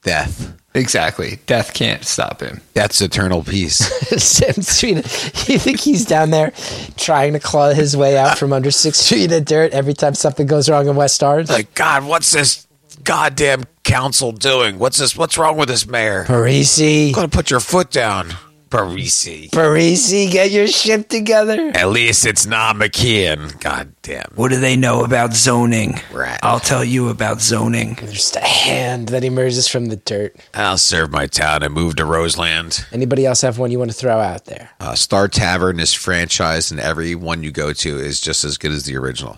death. 0.03 0.53
Exactly 0.75 1.39
death 1.47 1.73
can't 1.73 2.05
stop 2.05 2.41
him. 2.41 2.61
That's 2.73 3.01
eternal 3.01 3.43
peace. 3.43 3.77
Sam 4.23 4.61
Spina, 4.61 4.99
you 4.99 5.57
think 5.57 5.79
he's 5.79 6.05
down 6.05 6.29
there 6.29 6.53
trying 6.95 7.33
to 7.33 7.39
claw 7.39 7.71
his 7.71 7.97
way 7.97 8.17
out 8.17 8.37
from 8.37 8.53
under 8.53 8.69
six 8.71 9.07
feet 9.09 9.31
of 9.31 9.45
dirt 9.45 9.73
every 9.73 9.93
time 9.95 10.13
something 10.13 10.45
goes 10.45 10.69
wrong 10.69 10.87
in 10.87 10.95
West 10.95 11.23
Orange? 11.23 11.49
like, 11.49 11.73
God, 11.73 12.05
what's 12.05 12.31
this 12.31 12.67
goddamn 13.03 13.63
council 13.83 14.31
doing? 14.31 14.77
What's 14.77 14.99
this? 14.99 15.17
What's 15.17 15.37
wrong 15.37 15.57
with 15.57 15.69
this 15.69 15.87
mayor? 15.87 16.25
Parisi, 16.25 17.13
Gonna 17.13 17.27
put 17.29 17.49
your 17.49 17.59
foot 17.61 17.89
down, 17.89 18.29
Parisi. 18.69 19.49
Parisi, 19.49 20.31
get 20.31 20.51
your 20.51 20.67
shit 20.67 21.09
together. 21.09 21.71
At 21.73 21.89
least 21.89 22.25
it's 22.25 22.45
not 22.45 22.75
McKeon. 22.75 23.59
God 23.59 23.93
damn. 24.01 24.31
What 24.35 24.49
do 24.49 24.59
they 24.59 24.75
know 24.75 25.03
about 25.03 25.33
zoning? 25.33 25.99
Right. 26.11 26.39
I'll 26.43 26.59
tell 26.59 26.83
you 26.83 27.09
about 27.09 27.41
zoning. 27.41 27.95
Just 27.95 28.35
a 28.35 28.41
hand 28.41 29.09
that 29.09 29.23
emerges 29.23 29.67
from 29.67 29.87
the 29.87 29.95
dirt. 29.95 30.35
I'll 30.53 30.77
serve 30.77 31.11
my 31.11 31.27
town 31.27 31.63
and 31.63 31.73
move 31.73 31.95
to 31.95 32.05
Roseland. 32.05 32.85
Anybody 32.91 33.25
else 33.25 33.41
have 33.41 33.57
one 33.57 33.71
you 33.71 33.79
want 33.79 33.91
to 33.91 33.97
throw 33.97 34.19
out 34.19 34.45
there? 34.45 34.69
Uh, 34.79 34.95
Star 34.95 35.27
Tavern 35.27 35.79
is 35.79 35.91
franchised, 35.93 36.71
and 36.71 36.79
every 36.79 37.15
one 37.15 37.43
you 37.43 37.51
go 37.51 37.73
to 37.73 37.97
is 37.97 38.21
just 38.21 38.43
as 38.43 38.57
good 38.57 38.71
as 38.71 38.85
the 38.85 38.95
original. 38.97 39.37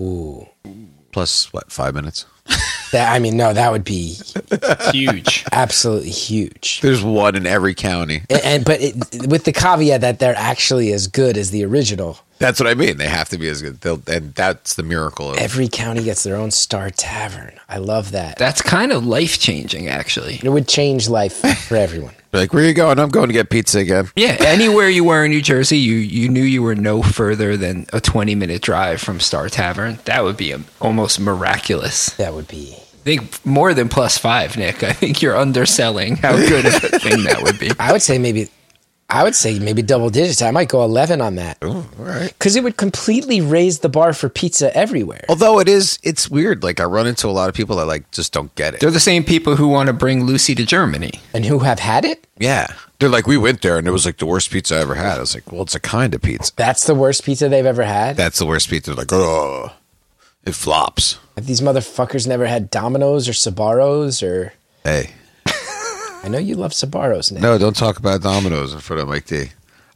Ooh. 0.00 0.48
Plus, 1.12 1.52
what, 1.52 1.70
five 1.70 1.94
minutes? 1.94 2.26
That, 2.92 3.14
I 3.14 3.20
mean, 3.20 3.36
no, 3.36 3.52
that 3.52 3.70
would 3.70 3.84
be 3.84 4.16
Huge. 4.90 5.44
absolutely 5.52 6.10
huge. 6.10 6.80
There's 6.80 7.04
one 7.04 7.36
in 7.36 7.46
every 7.46 7.72
county. 7.72 8.22
And, 8.28 8.40
and 8.42 8.64
but 8.64 8.80
it, 8.80 8.96
with 9.28 9.44
the 9.44 9.52
caveat 9.52 10.00
that 10.00 10.18
they're 10.18 10.34
actually 10.36 10.92
as 10.92 11.06
good 11.06 11.36
as 11.36 11.52
the 11.52 11.64
original. 11.64 12.18
That's 12.40 12.58
what 12.58 12.66
I 12.68 12.74
mean. 12.74 12.96
They 12.96 13.06
have 13.06 13.28
to 13.28 13.38
be 13.38 13.46
as 13.46 13.62
good. 13.62 13.80
They'll, 13.82 14.02
and 14.08 14.34
that's 14.34 14.74
the 14.74 14.82
miracle 14.82 15.30
of 15.30 15.38
Every 15.38 15.68
county 15.68 16.02
gets 16.02 16.24
their 16.24 16.34
own 16.34 16.50
Star 16.50 16.90
Tavern. 16.90 17.52
I 17.68 17.78
love 17.78 18.10
that. 18.10 18.38
That's 18.38 18.60
kind 18.60 18.90
of 18.90 19.06
life 19.06 19.38
changing, 19.38 19.86
actually. 19.86 20.40
It 20.42 20.48
would 20.48 20.66
change 20.66 21.08
life 21.08 21.36
for 21.68 21.76
everyone. 21.76 22.14
They're 22.30 22.42
like, 22.42 22.52
where 22.52 22.64
are 22.64 22.66
you 22.68 22.74
going? 22.74 22.98
I'm 22.98 23.08
going 23.08 23.26
to 23.26 23.32
get 23.32 23.50
pizza 23.50 23.80
again. 23.80 24.08
Yeah, 24.14 24.36
anywhere 24.40 24.88
you 24.88 25.02
were 25.04 25.24
in 25.24 25.32
New 25.32 25.42
Jersey, 25.42 25.78
you 25.78 25.96
you 25.96 26.28
knew 26.28 26.42
you 26.42 26.62
were 26.62 26.76
no 26.76 27.02
further 27.02 27.56
than 27.56 27.86
a 27.92 28.00
20 28.00 28.34
minute 28.34 28.62
drive 28.62 29.00
from 29.00 29.18
Star 29.20 29.48
Tavern. 29.48 29.98
That 30.04 30.22
would 30.22 30.36
be 30.36 30.52
um 30.52 30.66
almost 30.80 31.18
miraculous. 31.18 32.10
That 32.16 32.34
would 32.34 32.46
be. 32.48 32.74
I 32.76 33.02
think 33.02 33.46
more 33.46 33.74
than 33.74 33.88
plus 33.88 34.18
five, 34.18 34.56
Nick. 34.56 34.82
I 34.82 34.92
think 34.92 35.22
you're 35.22 35.36
underselling 35.36 36.16
how 36.16 36.36
good 36.36 36.66
of 36.66 36.74
a 36.84 36.98
thing 36.98 37.24
that 37.24 37.42
would 37.42 37.58
be. 37.58 37.70
I 37.78 37.92
would 37.92 38.02
say 38.02 38.18
maybe. 38.18 38.48
I 39.10 39.24
would 39.24 39.34
say 39.34 39.58
maybe 39.58 39.82
double 39.82 40.08
digits. 40.10 40.40
I 40.42 40.50
might 40.50 40.68
go 40.68 40.82
eleven 40.84 41.20
on 41.20 41.34
that 41.36 41.58
Oh, 41.62 41.86
all 41.98 42.04
right. 42.04 42.28
because 42.28 42.56
it 42.56 42.62
would 42.62 42.76
completely 42.76 43.40
raise 43.40 43.80
the 43.80 43.88
bar 43.88 44.12
for 44.12 44.28
pizza 44.28 44.74
everywhere. 44.76 45.24
Although 45.28 45.58
it 45.60 45.68
is, 45.68 45.98
it's 46.02 46.30
weird. 46.30 46.62
Like 46.62 46.80
I 46.80 46.84
run 46.84 47.06
into 47.06 47.26
a 47.28 47.30
lot 47.32 47.48
of 47.48 47.54
people 47.54 47.76
that 47.76 47.86
like 47.86 48.10
just 48.12 48.32
don't 48.32 48.54
get 48.54 48.74
it. 48.74 48.80
They're 48.80 48.90
the 48.90 49.00
same 49.00 49.24
people 49.24 49.56
who 49.56 49.68
want 49.68 49.88
to 49.88 49.92
bring 49.92 50.24
Lucy 50.24 50.54
to 50.54 50.64
Germany. 50.64 51.12
And 51.34 51.44
who 51.44 51.60
have 51.60 51.80
had 51.80 52.04
it? 52.04 52.26
Yeah, 52.38 52.68
they're 52.98 53.08
like, 53.08 53.26
we 53.26 53.36
went 53.36 53.62
there 53.62 53.76
and 53.78 53.86
it 53.88 53.90
was 53.90 54.06
like 54.06 54.18
the 54.18 54.26
worst 54.26 54.50
pizza 54.50 54.76
I 54.76 54.80
ever 54.80 54.94
had. 54.94 55.16
I 55.18 55.20
was 55.20 55.34
like, 55.34 55.50
well, 55.52 55.62
it's 55.62 55.74
a 55.74 55.80
kind 55.80 56.14
of 56.14 56.22
pizza. 56.22 56.52
That's 56.56 56.86
the 56.86 56.94
worst 56.94 57.24
pizza 57.24 57.48
they've 57.48 57.66
ever 57.66 57.82
had. 57.84 58.16
That's 58.16 58.38
the 58.38 58.46
worst 58.46 58.70
pizza. 58.70 58.90
They're 58.90 58.96
like, 59.04 59.12
oh, 59.12 59.72
it 60.44 60.54
flops. 60.54 61.18
Have 61.36 61.46
these 61.46 61.60
motherfuckers 61.60 62.26
never 62.26 62.46
had 62.46 62.70
Domino's 62.70 63.28
or 63.28 63.32
Sbarro's 63.32 64.22
or? 64.22 64.52
Hey, 64.84 65.10
I 66.22 66.28
know 66.28 66.38
you 66.38 66.54
love 66.54 66.72
Sbarro's 66.72 67.32
now. 67.32 67.40
no, 67.40 67.58
don't 67.58 67.76
talk 67.76 67.98
about 67.98 68.20
Domino's 68.22 68.72
in 68.72 68.80
front 68.80 69.00
of 69.02 69.08
Mike 69.08 69.26
D. 69.26 69.46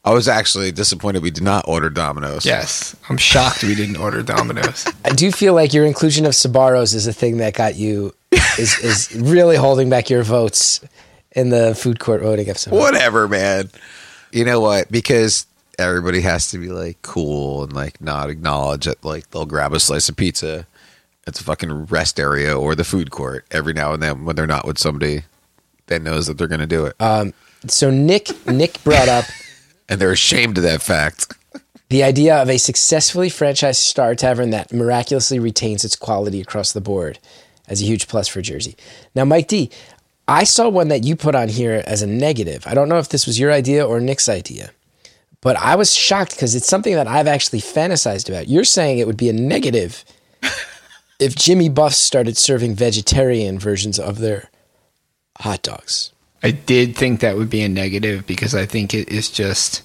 I 0.04 0.12
was 0.12 0.28
actually 0.28 0.70
disappointed 0.72 1.22
we 1.22 1.30
did 1.30 1.42
not 1.44 1.66
order 1.66 1.88
Domino's. 1.88 2.44
Yes, 2.44 2.94
I'm 3.08 3.16
shocked 3.16 3.62
we 3.62 3.74
didn't 3.74 3.96
order 3.96 4.22
Domino's. 4.22 4.86
I 5.04 5.10
do 5.10 5.30
feel 5.32 5.54
like 5.54 5.72
your 5.72 5.86
inclusion 5.86 6.26
of 6.26 6.32
Sbarro's 6.32 6.94
is 6.94 7.06
a 7.06 7.12
thing 7.12 7.38
that 7.38 7.54
got 7.54 7.76
you 7.76 8.14
is 8.58 8.78
is 8.80 9.14
really 9.14 9.56
holding 9.56 9.88
back 9.88 10.10
your 10.10 10.22
votes 10.22 10.80
in 11.32 11.48
the 11.48 11.74
food 11.74 12.00
court 12.00 12.22
voting 12.22 12.48
episode. 12.48 12.72
whatever, 12.72 13.28
man. 13.28 13.70
You 14.32 14.44
know 14.44 14.60
what? 14.60 14.90
Because 14.90 15.46
everybody 15.78 16.20
has 16.20 16.50
to 16.50 16.58
be 16.58 16.68
like 16.68 17.00
cool 17.02 17.64
and 17.64 17.72
like 17.72 18.00
not 18.00 18.30
acknowledge 18.30 18.84
that 18.84 19.04
like 19.04 19.30
they'll 19.30 19.46
grab 19.46 19.72
a 19.72 19.80
slice 19.80 20.08
of 20.08 20.16
pizza 20.16 20.66
at 21.26 21.34
the 21.34 21.42
fucking 21.42 21.86
rest 21.86 22.20
area 22.20 22.56
or 22.56 22.74
the 22.74 22.84
food 22.84 23.10
court 23.10 23.44
every 23.50 23.72
now 23.72 23.92
and 23.92 24.02
then 24.02 24.24
when 24.24 24.36
they're 24.36 24.46
not 24.46 24.66
with 24.66 24.78
somebody 24.78 25.22
that 25.87 26.03
knows 26.03 26.26
that 26.26 26.39
they're 26.39 26.49
going 26.49 26.61
to 26.61 26.66
do 26.66 26.87
it. 26.87 27.01
Um, 27.01 27.35
so 27.66 27.91
Nick 27.91 28.28
Nick 28.47 28.82
brought 28.85 29.09
up 29.09 29.24
and 29.89 30.01
they're 30.01 30.12
ashamed 30.12 30.59
of 30.59 30.64
that 30.64 30.82
fact. 30.82 31.32
the 31.89 32.03
idea 32.03 32.37
of 32.37 32.49
a 32.49 32.59
successfully 32.59 33.28
franchised 33.28 33.76
Star 33.76 34.14
Tavern 34.14 34.51
that 34.51 34.72
miraculously 34.72 35.39
retains 35.39 35.85
its 35.85 35.97
quality 35.97 36.41
across 36.41 36.72
the 36.72 36.80
board 36.80 37.18
as 37.68 37.80
a 37.80 37.85
huge 37.85 38.09
plus 38.09 38.28
for 38.28 38.43
Jersey. 38.43 38.76
Now, 39.14 39.24
Mike 39.24 39.49
D, 39.49 39.70
I 40.26 40.45
saw 40.45 40.68
one 40.68 40.89
that 40.89 41.05
you 41.05 41.16
put 41.16 41.35
on 41.35 41.49
here 41.49 41.82
as 41.87 42.03
a 42.03 42.07
negative. 42.07 42.66
I 42.66 42.74
don't 42.74 42.89
know 42.89 42.99
if 42.99 43.11
this 43.11 43.26
was 43.26 43.39
your 43.39 43.53
idea 43.53 43.87
or 43.87 44.01
Nick's 44.01 44.28
idea, 44.28 44.70
but 45.41 45.57
I 45.57 45.76
was 45.76 45.95
shocked 45.95 46.35
because 46.35 46.55
it's 46.55 46.66
something 46.66 46.95
that 46.95 47.07
I've 47.07 47.26
actually 47.26 47.61
fantasized 47.61 48.28
about. 48.28 48.49
You're 48.49 48.64
saying 48.64 48.99
it 48.99 49.07
would 49.07 49.16
be 49.16 49.28
a 49.28 49.35
negative 49.35 50.05
if 51.20 51.37
Jimmy 51.37 51.68
Buffs 51.68 51.99
started 51.99 52.39
serving 52.39 52.74
vegetarian 52.74 53.59
versions 53.59 53.99
of 53.99 54.18
their 54.18 54.51
hot 55.39 55.62
dogs. 55.62 56.12
I 56.43 56.51
did 56.51 56.97
think 56.97 57.20
that 57.20 57.37
would 57.37 57.49
be 57.49 57.62
a 57.62 57.68
negative 57.68 58.26
because 58.26 58.55
I 58.55 58.66
think 58.66 58.93
it 58.93 59.09
is 59.09 59.30
just 59.30 59.82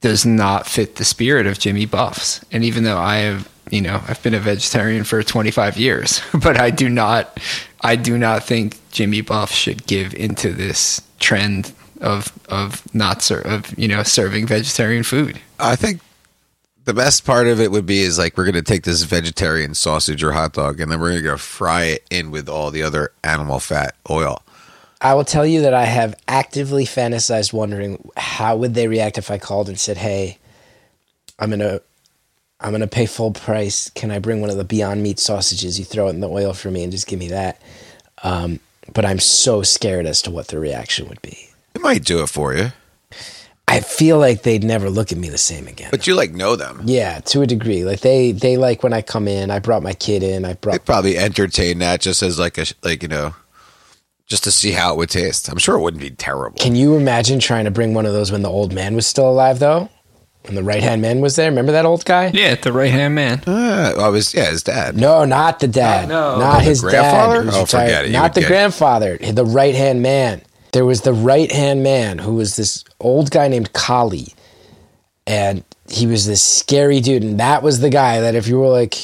does 0.00 0.26
not 0.26 0.66
fit 0.66 0.96
the 0.96 1.04
spirit 1.04 1.46
of 1.46 1.58
Jimmy 1.58 1.86
Buffs. 1.86 2.44
And 2.52 2.62
even 2.62 2.84
though 2.84 2.98
I 2.98 3.16
have, 3.18 3.48
you 3.70 3.80
know, 3.80 4.02
I've 4.06 4.22
been 4.22 4.34
a 4.34 4.38
vegetarian 4.38 5.04
for 5.04 5.22
25 5.22 5.76
years, 5.76 6.20
but 6.42 6.60
I 6.60 6.70
do 6.70 6.88
not, 6.88 7.40
I 7.80 7.96
do 7.96 8.18
not 8.18 8.44
think 8.44 8.78
Jimmy 8.90 9.22
Buff 9.22 9.50
should 9.50 9.86
give 9.86 10.14
into 10.14 10.52
this 10.52 11.00
trend 11.20 11.72
of 12.00 12.32
of 12.48 12.82
not 12.94 13.22
ser- 13.22 13.40
of 13.40 13.76
you 13.76 13.88
know 13.88 14.02
serving 14.02 14.46
vegetarian 14.46 15.02
food. 15.02 15.40
I 15.58 15.74
think 15.74 16.00
the 16.88 16.94
best 16.94 17.26
part 17.26 17.46
of 17.46 17.60
it 17.60 17.70
would 17.70 17.84
be 17.84 18.00
is 18.00 18.16
like 18.16 18.38
we're 18.38 18.46
going 18.46 18.54
to 18.54 18.62
take 18.62 18.84
this 18.84 19.02
vegetarian 19.02 19.74
sausage 19.74 20.24
or 20.24 20.32
hot 20.32 20.54
dog 20.54 20.80
and 20.80 20.90
then 20.90 20.98
we're 20.98 21.20
going 21.20 21.36
to 21.36 21.36
fry 21.36 21.84
it 21.84 22.06
in 22.08 22.30
with 22.30 22.48
all 22.48 22.70
the 22.70 22.82
other 22.82 23.12
animal 23.22 23.60
fat 23.60 23.94
oil. 24.08 24.40
I 25.02 25.12
will 25.12 25.26
tell 25.26 25.44
you 25.44 25.60
that 25.60 25.74
I 25.74 25.84
have 25.84 26.14
actively 26.28 26.86
fantasized 26.86 27.52
wondering 27.52 28.08
how 28.16 28.56
would 28.56 28.72
they 28.72 28.88
react 28.88 29.18
if 29.18 29.30
I 29.30 29.36
called 29.36 29.68
and 29.68 29.78
said, 29.78 29.98
"Hey, 29.98 30.38
I'm 31.38 31.50
gonna, 31.50 31.82
I'm 32.58 32.72
gonna 32.72 32.86
pay 32.86 33.04
full 33.04 33.32
price. 33.32 33.90
Can 33.90 34.10
I 34.10 34.18
bring 34.18 34.40
one 34.40 34.48
of 34.48 34.56
the 34.56 34.64
Beyond 34.64 35.02
Meat 35.02 35.20
sausages? 35.20 35.78
You 35.78 35.84
throw 35.84 36.06
it 36.06 36.14
in 36.14 36.20
the 36.20 36.28
oil 36.28 36.54
for 36.54 36.70
me 36.70 36.82
and 36.84 36.90
just 36.90 37.06
give 37.06 37.18
me 37.18 37.28
that." 37.28 37.60
Um, 38.22 38.60
but 38.94 39.04
I'm 39.04 39.20
so 39.20 39.62
scared 39.62 40.06
as 40.06 40.22
to 40.22 40.30
what 40.30 40.48
the 40.48 40.58
reaction 40.58 41.06
would 41.10 41.20
be. 41.20 41.50
It 41.74 41.82
might 41.82 42.04
do 42.04 42.22
it 42.22 42.30
for 42.30 42.54
you, 42.54 42.72
I 43.68 43.80
feel 43.80 44.18
like 44.18 44.42
they'd 44.42 44.64
never 44.64 44.90
look 44.90 45.12
at 45.12 45.18
me 45.18 45.28
the 45.28 45.38
same 45.38 45.66
again. 45.68 45.88
but 45.90 46.06
you 46.06 46.14
like 46.14 46.32
know 46.32 46.56
them. 46.56 46.80
yeah, 46.84 47.20
to 47.26 47.42
a 47.42 47.46
degree. 47.46 47.84
Like 47.84 48.00
they, 48.00 48.32
they 48.32 48.56
like 48.56 48.82
when 48.82 48.92
I 48.92 49.02
come 49.02 49.28
in. 49.28 49.50
I 49.50 49.58
brought 49.58 49.82
my 49.82 49.92
kid 49.92 50.22
in. 50.22 50.44
I 50.44 50.54
They 50.54 50.78
probably 50.78 51.18
entertain 51.18 51.78
that 51.80 52.00
just 52.00 52.22
as 52.22 52.38
like 52.38 52.58
a 52.58 52.66
like 52.82 53.02
you 53.02 53.08
know, 53.08 53.34
just 54.26 54.44
to 54.44 54.50
see 54.50 54.72
how 54.72 54.92
it 54.94 54.96
would 54.98 55.10
taste. 55.10 55.48
I'm 55.48 55.58
sure 55.58 55.76
it 55.76 55.80
wouldn't 55.80 56.02
be 56.02 56.10
terrible. 56.10 56.56
Can 56.58 56.74
you 56.76 56.96
imagine 56.96 57.38
trying 57.40 57.64
to 57.66 57.70
bring 57.70 57.94
one 57.94 58.06
of 58.06 58.12
those 58.12 58.32
when 58.32 58.42
the 58.42 58.50
old 58.50 58.72
man 58.72 58.94
was 58.94 59.06
still 59.06 59.28
alive, 59.30 59.58
though? 59.58 59.88
When 60.42 60.54
the 60.54 60.62
right 60.62 60.82
hand 60.82 61.02
man 61.02 61.20
was 61.20 61.36
there. 61.36 61.50
Remember 61.50 61.72
that 61.72 61.84
old 61.84 62.06
guy? 62.06 62.30
Yeah, 62.32 62.54
the 62.54 62.72
right 62.72 62.90
hand 62.90 63.14
man. 63.14 63.42
Uh, 63.46 63.92
I 63.98 64.08
was 64.08 64.32
yeah, 64.32 64.48
his 64.50 64.62
dad. 64.62 64.96
No, 64.96 65.24
not 65.26 65.60
the 65.60 65.68
dad. 65.68 66.08
no. 66.08 66.38
Not 66.38 66.54
Oh, 66.54 66.58
the 66.58 66.64
his 66.64 66.80
grandfather? 66.80 67.44
dad. 67.44 67.54
Oh, 67.54 67.60
retired. 67.62 67.68
forget 67.68 68.04
it. 68.04 68.08
You 68.08 68.12
Not 68.14 68.32
the 68.34 68.40
get 68.40 68.46
it. 68.46 68.48
grandfather. 68.52 69.18
The 69.18 69.44
right 69.44 69.74
hand 69.74 70.00
man. 70.00 70.40
There 70.72 70.84
was 70.84 71.02
the 71.02 71.12
right 71.14 71.50
hand 71.50 71.82
man 71.82 72.18
who 72.18 72.34
was 72.34 72.56
this 72.56 72.84
old 73.00 73.30
guy 73.30 73.48
named 73.48 73.72
Kali, 73.72 74.34
and 75.26 75.64
he 75.88 76.06
was 76.06 76.26
this 76.26 76.42
scary 76.42 77.00
dude. 77.00 77.22
And 77.22 77.40
that 77.40 77.62
was 77.62 77.80
the 77.80 77.90
guy 77.90 78.20
that 78.20 78.34
if 78.34 78.46
you 78.48 78.58
were 78.58 78.68
like, 78.68 78.94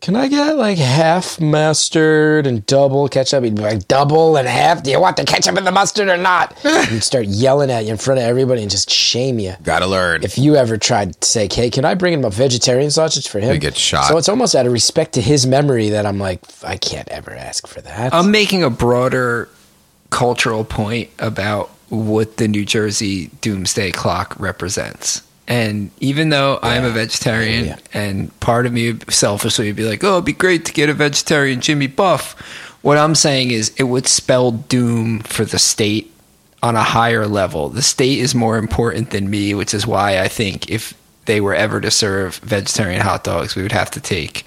"Can 0.00 0.16
I 0.16 0.28
get 0.28 0.56
like 0.56 0.78
half 0.78 1.38
mustard 1.40 2.46
and 2.46 2.64
double 2.64 3.08
ketchup?" 3.08 3.44
He'd 3.44 3.54
be 3.56 3.62
like, 3.62 3.86
"Double 3.88 4.36
and 4.36 4.48
half? 4.48 4.82
Do 4.82 4.90
you 4.90 4.98
want 5.00 5.18
the 5.18 5.24
ketchup 5.24 5.56
and 5.58 5.66
the 5.66 5.70
mustard 5.72 6.08
or 6.08 6.16
not?" 6.16 6.56
and 6.64 6.86
he'd 6.88 7.02
start 7.04 7.26
yelling 7.26 7.70
at 7.70 7.84
you 7.84 7.90
in 7.90 7.98
front 7.98 8.20
of 8.20 8.24
everybody 8.26 8.62
and 8.62 8.70
just 8.70 8.90
shame 8.90 9.38
you 9.38 9.54
Gotta 9.62 9.86
learn. 9.86 10.22
if 10.24 10.38
you 10.38 10.56
ever 10.56 10.78
tried 10.78 11.20
to 11.20 11.28
say, 11.28 11.48
"Hey, 11.52 11.68
can 11.68 11.84
I 11.84 11.94
bring 11.94 12.14
him 12.14 12.24
a 12.24 12.30
vegetarian 12.30 12.90
sausage 12.90 13.28
for 13.28 13.40
him?" 13.40 13.52
You 13.52 13.60
get 13.60 13.76
shot. 13.76 14.08
So 14.08 14.16
it's 14.16 14.28
almost 14.30 14.54
out 14.54 14.64
of 14.66 14.72
respect 14.72 15.12
to 15.14 15.20
his 15.20 15.46
memory 15.46 15.90
that 15.90 16.06
I'm 16.06 16.18
like, 16.18 16.40
I 16.64 16.78
can't 16.78 17.08
ever 17.08 17.32
ask 17.32 17.66
for 17.66 17.82
that. 17.82 18.14
I'm 18.14 18.30
making 18.30 18.62
a 18.62 18.70
broader 18.70 19.48
cultural 20.10 20.64
point 20.64 21.10
about 21.18 21.70
what 21.88 22.36
the 22.36 22.48
New 22.48 22.64
Jersey 22.64 23.30
doomsday 23.40 23.92
clock 23.92 24.34
represents. 24.38 25.22
And 25.46 25.90
even 26.00 26.28
though 26.28 26.58
I'm 26.62 26.84
a 26.84 26.90
vegetarian, 26.90 27.66
Yeah. 27.66 27.76
and 27.94 28.38
part 28.40 28.66
of 28.66 28.72
me 28.72 28.96
selfishly 29.08 29.66
would 29.68 29.76
be 29.76 29.84
like, 29.84 30.04
oh, 30.04 30.14
it'd 30.14 30.24
be 30.26 30.32
great 30.34 30.66
to 30.66 30.72
get 30.72 30.90
a 30.90 30.94
vegetarian 30.94 31.60
Jimmy 31.62 31.86
Buff. 31.86 32.34
What 32.82 32.98
I'm 32.98 33.14
saying 33.14 33.50
is 33.50 33.72
it 33.78 33.84
would 33.84 34.06
spell 34.06 34.50
doom 34.50 35.20
for 35.20 35.44
the 35.46 35.58
state 35.58 36.12
on 36.62 36.76
a 36.76 36.82
higher 36.82 37.26
level. 37.26 37.70
The 37.70 37.82
state 37.82 38.18
is 38.18 38.34
more 38.34 38.58
important 38.58 39.10
than 39.10 39.30
me, 39.30 39.54
which 39.54 39.72
is 39.72 39.86
why 39.86 40.20
I 40.20 40.28
think 40.28 40.70
if 40.70 40.92
they 41.24 41.40
were 41.40 41.54
ever 41.54 41.80
to 41.80 41.90
serve 41.90 42.36
vegetarian 42.36 43.00
hot 43.00 43.24
dogs, 43.24 43.54
we 43.56 43.62
would 43.62 43.72
have 43.72 43.90
to 43.92 44.00
take 44.00 44.44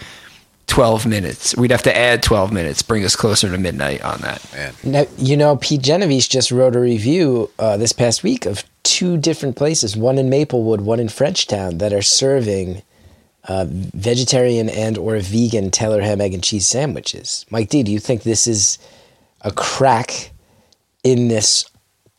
12 0.72 1.06
minutes. 1.06 1.54
We'd 1.58 1.72
have 1.72 1.84
to 1.84 1.94
add 1.96 2.24
12 2.24 2.54
minutes, 2.54 2.82
bring 2.82 3.04
us 3.04 3.14
closer 3.14 3.50
to 3.50 3.58
midnight 3.58 4.02
on 4.04 4.22
that. 4.22 4.42
Man. 4.54 4.74
Now, 4.86 5.06
you 5.18 5.36
know, 5.36 5.58
Pete 5.58 5.82
Genovese 5.82 6.30
just 6.30 6.50
wrote 6.50 6.78
a 6.78 6.80
review 6.80 7.52
uh, 7.60 7.76
this 7.76 7.92
past 7.92 8.24
week 8.24 8.46
of 8.46 8.64
two 8.84 9.18
different 9.18 9.58
places, 9.58 9.98
one 9.98 10.18
in 10.18 10.30
Maplewood, 10.30 10.80
one 10.80 11.02
in 11.02 11.08
Frenchtown, 11.08 11.80
that 11.80 11.92
are 11.92 12.02
serving 12.02 12.84
uh, 13.50 13.66
vegetarian 13.68 14.70
and 14.70 14.98
or 14.98 15.20
vegan 15.20 15.72
Taylor 15.72 16.00
ham, 16.00 16.22
egg, 16.22 16.34
and 16.34 16.42
cheese 16.42 16.68
sandwiches. 16.68 17.46
Mike 17.50 17.68
D, 17.68 17.84
do 17.84 17.92
you 17.92 18.00
think 18.00 18.24
this 18.24 18.48
is 18.48 18.78
a 19.42 19.52
crack 19.52 20.32
in 21.04 21.28
this 21.28 21.66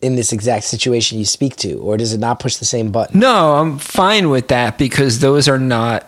in 0.02 0.14
this 0.14 0.30
exact 0.30 0.64
situation 0.64 1.18
you 1.18 1.24
speak 1.24 1.56
to, 1.56 1.78
or 1.78 1.96
does 1.96 2.12
it 2.12 2.18
not 2.18 2.38
push 2.38 2.56
the 2.56 2.66
same 2.66 2.92
button? 2.92 3.18
No, 3.18 3.54
I'm 3.54 3.78
fine 3.78 4.28
with 4.28 4.48
that 4.48 4.76
because 4.76 5.20
those 5.20 5.48
are 5.48 5.58
not 5.60 6.04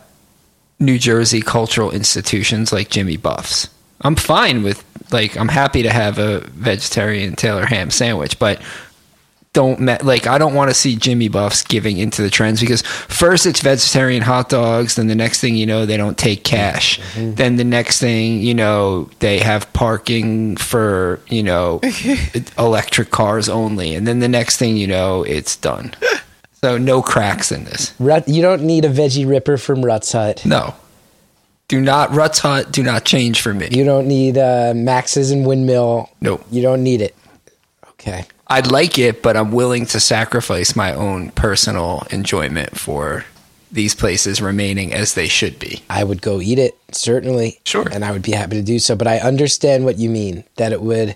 New 0.84 0.98
Jersey 0.98 1.40
cultural 1.40 1.90
institutions 1.90 2.72
like 2.72 2.90
Jimmy 2.90 3.16
Buff's. 3.16 3.68
I'm 4.00 4.16
fine 4.16 4.62
with 4.62 4.84
like 5.12 5.36
I'm 5.36 5.48
happy 5.48 5.82
to 5.82 5.90
have 5.90 6.18
a 6.18 6.40
vegetarian 6.40 7.36
Taylor 7.36 7.66
ham 7.66 7.90
sandwich, 7.90 8.38
but 8.38 8.60
don't 9.54 9.80
me- 9.80 9.96
like 10.02 10.26
I 10.26 10.36
don't 10.36 10.52
want 10.52 10.68
to 10.68 10.74
see 10.74 10.96
Jimmy 10.96 11.28
Buff's 11.28 11.62
giving 11.62 11.96
into 11.96 12.20
the 12.20 12.28
trends 12.28 12.60
because 12.60 12.82
first 12.82 13.46
it's 13.46 13.60
vegetarian 13.60 14.22
hot 14.22 14.50
dogs, 14.50 14.96
then 14.96 15.06
the 15.06 15.14
next 15.14 15.40
thing 15.40 15.54
you 15.54 15.64
know 15.64 15.86
they 15.86 15.96
don't 15.96 16.18
take 16.18 16.44
cash. 16.44 17.00
Mm-hmm. 17.00 17.34
Then 17.34 17.56
the 17.56 17.64
next 17.64 18.00
thing 18.00 18.40
you 18.40 18.52
know 18.52 19.08
they 19.20 19.38
have 19.38 19.72
parking 19.72 20.56
for, 20.56 21.20
you 21.28 21.42
know, 21.42 21.80
electric 22.58 23.10
cars 23.10 23.48
only. 23.48 23.94
And 23.94 24.06
then 24.06 24.18
the 24.18 24.28
next 24.28 24.58
thing 24.58 24.76
you 24.76 24.88
know 24.88 25.22
it's 25.22 25.56
done. 25.56 25.94
So 26.64 26.78
no 26.78 27.02
cracks 27.02 27.52
in 27.52 27.64
this. 27.64 27.92
Rut, 27.98 28.26
you 28.26 28.40
don't 28.40 28.62
need 28.62 28.86
a 28.86 28.88
veggie 28.88 29.28
ripper 29.28 29.58
from 29.58 29.84
Rutt's 29.84 30.12
Hut. 30.12 30.46
No. 30.46 30.74
Do 31.68 31.78
not 31.78 32.14
Rutt's 32.14 32.38
Hut, 32.38 32.72
do 32.72 32.82
not 32.82 33.04
change 33.04 33.42
for 33.42 33.52
me. 33.52 33.68
You 33.70 33.84
don't 33.84 34.08
need 34.08 34.38
uh, 34.38 34.72
Max's 34.74 35.30
and 35.30 35.46
Windmill. 35.46 36.08
Nope. 36.22 36.42
You 36.50 36.62
don't 36.62 36.82
need 36.82 37.02
it. 37.02 37.14
Okay. 37.90 38.24
I'd 38.46 38.68
like 38.68 38.98
it, 38.98 39.22
but 39.22 39.36
I'm 39.36 39.52
willing 39.52 39.84
to 39.84 40.00
sacrifice 40.00 40.74
my 40.74 40.94
own 40.94 41.32
personal 41.32 42.06
enjoyment 42.10 42.78
for 42.78 43.26
these 43.70 43.94
places 43.94 44.40
remaining 44.40 44.94
as 44.94 45.12
they 45.12 45.28
should 45.28 45.58
be. 45.58 45.82
I 45.90 46.02
would 46.02 46.22
go 46.22 46.40
eat 46.40 46.58
it, 46.58 46.78
certainly. 46.92 47.60
Sure. 47.66 47.86
And 47.92 48.06
I 48.06 48.10
would 48.10 48.22
be 48.22 48.32
happy 48.32 48.56
to 48.56 48.62
do 48.62 48.78
so. 48.78 48.96
But 48.96 49.06
I 49.06 49.18
understand 49.18 49.84
what 49.84 49.98
you 49.98 50.08
mean, 50.08 50.44
that 50.56 50.72
it 50.72 50.80
would 50.80 51.14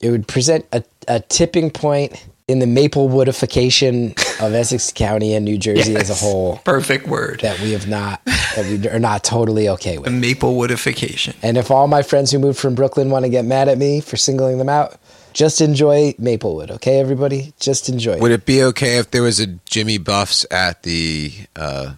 it 0.00 0.08
would 0.08 0.26
present 0.26 0.64
a, 0.72 0.82
a 1.06 1.20
tipping 1.20 1.70
point 1.70 2.24
in 2.48 2.60
the 2.60 2.66
Maplewoodification 2.66 4.18
of 4.40 4.52
Essex 4.54 4.92
County 4.92 5.34
and 5.34 5.44
New 5.44 5.58
Jersey 5.58 5.96
as 5.96 6.10
a 6.10 6.14
whole 6.14 6.58
Perfect 6.64 7.06
word. 7.06 7.40
that 7.40 7.60
we 7.60 7.72
have 7.72 7.86
not 7.88 8.24
that 8.24 8.66
we 8.68 8.88
are 8.88 8.98
not 8.98 9.24
totally 9.24 9.68
okay 9.70 9.98
with. 9.98 10.10
Maplewoodification. 10.12 11.34
And 11.42 11.56
if 11.56 11.70
all 11.70 11.86
my 11.88 12.02
friends 12.02 12.30
who 12.30 12.38
moved 12.38 12.58
from 12.58 12.74
Brooklyn 12.74 13.10
want 13.10 13.24
to 13.24 13.28
get 13.28 13.44
mad 13.44 13.68
at 13.68 13.78
me 13.78 14.00
for 14.00 14.16
singling 14.16 14.58
them 14.58 14.68
out, 14.68 14.98
just 15.32 15.60
enjoy 15.60 16.14
Maplewood, 16.18 16.70
okay, 16.72 17.00
everybody? 17.00 17.52
Just 17.58 17.88
enjoy. 17.88 18.18
Would 18.18 18.30
it 18.30 18.46
be 18.46 18.62
okay 18.64 18.98
if 18.98 19.10
there 19.10 19.22
was 19.22 19.40
a 19.40 19.46
Jimmy 19.66 19.98
Buffs 19.98 20.46
at 20.50 20.82
the 20.84 21.32
uh, 21.56 21.94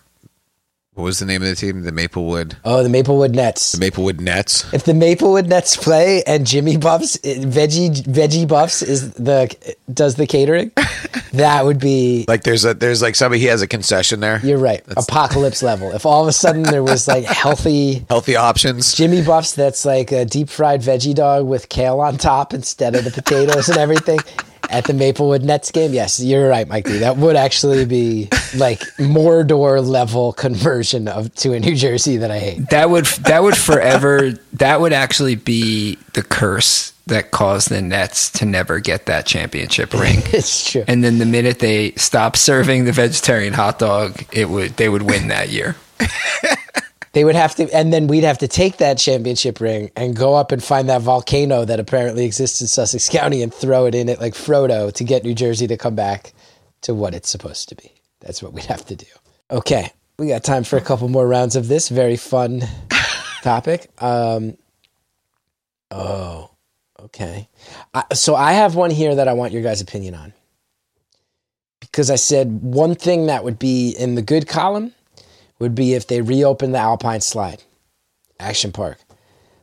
what 0.96 1.04
was 1.04 1.18
the 1.18 1.26
name 1.26 1.42
of 1.42 1.48
the 1.48 1.54
team? 1.54 1.82
The 1.82 1.92
Maplewood, 1.92 2.56
oh, 2.64 2.82
the 2.82 2.88
Maplewood 2.88 3.34
Nets. 3.34 3.72
the 3.72 3.78
Maplewood 3.78 4.18
Nets. 4.18 4.72
If 4.72 4.84
the 4.84 4.94
Maplewood 4.94 5.46
Nets 5.46 5.76
play 5.76 6.22
and 6.24 6.46
Jimmy 6.46 6.78
Buffs, 6.78 7.18
veggie 7.18 7.90
veggie 8.04 8.48
Buffs 8.48 8.80
is 8.80 9.12
the 9.12 9.54
does 9.92 10.14
the 10.14 10.26
catering, 10.26 10.72
that 11.34 11.66
would 11.66 11.78
be. 11.78 12.24
Like 12.26 12.44
there's 12.44 12.64
a 12.64 12.72
there's 12.72 13.02
like 13.02 13.14
somebody 13.14 13.40
he 13.40 13.46
has 13.46 13.60
a 13.60 13.66
concession 13.66 14.20
there. 14.20 14.40
You're 14.42 14.56
right, 14.56 14.82
apocalypse 14.96 15.62
level. 15.62 15.92
If 15.92 16.06
all 16.06 16.22
of 16.22 16.28
a 16.28 16.32
sudden 16.32 16.62
there 16.62 16.82
was 16.82 17.06
like 17.06 17.24
healthy 17.26 18.06
Healthy 18.08 18.36
options. 18.36 18.94
Jimmy 18.94 19.22
Buffs, 19.22 19.52
that's 19.52 19.84
like 19.84 20.12
a 20.12 20.24
deep 20.24 20.48
fried 20.48 20.80
veggie 20.80 21.14
dog 21.14 21.46
with 21.46 21.68
kale 21.68 22.00
on 22.00 22.16
top 22.16 22.54
instead 22.54 22.94
of 22.94 23.04
the 23.04 23.10
potatoes 23.10 23.68
and 23.68 23.76
everything. 23.76 24.18
At 24.70 24.84
the 24.84 24.94
Maplewood 24.94 25.42
Nets 25.42 25.70
game, 25.70 25.92
yes, 25.92 26.20
you're 26.20 26.48
right, 26.48 26.66
Mike 26.66 26.84
D. 26.84 26.98
That 26.98 27.16
would 27.16 27.36
actually 27.36 27.84
be 27.84 28.28
like 28.56 28.80
Mordor 28.98 29.86
level 29.86 30.32
conversion 30.32 31.08
of 31.08 31.34
to 31.36 31.52
a 31.52 31.60
New 31.60 31.74
Jersey 31.74 32.16
that 32.18 32.30
I 32.30 32.38
hate. 32.38 32.70
That 32.70 32.90
would 32.90 33.06
that 33.06 33.42
would 33.42 33.56
forever 33.56 34.32
that 34.54 34.80
would 34.80 34.92
actually 34.92 35.36
be 35.36 35.98
the 36.14 36.22
curse 36.22 36.92
that 37.06 37.30
caused 37.30 37.68
the 37.70 37.80
Nets 37.80 38.30
to 38.30 38.44
never 38.44 38.80
get 38.80 39.06
that 39.06 39.26
championship 39.26 39.94
ring. 39.94 40.22
It's 40.32 40.70
true. 40.70 40.84
And 40.86 41.02
then 41.04 41.18
the 41.18 41.26
minute 41.26 41.60
they 41.60 41.92
stop 41.92 42.36
serving 42.36 42.84
the 42.84 42.92
vegetarian 42.92 43.54
hot 43.54 43.78
dog, 43.78 44.24
it 44.32 44.48
would 44.48 44.76
they 44.76 44.88
would 44.88 45.02
win 45.02 45.28
that 45.28 45.48
year. 45.50 45.76
They 47.16 47.24
would 47.24 47.34
have 47.34 47.54
to, 47.54 47.74
and 47.74 47.94
then 47.94 48.08
we'd 48.08 48.24
have 48.24 48.36
to 48.40 48.46
take 48.46 48.76
that 48.76 48.98
championship 48.98 49.58
ring 49.58 49.90
and 49.96 50.14
go 50.14 50.34
up 50.34 50.52
and 50.52 50.62
find 50.62 50.90
that 50.90 51.00
volcano 51.00 51.64
that 51.64 51.80
apparently 51.80 52.26
exists 52.26 52.60
in 52.60 52.66
Sussex 52.66 53.08
County 53.08 53.40
and 53.40 53.54
throw 53.54 53.86
it 53.86 53.94
in 53.94 54.10
it 54.10 54.20
like 54.20 54.34
Frodo 54.34 54.92
to 54.92 55.02
get 55.02 55.24
New 55.24 55.34
Jersey 55.34 55.66
to 55.68 55.78
come 55.78 55.94
back 55.94 56.34
to 56.82 56.92
what 56.92 57.14
it's 57.14 57.30
supposed 57.30 57.70
to 57.70 57.74
be. 57.74 57.90
That's 58.20 58.42
what 58.42 58.52
we'd 58.52 58.66
have 58.66 58.84
to 58.84 58.96
do. 58.96 59.06
Okay, 59.50 59.90
we 60.18 60.28
got 60.28 60.44
time 60.44 60.62
for 60.62 60.76
a 60.76 60.82
couple 60.82 61.08
more 61.08 61.26
rounds 61.26 61.56
of 61.56 61.68
this 61.68 61.88
very 61.88 62.18
fun 62.18 62.60
topic. 63.42 63.90
Um, 63.96 64.58
oh, 65.90 66.50
okay. 67.00 67.48
I, 67.94 68.12
so 68.12 68.34
I 68.34 68.52
have 68.52 68.74
one 68.74 68.90
here 68.90 69.14
that 69.14 69.26
I 69.26 69.32
want 69.32 69.54
your 69.54 69.62
guys' 69.62 69.80
opinion 69.80 70.14
on 70.16 70.34
because 71.80 72.10
I 72.10 72.16
said 72.16 72.60
one 72.60 72.94
thing 72.94 73.28
that 73.28 73.42
would 73.42 73.58
be 73.58 73.96
in 73.98 74.16
the 74.16 74.22
good 74.22 74.46
column 74.46 74.92
would 75.58 75.74
be 75.74 75.94
if 75.94 76.06
they 76.06 76.20
reopened 76.20 76.74
the 76.74 76.78
Alpine 76.78 77.20
Slide, 77.20 77.62
Action 78.38 78.72
Park. 78.72 78.98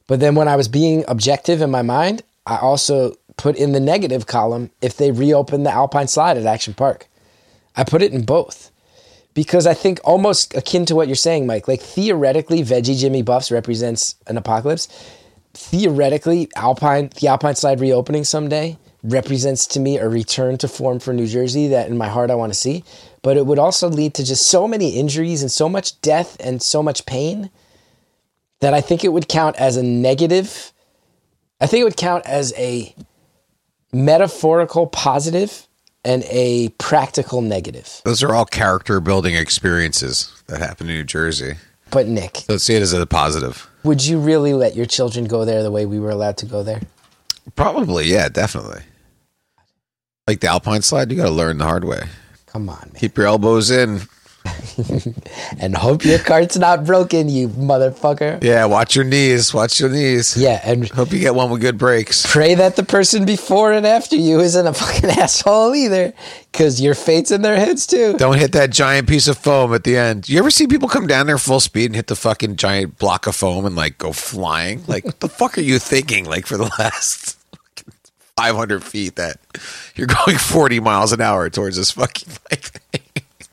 But 0.08 0.20
then 0.20 0.36
when 0.36 0.48
I 0.48 0.56
was 0.56 0.68
being 0.68 1.06
objective 1.08 1.62
in 1.62 1.72
my 1.72 1.82
mind, 1.82 2.24
I 2.46 2.58
also 2.58 3.16
put 3.38 3.56
in 3.56 3.72
the 3.72 3.80
negative 3.80 4.26
column 4.28 4.72
if 4.82 4.98
they 4.98 5.12
reopen 5.12 5.64
the 5.64 5.72
Alpine 5.72 6.08
Slide 6.08 6.38
at 6.38 6.46
Action 6.46 6.74
Park. 6.74 7.08
I 7.76 7.84
put 7.84 8.02
it 8.02 8.14
in 8.14 8.24
both 8.26 8.72
because 9.34 9.66
I 9.66 9.74
think 9.74 10.00
almost 10.04 10.56
akin 10.56 10.86
to 10.86 10.96
what 10.96 11.08
you're 11.08 11.16
saying, 11.16 11.48
Mike. 11.48 11.68
Like 11.68 11.82
theoretically, 11.82 12.62
Veggie 12.64 13.00
Jimmy 13.00 13.22
Buffs 13.22 13.52
represents 13.52 14.16
an 14.28 14.38
apocalypse. 14.38 14.88
Theoretically, 15.54 16.50
Alpine 16.56 17.10
the 17.20 17.28
Alpine 17.28 17.56
Slide 17.56 17.80
reopening 17.80 18.24
someday 18.24 18.78
represents 19.04 19.68
to 19.68 19.80
me 19.80 19.98
a 19.98 20.08
return 20.08 20.58
to 20.58 20.68
form 20.68 21.00
for 21.00 21.14
New 21.14 21.28
Jersey 21.28 21.68
that 21.68 21.90
in 21.90 21.98
my 21.98 22.08
heart 22.08 22.32
I 22.32 22.36
want 22.36 22.54
to 22.54 22.60
see. 22.60 22.84
But 23.24 23.38
it 23.38 23.46
would 23.48 23.58
also 23.58 23.88
lead 23.90 24.14
to 24.16 24.24
just 24.24 24.48
so 24.48 24.68
many 24.68 24.90
injuries 24.92 25.42
and 25.42 25.52
so 25.52 25.68
much 25.68 26.00
death 26.02 26.38
and 26.40 26.62
so 26.62 26.84
much 26.84 27.06
pain 27.08 27.50
that 28.60 28.74
I 28.76 28.82
think 28.82 29.04
it 29.04 29.10
would 29.14 29.28
count 29.28 29.56
as 29.56 29.76
a 29.78 29.82
negative. 29.84 30.72
I 31.60 31.66
think 31.68 31.82
it 31.82 31.86
would 31.86 31.98
count 31.98 32.26
as 32.28 32.54
a 32.58 32.94
metaphorical 33.92 34.88
positive 34.88 35.68
and 36.04 36.24
a 36.30 36.70
practical 36.78 37.42
negative. 37.42 38.02
Those 38.04 38.22
are 38.24 38.34
all 38.36 38.46
character 38.46 39.00
building 39.00 39.36
experiences 39.36 40.44
that 40.48 40.60
happen 40.60 40.90
in 40.90 40.96
New 40.96 41.04
Jersey. 41.04 41.54
But 41.92 42.08
Nick, 42.08 42.38
So 42.38 42.54
let's 42.54 42.64
see 42.66 42.76
it 42.76 42.82
as 42.82 42.92
a 42.92 43.06
positive. 43.06 43.70
would 43.84 44.04
you 44.06 44.20
really 44.20 44.54
let 44.54 44.76
your 44.76 44.86
children 44.86 45.26
go 45.26 45.46
there 45.46 45.64
the 45.64 45.72
way 45.72 45.86
we 45.86 46.00
were 46.00 46.10
allowed 46.10 46.38
to 46.38 46.46
go 46.46 46.64
there? 46.64 46.82
Probably, 47.56 48.06
yeah, 48.06 48.28
definitely. 48.30 48.82
Like 50.28 50.40
the 50.40 50.48
Alpine 50.48 50.82
slide, 50.82 51.12
you 51.12 51.18
got 51.18 51.26
to 51.26 51.32
learn 51.32 51.58
the 51.58 51.66
hard 51.66 51.84
way. 51.86 52.04
Come 52.54 52.70
on, 52.70 52.78
man. 52.94 53.00
Keep 53.00 53.18
your 53.18 53.28
elbows 53.28 53.70
in. 53.72 54.02
And 55.60 55.76
hope 55.76 56.04
your 56.04 56.20
cart's 56.20 56.58
not 56.58 56.86
broken, 56.86 57.30
you 57.30 57.48
motherfucker. 57.50 58.44
Yeah, 58.44 58.66
watch 58.66 58.96
your 58.96 59.06
knees. 59.06 59.54
Watch 59.54 59.80
your 59.80 59.90
knees. 59.90 60.36
Yeah, 60.36 60.60
and 60.64 60.90
Hope 60.90 61.12
you 61.14 61.20
get 61.20 61.36
one 61.36 61.50
with 61.50 61.62
good 61.62 61.78
brakes. 61.78 62.26
pray 62.30 62.56
that 62.56 62.76
the 62.76 62.84
person 62.84 63.26
before 63.26 63.72
and 63.72 63.86
after 63.86 64.16
you 64.16 64.40
isn't 64.40 64.66
a 64.68 64.74
fucking 64.74 65.10
asshole 65.20 65.76
either, 65.76 66.14
because 66.52 66.82
your 66.82 66.96
fate's 66.96 67.32
in 67.32 67.42
their 67.44 67.56
heads 67.56 67.86
too. 67.88 68.18
Don't 68.18 68.38
hit 68.38 68.52
that 68.54 68.72
giant 68.72 69.08
piece 69.08 69.28
of 69.28 69.38
foam 69.38 69.74
at 69.74 69.84
the 69.84 69.96
end. 69.96 70.28
You 70.28 70.40
ever 70.40 70.52
see 70.52 70.68
people 70.68 70.90
come 70.90 71.08
down 71.08 71.28
there 71.28 71.38
full 71.38 71.60
speed 71.60 71.86
and 71.86 71.96
hit 71.96 72.08
the 72.08 72.16
fucking 72.16 72.56
giant 72.58 72.98
block 72.98 73.28
of 73.28 73.36
foam 73.36 73.66
and 73.66 73.76
like 73.76 73.98
go 73.98 74.12
flying? 74.12 74.84
Like, 74.88 75.06
what 75.06 75.20
the 75.20 75.30
fuck 75.30 75.58
are 75.58 75.62
you 75.62 75.80
thinking? 75.80 76.26
Like 76.26 76.48
for 76.48 76.58
the 76.58 76.64
last 76.80 77.38
500 78.38 78.84
feet 78.84 79.16
that 79.16 79.38
you're 79.96 80.08
going 80.26 80.38
40 80.38 80.80
miles 80.80 81.12
an 81.14 81.22
hour 81.22 81.50
towards 81.50 81.78
this 81.78 81.92
fucking 81.92 82.34
like 82.50 82.62
thing. 82.62 83.02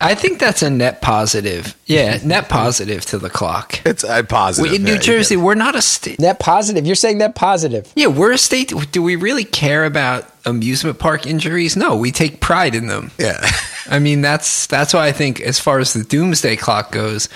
I 0.02 0.14
think 0.14 0.38
that's 0.38 0.62
a 0.62 0.70
net 0.70 1.02
positive. 1.02 1.76
Yeah, 1.84 2.18
net 2.24 2.48
positive 2.48 3.04
to 3.06 3.18
the 3.18 3.28
clock. 3.28 3.84
It's 3.84 4.02
uh, 4.02 4.22
positive. 4.22 4.70
We, 4.70 4.76
in 4.76 4.82
New 4.84 4.94
you 4.94 4.98
Jersey, 4.98 5.36
we're 5.36 5.54
not 5.54 5.76
a 5.76 5.82
state. 5.82 6.18
Net 6.18 6.38
positive. 6.38 6.86
You're 6.86 6.94
saying 6.94 7.18
net 7.18 7.34
positive. 7.34 7.92
Yeah, 7.94 8.06
we're 8.06 8.32
a 8.32 8.38
state. 8.38 8.72
Do 8.92 9.02
we 9.02 9.16
really 9.16 9.44
care 9.44 9.84
about 9.84 10.26
amusement 10.46 10.98
park 10.98 11.26
injuries? 11.26 11.76
No, 11.76 11.96
we 11.96 12.12
take 12.12 12.40
pride 12.40 12.74
in 12.74 12.86
them. 12.86 13.10
Yeah. 13.18 13.46
I 13.90 13.98
mean, 13.98 14.22
that's 14.22 14.66
that's 14.66 14.94
why 14.94 15.06
I 15.06 15.12
think 15.12 15.40
as 15.42 15.60
far 15.60 15.80
as 15.80 15.92
the 15.92 16.02
doomsday 16.02 16.56
clock 16.56 16.92
goes, 16.92 17.28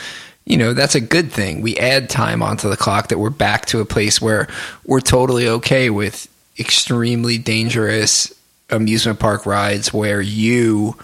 you 0.47 0.57
know, 0.57 0.73
that's 0.73 0.95
a 0.95 1.01
good 1.03 1.31
thing. 1.31 1.61
We 1.61 1.77
add 1.77 2.09
time 2.09 2.43
onto 2.43 2.71
the 2.71 2.79
clock 2.79 3.09
that 3.09 3.19
we're 3.19 3.29
back 3.29 3.67
to 3.67 3.81
a 3.81 3.85
place 3.85 4.23
where 4.23 4.49
we're 4.87 5.01
totally 5.01 5.47
okay 5.49 5.91
with 5.91 6.29
extremely 6.59 7.39
dangerous 7.39 8.33
amusement 8.71 9.19
park 9.19 9.47
rides 9.47 9.93
where 9.93 10.21
you 10.21 10.97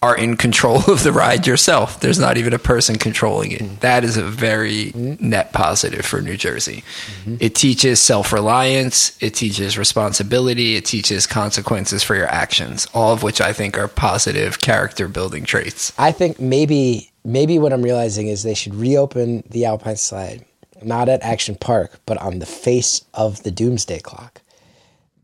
are 0.00 0.16
in 0.16 0.36
control 0.36 0.78
of 0.90 1.02
the 1.02 1.12
ride 1.12 1.46
yourself. 1.46 2.00
There's 2.00 2.18
not 2.18 2.36
even 2.36 2.52
a 2.52 2.58
person 2.58 2.96
controlling 2.96 3.52
it. 3.52 3.62
Mm-hmm. 3.62 3.74
That 3.80 4.04
is 4.04 4.16
a 4.16 4.22
very 4.22 4.92
mm-hmm. 4.92 5.28
net 5.28 5.52
positive 5.52 6.04
for 6.04 6.20
New 6.20 6.36
Jersey. 6.36 6.84
Mm-hmm. 7.20 7.36
It 7.40 7.54
teaches 7.54 8.00
self 8.00 8.32
reliance, 8.32 9.20
it 9.22 9.34
teaches 9.34 9.76
responsibility, 9.76 10.76
it 10.76 10.84
teaches 10.84 11.26
consequences 11.26 12.02
for 12.02 12.14
your 12.14 12.28
actions, 12.28 12.86
all 12.94 13.12
of 13.12 13.22
which 13.22 13.40
I 13.40 13.52
think 13.52 13.76
are 13.76 13.88
positive 13.88 14.60
character 14.60 15.08
building 15.08 15.44
traits. 15.44 15.92
I 15.98 16.12
think 16.12 16.38
maybe 16.40 17.10
maybe 17.24 17.58
what 17.58 17.72
I'm 17.72 17.82
realizing 17.82 18.28
is 18.28 18.42
they 18.42 18.54
should 18.54 18.74
reopen 18.74 19.42
the 19.50 19.64
Alpine 19.64 19.96
Slide, 19.96 20.44
not 20.82 21.08
at 21.08 21.22
Action 21.22 21.56
Park, 21.56 21.98
but 22.06 22.18
on 22.18 22.38
the 22.38 22.46
face 22.46 23.04
of 23.14 23.42
the 23.42 23.50
Doomsday 23.50 24.00
Clock. 24.00 24.42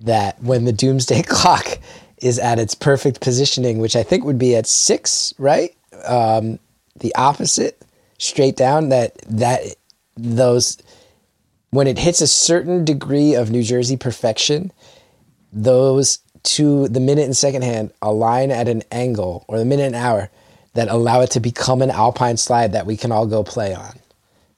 That 0.05 0.43
when 0.43 0.65
the 0.65 0.73
Doomsday 0.73 1.23
Clock 1.27 1.79
is 2.23 2.39
at 2.39 2.59
its 2.59 2.75
perfect 2.75 3.21
positioning, 3.21 3.79
which 3.79 3.97
I 3.97 4.03
think 4.03 4.25
would 4.25 4.39
be 4.39 4.57
at 4.57 4.67
six, 4.67 5.35
right? 5.39 5.75
Um, 6.07 6.59
the 6.97 7.15
opposite, 7.15 7.83
straight 8.19 8.57
down. 8.57 8.91
That 8.91 9.17
that 9.29 9.61
those 10.17 10.79
when 11.71 11.87
it 11.87 11.99
hits 11.99 12.21
a 12.21 12.27
certain 12.27 12.85
degree 12.85 13.35
of 13.35 13.51
New 13.51 13.63
Jersey 13.63 13.97
perfection, 13.97 14.73
those 15.53 16.19
to 16.45 16.89
the 16.89 17.01
minute 17.01 17.25
and 17.25 17.37
second 17.37 17.63
hand 17.63 17.93
align 18.01 18.51
at 18.51 18.69
an 18.69 18.83
angle, 18.93 19.45
or 19.49 19.59
the 19.59 19.65
minute 19.65 19.87
and 19.87 19.97
hour, 19.97 20.31
that 20.75 20.89
allow 20.89 21.21
it 21.21 21.31
to 21.31 21.41
become 21.41 21.83
an 21.83 21.91
alpine 21.91 22.37
slide 22.37 22.73
that 22.73 22.87
we 22.87 22.97
can 22.97 23.11
all 23.11 23.27
go 23.27 23.43
play 23.43 23.75
on. 23.75 23.99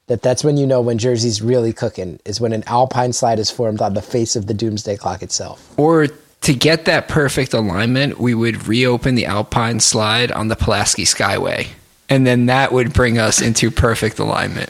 That 0.07 0.21
that's 0.21 0.43
when 0.43 0.57
you 0.57 0.65
know 0.65 0.81
when 0.81 0.97
Jersey's 0.97 1.41
really 1.41 1.73
cooking 1.73 2.19
is 2.23 2.39
when 2.39 2.53
an 2.53 2.63
alpine 2.67 3.11
slide 3.13 3.39
is 3.39 3.51
formed 3.51 3.81
on 3.81 3.93
the 3.93 4.01
face 4.01 4.35
of 4.35 4.47
the 4.47 4.53
doomsday 4.53 4.95
clock 4.95 5.21
itself. 5.21 5.73
Or 5.77 6.07
to 6.41 6.53
get 6.53 6.85
that 6.85 7.07
perfect 7.07 7.53
alignment, 7.53 8.19
we 8.19 8.33
would 8.33 8.67
reopen 8.67 9.15
the 9.15 9.25
Alpine 9.25 9.79
slide 9.79 10.31
on 10.31 10.47
the 10.47 10.55
Pulaski 10.55 11.03
Skyway. 11.03 11.67
And 12.09 12.25
then 12.25 12.45
that 12.45 12.71
would 12.71 12.93
bring 12.93 13.17
us 13.17 13.41
into 13.41 13.69
perfect 13.69 14.17
alignment. 14.19 14.69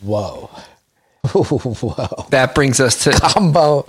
Whoa. 0.00 0.50
Whoa. 1.32 2.26
That 2.30 2.56
brings 2.56 2.80
us 2.80 3.04
to 3.04 3.12
Combo 3.12 3.86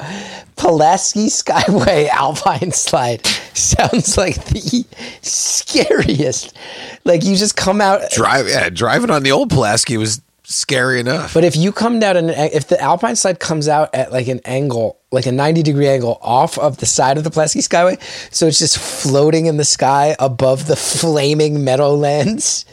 Pulaski 0.56 1.28
Skyway 1.28 2.08
Alpine 2.10 2.72
Slide 2.72 3.26
sounds 3.56 4.16
like 4.16 4.36
the 4.46 4.86
scariest. 5.24 6.56
Like 7.04 7.24
you 7.24 7.36
just 7.36 7.56
come 7.56 7.82
out 7.82 8.12
Drive, 8.12 8.48
yeah, 8.48 8.70
driving 8.70 9.10
on 9.10 9.24
the 9.24 9.32
old 9.32 9.50
Pulaski 9.50 9.98
was 9.98 10.22
scary 10.54 11.00
enough. 11.00 11.34
But 11.34 11.44
if 11.44 11.56
you 11.56 11.72
come 11.72 12.00
down 12.00 12.18
an 12.18 12.30
if 12.30 12.68
the 12.68 12.80
Alpine 12.80 13.16
slide 13.16 13.40
comes 13.40 13.68
out 13.68 13.94
at 13.94 14.12
like 14.12 14.28
an 14.28 14.42
angle, 14.46 15.00
like 15.12 15.26
a 15.26 15.32
90 15.32 15.64
degree 15.64 15.88
angle 15.88 16.20
off 16.22 16.58
of 16.58 16.78
the 16.78 16.86
side 16.86 17.18
of 17.18 17.24
the 17.24 17.32
Pulaski 17.32 17.60
Skyway, 17.60 18.02
so 18.34 18.48
it's 18.48 18.60
just 18.60 18.78
floating 18.78 19.46
in 19.46 19.58
the 19.58 19.66
sky 19.66 20.16
above 20.20 20.68
the 20.68 20.76
flaming 20.76 21.64
Meadowlands, 21.64 22.66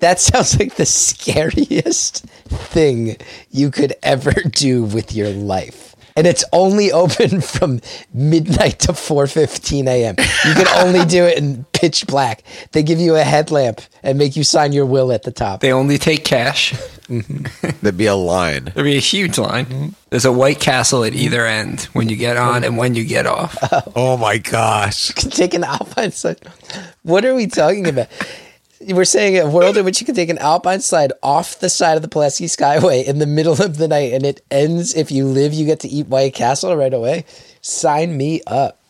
that 0.00 0.20
sounds 0.20 0.58
like 0.58 0.76
the 0.76 0.86
scariest 0.86 2.24
thing 2.48 3.16
you 3.50 3.70
could 3.70 3.94
ever 4.02 4.32
do 4.32 4.84
with 4.84 5.14
your 5.14 5.30
life. 5.30 5.93
And 6.16 6.26
it's 6.26 6.44
only 6.52 6.92
open 7.02 7.40
from 7.40 7.80
midnight 8.12 8.78
to 8.80 8.92
4:15 8.92 9.86
a.m. 9.88 10.14
You 10.18 10.54
can 10.54 10.68
only 10.86 11.04
do 11.04 11.24
it 11.24 11.38
in 11.38 11.64
pitch 11.72 12.06
black. 12.06 12.42
They 12.72 12.82
give 12.82 13.00
you 13.00 13.16
a 13.16 13.22
headlamp 13.22 13.80
and 14.02 14.16
make 14.18 14.36
you 14.36 14.44
sign 14.44 14.72
your 14.72 14.86
will 14.86 15.12
at 15.12 15.22
the 15.24 15.32
top. 15.32 15.60
they 15.60 15.72
only 15.72 15.98
take 15.98 16.24
cash. 16.24 16.74
There'd 17.82 17.98
be 17.98 18.06
a 18.06 18.14
line. 18.14 18.72
There'd 18.74 18.84
be 18.84 18.96
a 18.96 19.00
huge 19.00 19.36
line. 19.36 19.66
Mm-hmm. 19.66 19.88
There's 20.10 20.24
a 20.24 20.32
White 20.32 20.58
Castle 20.60 21.04
at 21.04 21.12
either 21.14 21.44
end 21.46 21.82
when 21.92 22.08
you 22.08 22.16
get 22.16 22.36
on 22.38 22.64
and 22.64 22.78
when 22.78 22.94
you 22.94 23.04
get 23.04 23.26
off. 23.26 23.58
Oh 23.94 24.16
my 24.16 24.38
gosh. 24.38 25.10
can 25.10 25.30
take 25.42 25.52
an 25.52 25.64
alpine 25.64 26.12
slide. 26.12 26.38
What 27.02 27.24
are 27.26 27.34
we 27.34 27.46
talking 27.46 27.86
about? 27.86 28.08
We're 28.88 29.04
saying 29.04 29.38
a 29.38 29.48
world 29.48 29.76
in 29.76 29.84
which 29.84 30.00
you 30.00 30.06
can 30.06 30.14
take 30.14 30.28
an 30.28 30.38
alpine 30.38 30.80
slide 30.80 31.12
off 31.22 31.58
the 31.58 31.68
side 31.68 31.96
of 31.96 32.02
the 32.02 32.08
Pulaski 32.08 32.46
Skyway 32.46 33.04
in 33.04 33.18
the 33.18 33.26
middle 33.26 33.60
of 33.62 33.78
the 33.78 33.88
night, 33.88 34.12
and 34.12 34.24
it 34.24 34.44
ends 34.50 34.94
if 34.94 35.10
you 35.10 35.26
live, 35.26 35.54
you 35.54 35.64
get 35.66 35.80
to 35.80 35.88
eat 35.88 36.08
White 36.08 36.34
Castle 36.34 36.76
right 36.76 36.92
away. 36.92 37.24
Sign 37.60 38.16
me 38.16 38.42
up. 38.46 38.80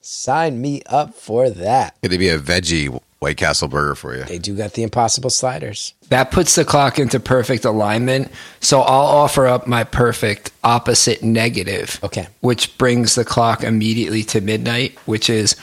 Sign 0.00 0.60
me 0.60 0.82
up 0.86 1.14
for 1.14 1.50
that. 1.50 1.96
It'd 2.02 2.18
be 2.18 2.28
a 2.28 2.38
veggie 2.38 3.00
White 3.20 3.36
Castle 3.36 3.68
burger 3.68 3.94
for 3.94 4.16
you. 4.16 4.24
They 4.24 4.40
do 4.40 4.56
got 4.56 4.72
the 4.72 4.82
impossible 4.82 5.30
sliders. 5.30 5.94
That 6.08 6.32
puts 6.32 6.56
the 6.56 6.64
clock 6.64 6.98
into 6.98 7.20
perfect 7.20 7.64
alignment. 7.64 8.32
So 8.58 8.80
I'll 8.80 9.06
offer 9.06 9.46
up 9.46 9.68
my 9.68 9.84
perfect 9.84 10.50
opposite 10.64 11.22
negative. 11.22 12.00
Okay. 12.02 12.26
Which 12.40 12.76
brings 12.78 13.14
the 13.14 13.24
clock 13.24 13.62
immediately 13.62 14.24
to 14.24 14.40
midnight, 14.40 14.98
which 15.06 15.30
is 15.30 15.54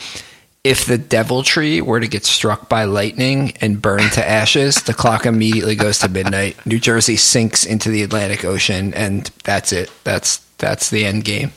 if 0.63 0.85
the 0.85 0.97
devil 0.97 1.43
tree 1.43 1.81
were 1.81 1.99
to 1.99 2.07
get 2.07 2.25
struck 2.25 2.67
by 2.67 2.83
lightning 2.83 3.53
and 3.61 3.81
burn 3.81 4.09
to 4.11 4.27
ashes, 4.27 4.83
the 4.83 4.93
clock 4.93 5.25
immediately 5.25 5.75
goes 5.75 5.99
to 5.99 6.09
midnight. 6.09 6.65
New 6.65 6.79
Jersey 6.79 7.15
sinks 7.15 7.65
into 7.65 7.89
the 7.89 8.03
Atlantic 8.03 8.43
Ocean 8.43 8.93
and 8.93 9.31
that's 9.43 9.71
it. 9.71 9.91
That's 10.03 10.37
that's 10.57 10.89
the 10.89 11.05
end 11.05 11.23
game. 11.23 11.53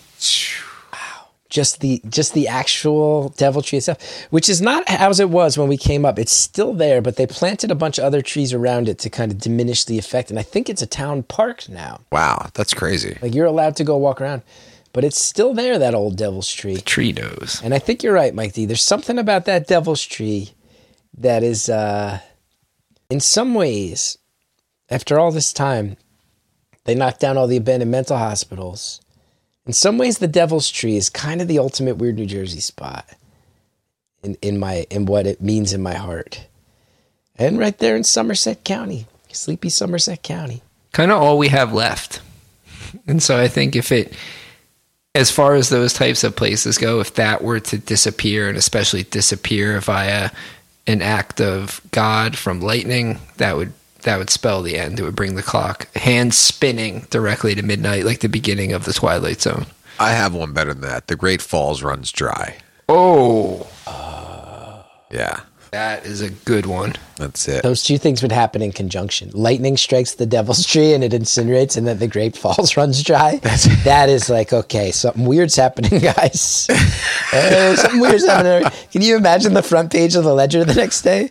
Wow. 0.93 1.27
Just 1.51 1.81
the 1.81 2.01
just 2.09 2.33
the 2.35 2.47
actual 2.47 3.31
devil 3.31 3.61
tree 3.61 3.79
itself, 3.79 3.99
which 4.31 4.49
is 4.49 4.63
not 4.63 4.85
as 4.87 5.19
it 5.19 5.31
was 5.31 5.59
when 5.59 5.69
we 5.69 5.77
came 5.77 6.05
up. 6.05 6.17
It's 6.17 6.33
still 6.33 6.73
there, 6.73 7.03
but 7.03 7.17
they 7.17 7.27
planted 7.27 7.73
a 7.73 7.75
bunch 7.75 7.99
of 7.99 8.05
other 8.05 8.23
trees 8.23 8.53
around 8.53 8.89
it 8.89 9.01
to 9.01 9.11
kind 9.11 9.33
of 9.33 9.39
diminish 9.39 9.85
the 9.85 9.99
effect. 9.99 10.31
And 10.31 10.39
I 10.39 10.43
think 10.43 10.71
it's 10.71 10.81
a 10.81 10.87
town 10.87 11.25
park 11.25 11.69
now. 11.69 12.03
Wow, 12.13 12.51
that's 12.55 12.73
crazy. 12.73 13.19
Like 13.21 13.35
you're 13.35 13.47
allowed 13.47 13.75
to 13.77 13.85
go 13.85 13.97
walk 13.97 14.21
around, 14.21 14.43
but 14.93 15.05
it's 15.05 15.21
still 15.23 15.55
there. 15.55 15.79
That 15.79 15.95
old 15.95 16.17
devil's 16.17 16.51
tree. 16.53 16.77
The 16.77 16.83
Tree 16.83 17.13
knows. 17.13 17.61
And 17.65 17.73
I 17.75 17.79
think 17.79 18.03
you're 18.03 18.13
right, 18.15 18.35
Mike 18.35 18.53
D. 18.53 18.67
There's 18.67 18.83
something 18.83 19.19
about 19.19 19.45
that 19.47 19.67
devil's 19.67 20.05
tree 20.05 20.53
that 21.17 21.43
is, 21.43 21.69
uh, 21.69 22.21
in 23.11 23.21
some 23.21 23.55
ways, 23.55 24.19
after 24.91 25.19
all 25.19 25.31
this 25.33 25.53
time, 25.53 25.97
they 26.85 26.95
knocked 26.95 27.21
down 27.21 27.37
all 27.37 27.47
the 27.47 27.57
abandoned 27.57 27.91
mental 27.91 28.17
hospitals. 28.19 29.01
In 29.67 29.73
some 29.73 29.97
ways, 29.99 30.19
the 30.19 30.27
devil's 30.29 30.69
tree 30.71 30.97
is 30.97 31.09
kind 31.09 31.41
of 31.41 31.49
the 31.49 31.59
ultimate 31.59 31.97
weird 31.97 32.17
New 32.17 32.27
Jersey 32.27 32.61
spot. 32.61 33.07
In 34.23 34.37
in 34.41 34.59
my 34.59 34.87
in 34.91 35.07
what 35.07 35.27
it 35.27 35.41
means 35.41 35.73
in 35.73 35.83
my 35.83 35.95
heart, 35.95 36.47
and 37.37 37.59
right 37.59 37.77
there 37.79 37.97
in 37.97 38.05
Somerset 38.05 38.63
County, 38.65 39.07
sleepy 39.33 39.69
Somerset 39.69 40.23
County. 40.23 40.63
kind 40.93 41.11
of 41.11 41.21
all 41.21 41.39
we 41.39 41.49
have 41.49 41.73
left. 41.73 42.21
And 43.07 43.23
so 43.23 43.39
I 43.39 43.49
think 43.49 43.75
if 43.75 43.91
it, 43.91 44.13
as 45.15 45.31
far 45.31 45.55
as 45.55 45.69
those 45.69 45.93
types 45.93 46.25
of 46.25 46.37
places 46.37 46.79
go, 46.79 47.01
if 47.01 47.15
that 47.15 47.43
were 47.43 47.61
to 47.61 47.79
disappear 47.79 48.49
and 48.49 48.57
especially 48.57 49.03
disappear 49.05 49.79
via 49.81 50.31
an 50.87 51.03
act 51.03 51.41
of 51.41 51.81
God 51.91 52.37
from 52.37 52.61
lightning, 52.61 53.19
that 53.37 53.57
would 53.57 53.73
that 54.03 54.19
would 54.19 54.31
spell 54.31 54.63
the 54.63 54.77
end. 54.79 54.99
It 54.99 55.05
would 55.05 55.15
bring 55.15 55.37
the 55.37 55.43
clock 55.43 55.93
hand 55.95 56.35
spinning 56.35 57.07
directly 57.11 57.55
to 57.55 57.63
midnight, 57.63 58.05
like 58.05 58.21
the 58.21 58.29
beginning 58.29 58.73
of 58.73 58.85
the 58.85 58.93
Twilight 58.93 59.41
Zone. 59.41 59.67
I 60.01 60.11
have 60.11 60.35
one 60.35 60.53
better 60.53 60.73
than 60.75 60.83
that. 60.83 61.07
The 61.07 61.15
Great 61.15 61.41
Falls 61.41 61.83
runs 61.83 62.11
dry. 62.11 62.57
Oh, 62.89 63.69
Yeah, 65.13 65.41
that 65.73 66.05
is 66.05 66.21
a 66.21 66.31
good 66.31 66.67
one. 66.67 66.93
that's 67.17 67.49
it. 67.49 67.63
Those 67.63 67.83
two 67.83 67.97
things 67.99 68.21
would 68.23 68.31
happen 68.31 68.61
in 68.61 68.73
conjunction. 68.73 69.31
Lightning 69.33 69.77
strikes 69.79 70.15
the 70.15 70.27
devil's 70.27 70.67
tree 70.73 70.93
and 70.93 71.03
it 71.03 71.13
incinerates, 71.13 71.77
and 71.77 71.87
then 71.87 71.99
the 71.99 72.07
Great 72.07 72.37
Falls 72.37 72.77
runs 72.77 73.03
dry. 73.03 73.37
that 73.85 74.09
is 74.09 74.29
like, 74.29 74.53
okay, 74.53 74.91
something 74.93 75.25
weird's 75.25 75.57
happening, 75.57 75.99
guys. 76.01 76.69
Uh, 77.33 77.75
something 77.77 78.01
weird's 78.01 78.27
happening. 78.27 78.71
Can 78.93 79.03
you 79.03 79.17
imagine 79.17 79.55
the 79.55 79.63
front 79.63 79.91
page 79.91 80.15
of 80.15 80.25
the 80.25 80.35
ledger 80.35 80.65
the 80.65 80.75
next 80.75 81.03
day? 81.03 81.31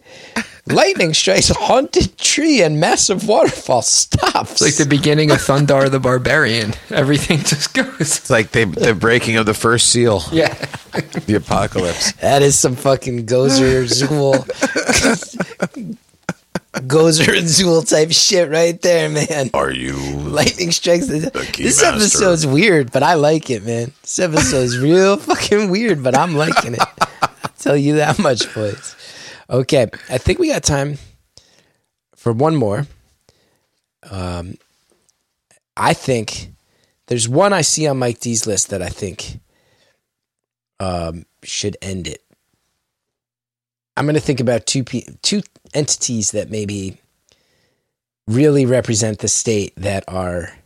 Lightning 0.68 1.14
strikes 1.14 1.50
a 1.50 1.56
haunted 1.56 2.18
tree 2.18 2.62
and 2.62 2.80
massive 2.80 3.28
waterfall 3.28 3.82
stops. 3.82 4.52
It's 4.54 4.62
like 4.62 4.76
the 4.76 4.86
beginning 4.86 5.32
of 5.32 5.38
Thundar 5.40 5.90
the 5.90 6.00
Barbarian. 6.00 6.74
Everything 6.92 7.40
just 7.44 7.74
goes. 7.74 8.00
It's 8.00 8.30
like 8.30 8.52
the 8.52 8.66
the 8.66 8.94
breaking 8.94 9.38
of 9.38 9.46
the 9.48 9.54
first 9.56 9.90
seal, 9.90 10.24
Yeah. 10.32 10.54
the 11.26 11.36
apocalypse. 11.36 12.12
that 12.14 12.42
is 12.44 12.58
some 12.60 12.76
fucking 12.76 13.26
Gozer 13.26 13.84
Zuul. 13.86 14.46
Gozer 16.74 17.38
and 17.38 17.48
Zuul 17.48 17.88
type 17.88 18.12
shit 18.12 18.50
right 18.50 18.80
there, 18.82 19.10
man. 19.10 19.50
Are 19.54 19.72
you? 19.72 19.94
Lightning 19.94 20.72
strikes 20.72 21.08
the. 21.08 21.30
key 21.52 21.64
this 21.64 21.82
master. 21.82 21.98
episode's 21.98 22.48
weird, 22.48 22.92
but 22.92 23.04
I 23.04 23.16
like 23.16 23.50
it, 23.50 23.66
man. 23.66 23.92
This 24.02 24.20
episode's 24.20 24.78
real 24.78 25.18
fucking 25.18 25.70
weird, 25.70 26.02
but 26.02 26.16
I'm 26.18 26.36
liking 26.36 26.76
it. 26.76 26.82
I'll 27.22 27.52
tell 27.60 27.76
you 27.76 27.96
that 27.96 28.20
much, 28.20 28.54
boys. 28.54 28.96
Okay, 29.52 29.90
I 30.10 30.18
think 30.18 30.40
we 30.40 30.48
got 30.48 30.64
time 30.64 30.98
for 32.16 32.32
one 32.32 32.56
more. 32.56 32.88
Um, 34.10 34.56
I 35.76 35.92
think 35.94 36.54
there's 37.08 37.28
one 37.28 37.52
I 37.52 37.60
see 37.60 37.86
on 37.86 38.00
Mike 38.00 38.22
D's 38.22 38.48
list 38.48 38.70
that 38.70 38.82
I 38.82 38.88
think 38.88 39.42
um, 40.80 41.26
should 41.44 41.76
end 41.82 42.08
it. 42.08 42.24
I'm 43.98 44.06
going 44.06 44.16
to 44.16 44.22
think 44.22 44.40
about 44.40 44.66
two 44.66 44.86
two 44.86 45.42
entities 45.74 46.32
that 46.32 46.50
maybe 46.50 46.98
really 48.28 48.66
represent 48.66 49.20
the 49.20 49.28
state 49.28 49.74
that 49.76 50.06
are 50.08 50.58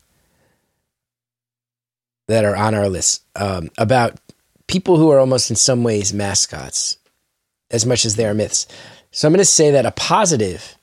that 2.28 2.46
are 2.46 2.56
on 2.56 2.76
our 2.76 2.88
list. 2.88 3.24
Um, 3.36 3.72
about 3.80 4.20
people 4.68 4.98
who 4.98 5.10
are 5.10 5.20
almost 5.20 5.50
in 5.50 5.56
some 5.56 5.84
ways 5.84 6.14
mascots 6.14 7.00
as 7.72 7.86
much 7.86 8.06
as 8.06 8.16
they 8.16 8.26
are 8.26 8.34
myths. 8.34 8.68
So 9.12 9.28
I'm 9.28 9.34
going 9.34 9.40
to 9.40 9.46
say 9.46 9.72
that 9.72 9.86
a 9.86 9.92
positive 9.92 10.78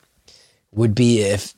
would 0.73 0.95
be 0.95 1.21
if 1.21 1.55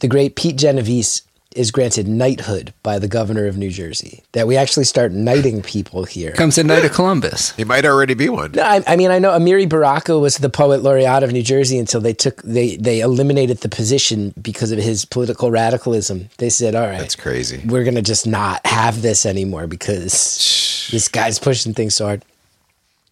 the 0.00 0.08
great 0.08 0.36
Pete 0.36 0.56
Genovese 0.56 1.22
is 1.54 1.70
granted 1.70 2.06
knighthood 2.06 2.74
by 2.82 2.98
the 2.98 3.08
governor 3.08 3.46
of 3.46 3.56
New 3.56 3.70
Jersey. 3.70 4.22
That 4.32 4.46
we 4.46 4.56
actually 4.58 4.84
start 4.84 5.12
knighting 5.12 5.62
people 5.62 6.04
here. 6.04 6.32
Comes 6.32 6.56
the 6.56 6.64
knight 6.64 6.84
of 6.84 6.92
Columbus. 6.92 7.52
He 7.52 7.64
might 7.64 7.86
already 7.86 8.12
be 8.12 8.28
one. 8.28 8.52
No, 8.52 8.62
I, 8.62 8.82
I 8.86 8.96
mean 8.96 9.10
I 9.10 9.18
know 9.18 9.30
Amiri 9.30 9.66
Baraka 9.66 10.18
was 10.18 10.36
the 10.36 10.50
poet 10.50 10.82
laureate 10.82 11.22
of 11.22 11.32
New 11.32 11.42
Jersey 11.42 11.78
until 11.78 12.02
they 12.02 12.12
took 12.12 12.42
they 12.42 12.76
they 12.76 13.00
eliminated 13.00 13.58
the 13.58 13.70
position 13.70 14.34
because 14.40 14.70
of 14.70 14.78
his 14.78 15.06
political 15.06 15.50
radicalism. 15.50 16.28
They 16.36 16.50
said, 16.50 16.74
"All 16.74 16.86
right, 16.86 16.98
That's 16.98 17.16
crazy. 17.16 17.62
we're 17.64 17.84
gonna 17.84 18.02
just 18.02 18.26
not 18.26 18.66
have 18.66 19.00
this 19.00 19.24
anymore 19.24 19.66
because 19.66 20.88
this 20.92 21.08
guy's 21.08 21.38
pushing 21.38 21.72
things 21.72 21.94
so 21.94 22.04
hard." 22.04 22.22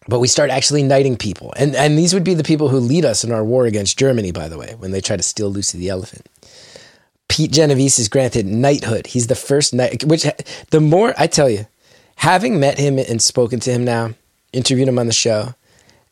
But 0.07 0.19
we 0.19 0.27
start 0.27 0.51
actually 0.51 0.83
knighting 0.83 1.17
people, 1.17 1.53
and 1.57 1.75
and 1.75 1.97
these 1.97 2.13
would 2.13 2.23
be 2.23 2.35
the 2.35 2.43
people 2.43 2.69
who 2.69 2.79
lead 2.79 3.05
us 3.05 3.23
in 3.23 3.31
our 3.31 3.43
war 3.43 3.65
against 3.65 3.97
Germany. 3.97 4.31
By 4.31 4.47
the 4.47 4.57
way, 4.57 4.75
when 4.77 4.91
they 4.91 5.01
try 5.01 5.17
to 5.17 5.23
steal 5.23 5.49
Lucy 5.49 5.77
the 5.77 5.89
elephant. 5.89 6.27
Pete 7.27 7.51
Genovese 7.51 7.97
is 7.97 8.07
granted 8.07 8.45
knighthood. 8.45 9.07
He's 9.07 9.27
the 9.27 9.35
first 9.35 9.73
knight. 9.73 10.03
Which 10.03 10.25
the 10.69 10.79
more 10.79 11.15
I 11.17 11.25
tell 11.27 11.49
you, 11.49 11.65
having 12.17 12.59
met 12.59 12.77
him 12.77 12.99
and 12.99 13.21
spoken 13.21 13.59
to 13.61 13.71
him 13.71 13.83
now, 13.83 14.13
interviewed 14.53 14.87
him 14.87 14.99
on 14.99 15.07
the 15.07 15.13
show, 15.13 15.55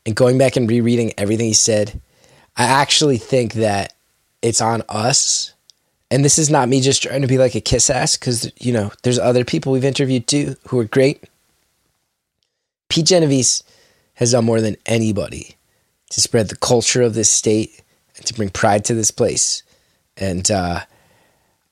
and 0.06 0.16
going 0.16 0.38
back 0.38 0.56
and 0.56 0.70
rereading 0.70 1.14
everything 1.18 1.48
he 1.48 1.54
said, 1.54 2.02
I 2.58 2.66
actually 2.66 3.18
think 3.18 3.54
that 3.54 3.94
it's 4.41 4.62
on 4.62 4.84
us. 4.89 5.54
And 6.12 6.24
this 6.24 6.38
is 6.38 6.50
not 6.50 6.70
me 6.70 6.82
just 6.82 7.02
trying 7.02 7.22
to 7.22 7.28
be 7.28 7.39
like 7.39 7.56
a 7.56 7.62
kiss 7.62 7.89
ass 7.89 8.18
because 8.18 8.52
you 8.60 8.72
know 8.72 8.91
there's 9.04 9.20
other 9.20 9.46
people 9.46 9.72
we've 9.72 9.84
interviewed 9.84 10.28
too 10.28 10.56
who 10.68 10.80
are 10.80 10.84
great. 10.84 11.24
Pete 12.89 13.08
Genovese 13.08 13.64
has 14.16 14.32
done 14.32 14.45
more 14.45 14.61
than 14.61 14.76
anybody 14.86 15.55
to 16.09 16.22
spread 16.22 16.49
the 16.49 16.55
culture 16.55 17.01
of 17.01 17.14
this 17.14 17.30
state 17.30 17.82
and 18.18 18.26
to 18.26 18.34
bring 18.34 18.49
pride 18.49 18.86
to 18.86 18.93
this 18.93 19.11
place. 19.11 19.64
And 20.18 20.49
uh, 20.51 20.82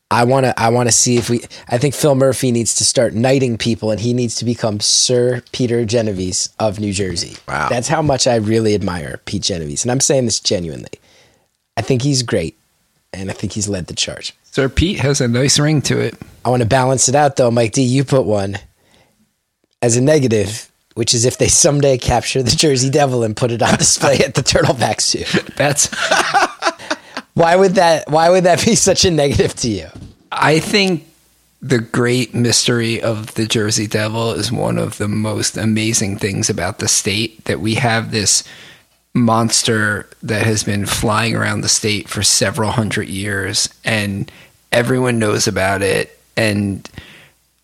I 0.10 0.26
want 0.26 0.46
to 0.46 0.60
I 0.60 0.70
want 0.70 0.90
to 0.90 0.92
see 0.92 1.18
if 1.18 1.30
we 1.30 1.42
I 1.70 1.78
think 1.78 1.94
Phil 1.94 2.16
Murphy 2.16 2.52
needs 2.52 2.76
to 2.76 2.86
start 2.86 3.14
knighting 3.14 3.58
people 3.58 3.92
and 3.92 4.00
he 4.00 4.14
needs 4.14 4.36
to 4.36 4.46
become 4.46 4.80
Sir 4.80 5.42
Peter 5.52 5.86
Genovese 5.86 6.50
of 6.60 6.80
New 6.80 6.92
Jersey. 6.92 7.38
Wow. 7.48 7.70
That's 7.70 7.88
how 7.88 8.02
much 8.02 8.28
I 8.28 8.36
really 8.36 8.74
admire 8.74 9.22
Pete 9.26 9.44
Genovese 9.44 9.84
and 9.84 9.92
I'm 9.92 10.02
saying 10.02 10.26
this 10.26 10.40
genuinely. 10.40 11.00
I 11.78 11.82
think 11.82 12.02
he's 12.02 12.24
great 12.24 12.58
and 13.14 13.30
I 13.30 13.34
think 13.34 13.54
he's 13.54 13.70
led 13.70 13.88
the 13.88 13.94
charge. 13.94 14.34
Sir 14.44 14.68
Pete 14.68 15.00
has 15.00 15.22
a 15.22 15.28
nice 15.28 15.60
ring 15.60 15.82
to 15.84 16.00
it. 16.00 16.16
I 16.44 16.50
want 16.50 16.62
to 16.62 16.68
balance 16.68 17.08
it 17.08 17.16
out 17.16 17.36
though, 17.36 17.52
Mike 17.52 17.74
D. 17.74 17.84
You 17.84 18.04
put 18.04 18.26
one 18.26 18.58
as 19.82 19.96
a 19.96 20.02
negative, 20.02 20.71
which 20.96 21.14
is 21.14 21.26
if 21.26 21.38
they 21.38 21.48
someday 21.48 21.98
capture 21.98 22.44
the 22.44 22.56
Jersey 22.56 22.90
Devil 22.90 23.24
and 23.24 23.36
put 23.36 23.52
it 23.52 23.62
on 23.62 23.78
display 23.78 24.20
at 24.20 24.36
the 24.36 24.42
Turtleback 24.42 25.02
Zoo. 25.02 25.24
That's 25.56 25.90
Why 27.34 27.56
would 27.56 27.76
that? 27.76 28.10
Why 28.10 28.30
would 28.30 28.44
that 28.44 28.64
be 28.64 28.76
such 28.76 29.06
a 29.06 29.12
negative 29.12 29.56
to 29.56 29.70
you? 29.70 29.88
I 30.32 30.60
think 30.60 31.08
the 31.62 31.80
great 31.80 32.34
mystery 32.34 33.02
of 33.02 33.34
the 33.36 33.46
Jersey 33.46 33.88
Devil 33.88 34.32
is 34.34 34.52
one 34.52 34.78
of 34.78 34.98
the 34.98 35.08
most 35.08 35.58
amazing 35.58 36.18
things 36.18 36.50
about 36.50 36.80
the 36.80 36.88
state 36.88 37.46
that 37.46 37.60
we 37.60 37.76
have 37.76 38.12
this 38.12 38.44
monster 39.14 40.10
that 40.24 40.46
has 40.46 40.64
been 40.64 40.86
flying 40.86 41.36
around 41.36 41.62
the 41.62 41.70
state 41.70 42.08
for 42.08 42.24
several 42.24 42.72
hundred 42.72 43.10
years 43.10 43.70
and 43.84 44.32
everyone 44.72 45.20
knows 45.20 45.48
about 45.48 45.82
it 45.82 46.18
and 46.38 46.90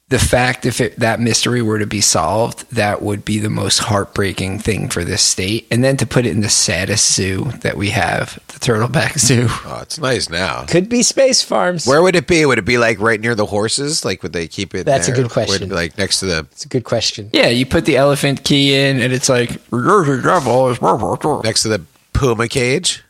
the 0.09 0.19
fact 0.19 0.65
if 0.65 0.79
it, 0.79 0.97
that 0.97 1.19
mystery 1.19 1.61
were 1.61 1.79
to 1.79 1.85
be 1.85 1.99
solved 1.99 2.69
that 2.71 3.01
would 3.01 3.25
be 3.25 3.39
the 3.39 3.49
most 3.49 3.79
heartbreaking 3.79 4.57
thing 4.57 4.87
for 4.87 5.03
this 5.03 5.21
state 5.21 5.67
and 5.69 5.83
then 5.83 5.97
to 5.97 6.05
put 6.07 6.25
it 6.25 6.31
in 6.31 6.39
the 6.39 6.49
saddest 6.49 7.13
zoo 7.13 7.43
that 7.61 7.75
we 7.75 7.89
have 7.89 8.35
the 8.47 8.59
turtleback 8.59 9.17
zoo 9.19 9.47
Oh, 9.65 9.79
it's 9.81 9.99
nice 9.99 10.29
now. 10.29 10.63
Could 10.65 10.87
be 10.87 11.03
Space 11.03 11.41
Farms. 11.41 11.85
Where 11.85 12.01
would 12.01 12.15
it 12.15 12.25
be? 12.27 12.45
Would 12.45 12.57
it 12.57 12.65
be 12.65 12.77
like 12.77 12.99
right 12.99 13.19
near 13.19 13.35
the 13.35 13.45
horses? 13.45 14.05
Like 14.05 14.23
would 14.23 14.33
they 14.33 14.47
keep 14.47 14.73
it? 14.73 14.85
That's 14.85 15.07
a 15.07 15.11
good 15.11 15.29
question. 15.29 15.53
Would 15.53 15.61
it 15.63 15.69
be 15.69 15.75
like 15.75 15.97
next 15.97 16.21
to 16.21 16.25
the 16.25 16.39
It's 16.51 16.65
a 16.65 16.69
good 16.69 16.83
question. 16.85 17.29
Yeah, 17.33 17.47
you 17.47 17.65
put 17.65 17.85
the 17.85 17.97
elephant 17.97 18.43
key 18.43 18.75
in, 18.75 19.01
and 19.01 19.11
it's 19.11 19.29
like 19.29 19.59
Jersey 19.71 21.41
next 21.43 21.63
to 21.63 21.69
the 21.69 21.83
puma 22.13 22.47
cage? 22.47 23.03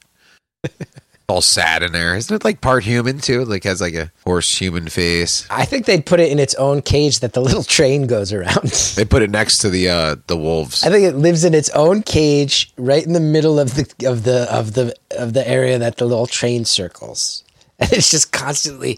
All 1.30 1.42
sad 1.42 1.84
in 1.84 1.92
there. 1.92 2.16
Isn't 2.16 2.34
it 2.34 2.46
like 2.46 2.62
part 2.62 2.86
human 2.86 3.20
too? 3.20 3.44
Like 3.44 3.66
has 3.66 3.82
like 3.82 3.96
a 3.96 4.14
horse 4.24 4.58
human 4.58 4.88
face. 4.88 5.46
I 5.50 5.66
think 5.66 5.86
they'd 5.86 6.06
put 6.06 6.22
it 6.22 6.32
in 6.32 6.40
its 6.40 6.56
own 6.56 6.82
cage 6.82 7.20
that 7.20 7.34
the 7.34 7.42
little 7.42 7.64
train 7.78 8.08
goes 8.08 8.32
around. 8.32 8.70
They 8.96 9.04
put 9.04 9.22
it 9.22 9.30
next 9.30 9.58
to 9.60 9.70
the 9.70 9.90
uh 9.90 10.16
the 10.28 10.38
wolves. 10.38 10.86
I 10.86 10.90
think 10.90 11.04
it 11.04 11.18
lives 11.18 11.44
in 11.44 11.54
its 11.54 11.70
own 11.72 12.02
cage, 12.04 12.72
right 12.78 13.06
in 13.06 13.12
the 13.12 13.20
middle 13.20 13.60
of 13.60 13.76
the 13.76 14.08
of 14.08 14.24
the 14.24 14.48
of 14.50 14.74
the 14.74 14.96
of 15.18 15.34
the 15.34 15.46
area 15.46 15.78
that 15.78 15.98
the 15.98 16.06
little 16.06 16.28
train 16.28 16.64
circles, 16.64 17.44
and 17.80 17.92
it's 17.92 18.10
just 18.10 18.32
constantly 18.32 18.98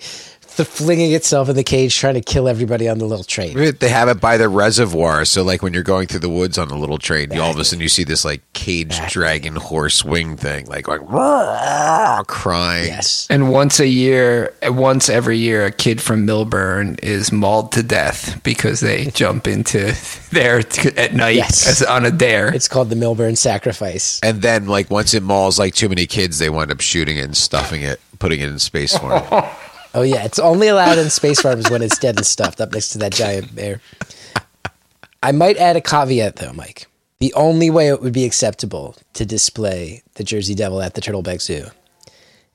th- 0.65 0.69
flinging 0.69 1.11
itself 1.13 1.49
in 1.49 1.55
the 1.55 1.63
cage, 1.63 1.95
trying 1.97 2.15
to 2.15 2.21
kill 2.21 2.47
everybody 2.47 2.87
on 2.89 2.97
the 2.97 3.05
little 3.05 3.23
train. 3.23 3.55
They 3.79 3.89
have 3.89 4.07
it 4.09 4.19
by 4.21 4.37
the 4.37 4.49
reservoir, 4.49 5.25
so 5.25 5.43
like 5.43 5.61
when 5.61 5.73
you're 5.73 5.83
going 5.83 6.07
through 6.07 6.19
the 6.19 6.29
woods 6.29 6.57
on 6.57 6.67
the 6.67 6.75
little 6.77 6.97
train, 6.97 7.31
you 7.31 7.41
all 7.41 7.51
of 7.51 7.57
a 7.59 7.63
sudden 7.65 7.81
you 7.81 7.89
see 7.89 8.03
this 8.03 8.23
like 8.25 8.41
cage 8.53 8.99
dragon 9.09 9.55
horse 9.55 10.03
wing 10.03 10.37
thing, 10.37 10.65
like 10.67 10.87
like 10.87 11.01
crying. 12.27 12.87
Yes, 12.87 13.27
And 13.29 13.51
once 13.51 13.79
a 13.79 13.87
year, 13.87 14.53
once 14.63 15.09
every 15.09 15.37
year, 15.37 15.65
a 15.65 15.71
kid 15.71 16.01
from 16.01 16.25
Millburn 16.25 16.99
is 17.03 17.31
mauled 17.31 17.71
to 17.73 17.83
death 17.83 18.41
because 18.43 18.79
they 18.79 19.05
jump 19.13 19.47
into 19.47 19.93
there 20.31 20.61
t- 20.63 20.89
at 20.97 21.13
night 21.13 21.35
Yes. 21.35 21.67
as 21.67 21.81
on 21.83 22.05
a 22.05 22.11
dare. 22.11 22.53
it's 22.53 22.67
called 22.67 22.89
the 22.89 22.95
Millburn 22.95 23.37
Sacrifice. 23.37 24.19
And 24.23 24.41
then 24.41 24.67
like 24.67 24.89
once 24.89 25.13
it 25.13 25.23
mauls 25.23 25.57
like 25.59 25.73
too 25.75 25.89
many 25.89 26.05
kids, 26.05 26.39
they 26.39 26.49
wind 26.49 26.71
up 26.71 26.81
shooting 26.81 27.17
it 27.17 27.21
and 27.25 27.37
stuffing 27.37 27.81
it, 27.81 27.99
putting 28.19 28.39
it 28.39 28.49
in 28.49 28.59
Space 28.59 28.97
Farms. 28.97 29.27
Oh 29.93 30.03
yeah, 30.03 30.23
it's 30.23 30.39
only 30.39 30.67
allowed 30.67 30.97
in 30.97 31.09
space 31.09 31.41
farms 31.41 31.69
when 31.69 31.81
it's 31.81 31.97
dead 31.97 32.17
and 32.17 32.25
stuffed 32.25 32.61
up 32.61 32.73
next 32.73 32.89
to 32.89 32.99
that 32.99 33.13
giant 33.13 33.55
bear. 33.55 33.81
I 35.21 35.31
might 35.31 35.57
add 35.57 35.75
a 35.75 35.81
caveat 35.81 36.37
though, 36.37 36.53
Mike. 36.53 36.87
The 37.19 37.33
only 37.33 37.69
way 37.69 37.89
it 37.89 38.01
would 38.01 38.13
be 38.13 38.23
acceptable 38.23 38.95
to 39.13 39.25
display 39.25 40.03
the 40.13 40.23
Jersey 40.23 40.55
Devil 40.55 40.81
at 40.81 40.93
the 40.93 41.01
Turtleback 41.01 41.41
Zoo 41.41 41.67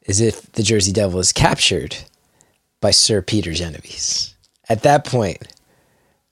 is 0.02 0.20
if 0.20 0.50
the 0.52 0.62
Jersey 0.62 0.92
Devil 0.92 1.20
is 1.20 1.32
captured 1.32 1.96
by 2.80 2.90
Sir 2.90 3.20
Peter 3.20 3.52
Genovese. 3.52 4.34
At 4.68 4.82
that 4.82 5.04
point, 5.04 5.42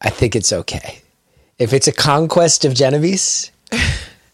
I 0.00 0.08
think 0.08 0.34
it's 0.34 0.52
okay. 0.52 1.02
If 1.58 1.72
it's 1.72 1.88
a 1.88 1.92
conquest 1.92 2.64
of 2.64 2.74
Genovese, 2.74 3.50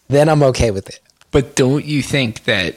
then 0.07 0.29
I'm 0.29 0.43
okay 0.43 0.71
with 0.71 0.87
it. 0.87 0.99
But 1.31 1.55
don't 1.55 1.85
you 1.85 2.01
think 2.01 2.45
that 2.45 2.75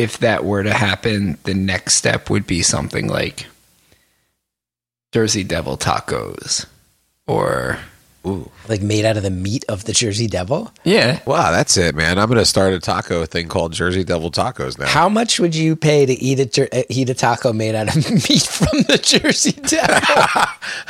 if 0.00 0.18
that 0.18 0.44
were 0.44 0.62
to 0.62 0.72
happen, 0.72 1.36
the 1.44 1.52
next 1.54 1.94
step 1.94 2.30
would 2.30 2.46
be 2.46 2.62
something 2.62 3.06
like 3.06 3.46
Jersey 5.12 5.44
Devil 5.44 5.76
tacos 5.76 6.66
or 7.26 7.78
Ooh. 8.26 8.50
Like 8.68 8.82
made 8.82 9.06
out 9.06 9.16
of 9.16 9.22
the 9.22 9.30
meat 9.30 9.64
of 9.66 9.84
the 9.84 9.92
Jersey 9.94 10.26
Devil. 10.26 10.70
yeah, 10.84 11.20
wow, 11.24 11.50
that's 11.50 11.78
it, 11.78 11.94
man. 11.94 12.18
I'm 12.18 12.28
gonna 12.28 12.44
start 12.44 12.74
a 12.74 12.78
taco 12.78 13.24
thing 13.24 13.48
called 13.48 13.72
Jersey 13.72 14.04
Devil 14.04 14.30
Tacos 14.30 14.78
now. 14.78 14.86
How 14.86 15.08
much 15.08 15.40
would 15.40 15.54
you 15.54 15.74
pay 15.74 16.04
to 16.04 16.12
eat 16.12 16.38
a 16.38 16.44
jer- 16.44 16.68
uh, 16.70 16.82
eat 16.90 17.08
a 17.08 17.14
taco 17.14 17.54
made 17.54 17.74
out 17.74 17.88
of 17.88 18.10
meat 18.10 18.42
from 18.42 18.82
the 18.88 18.98
Jersey 19.02 19.52
Devil? 19.52 20.44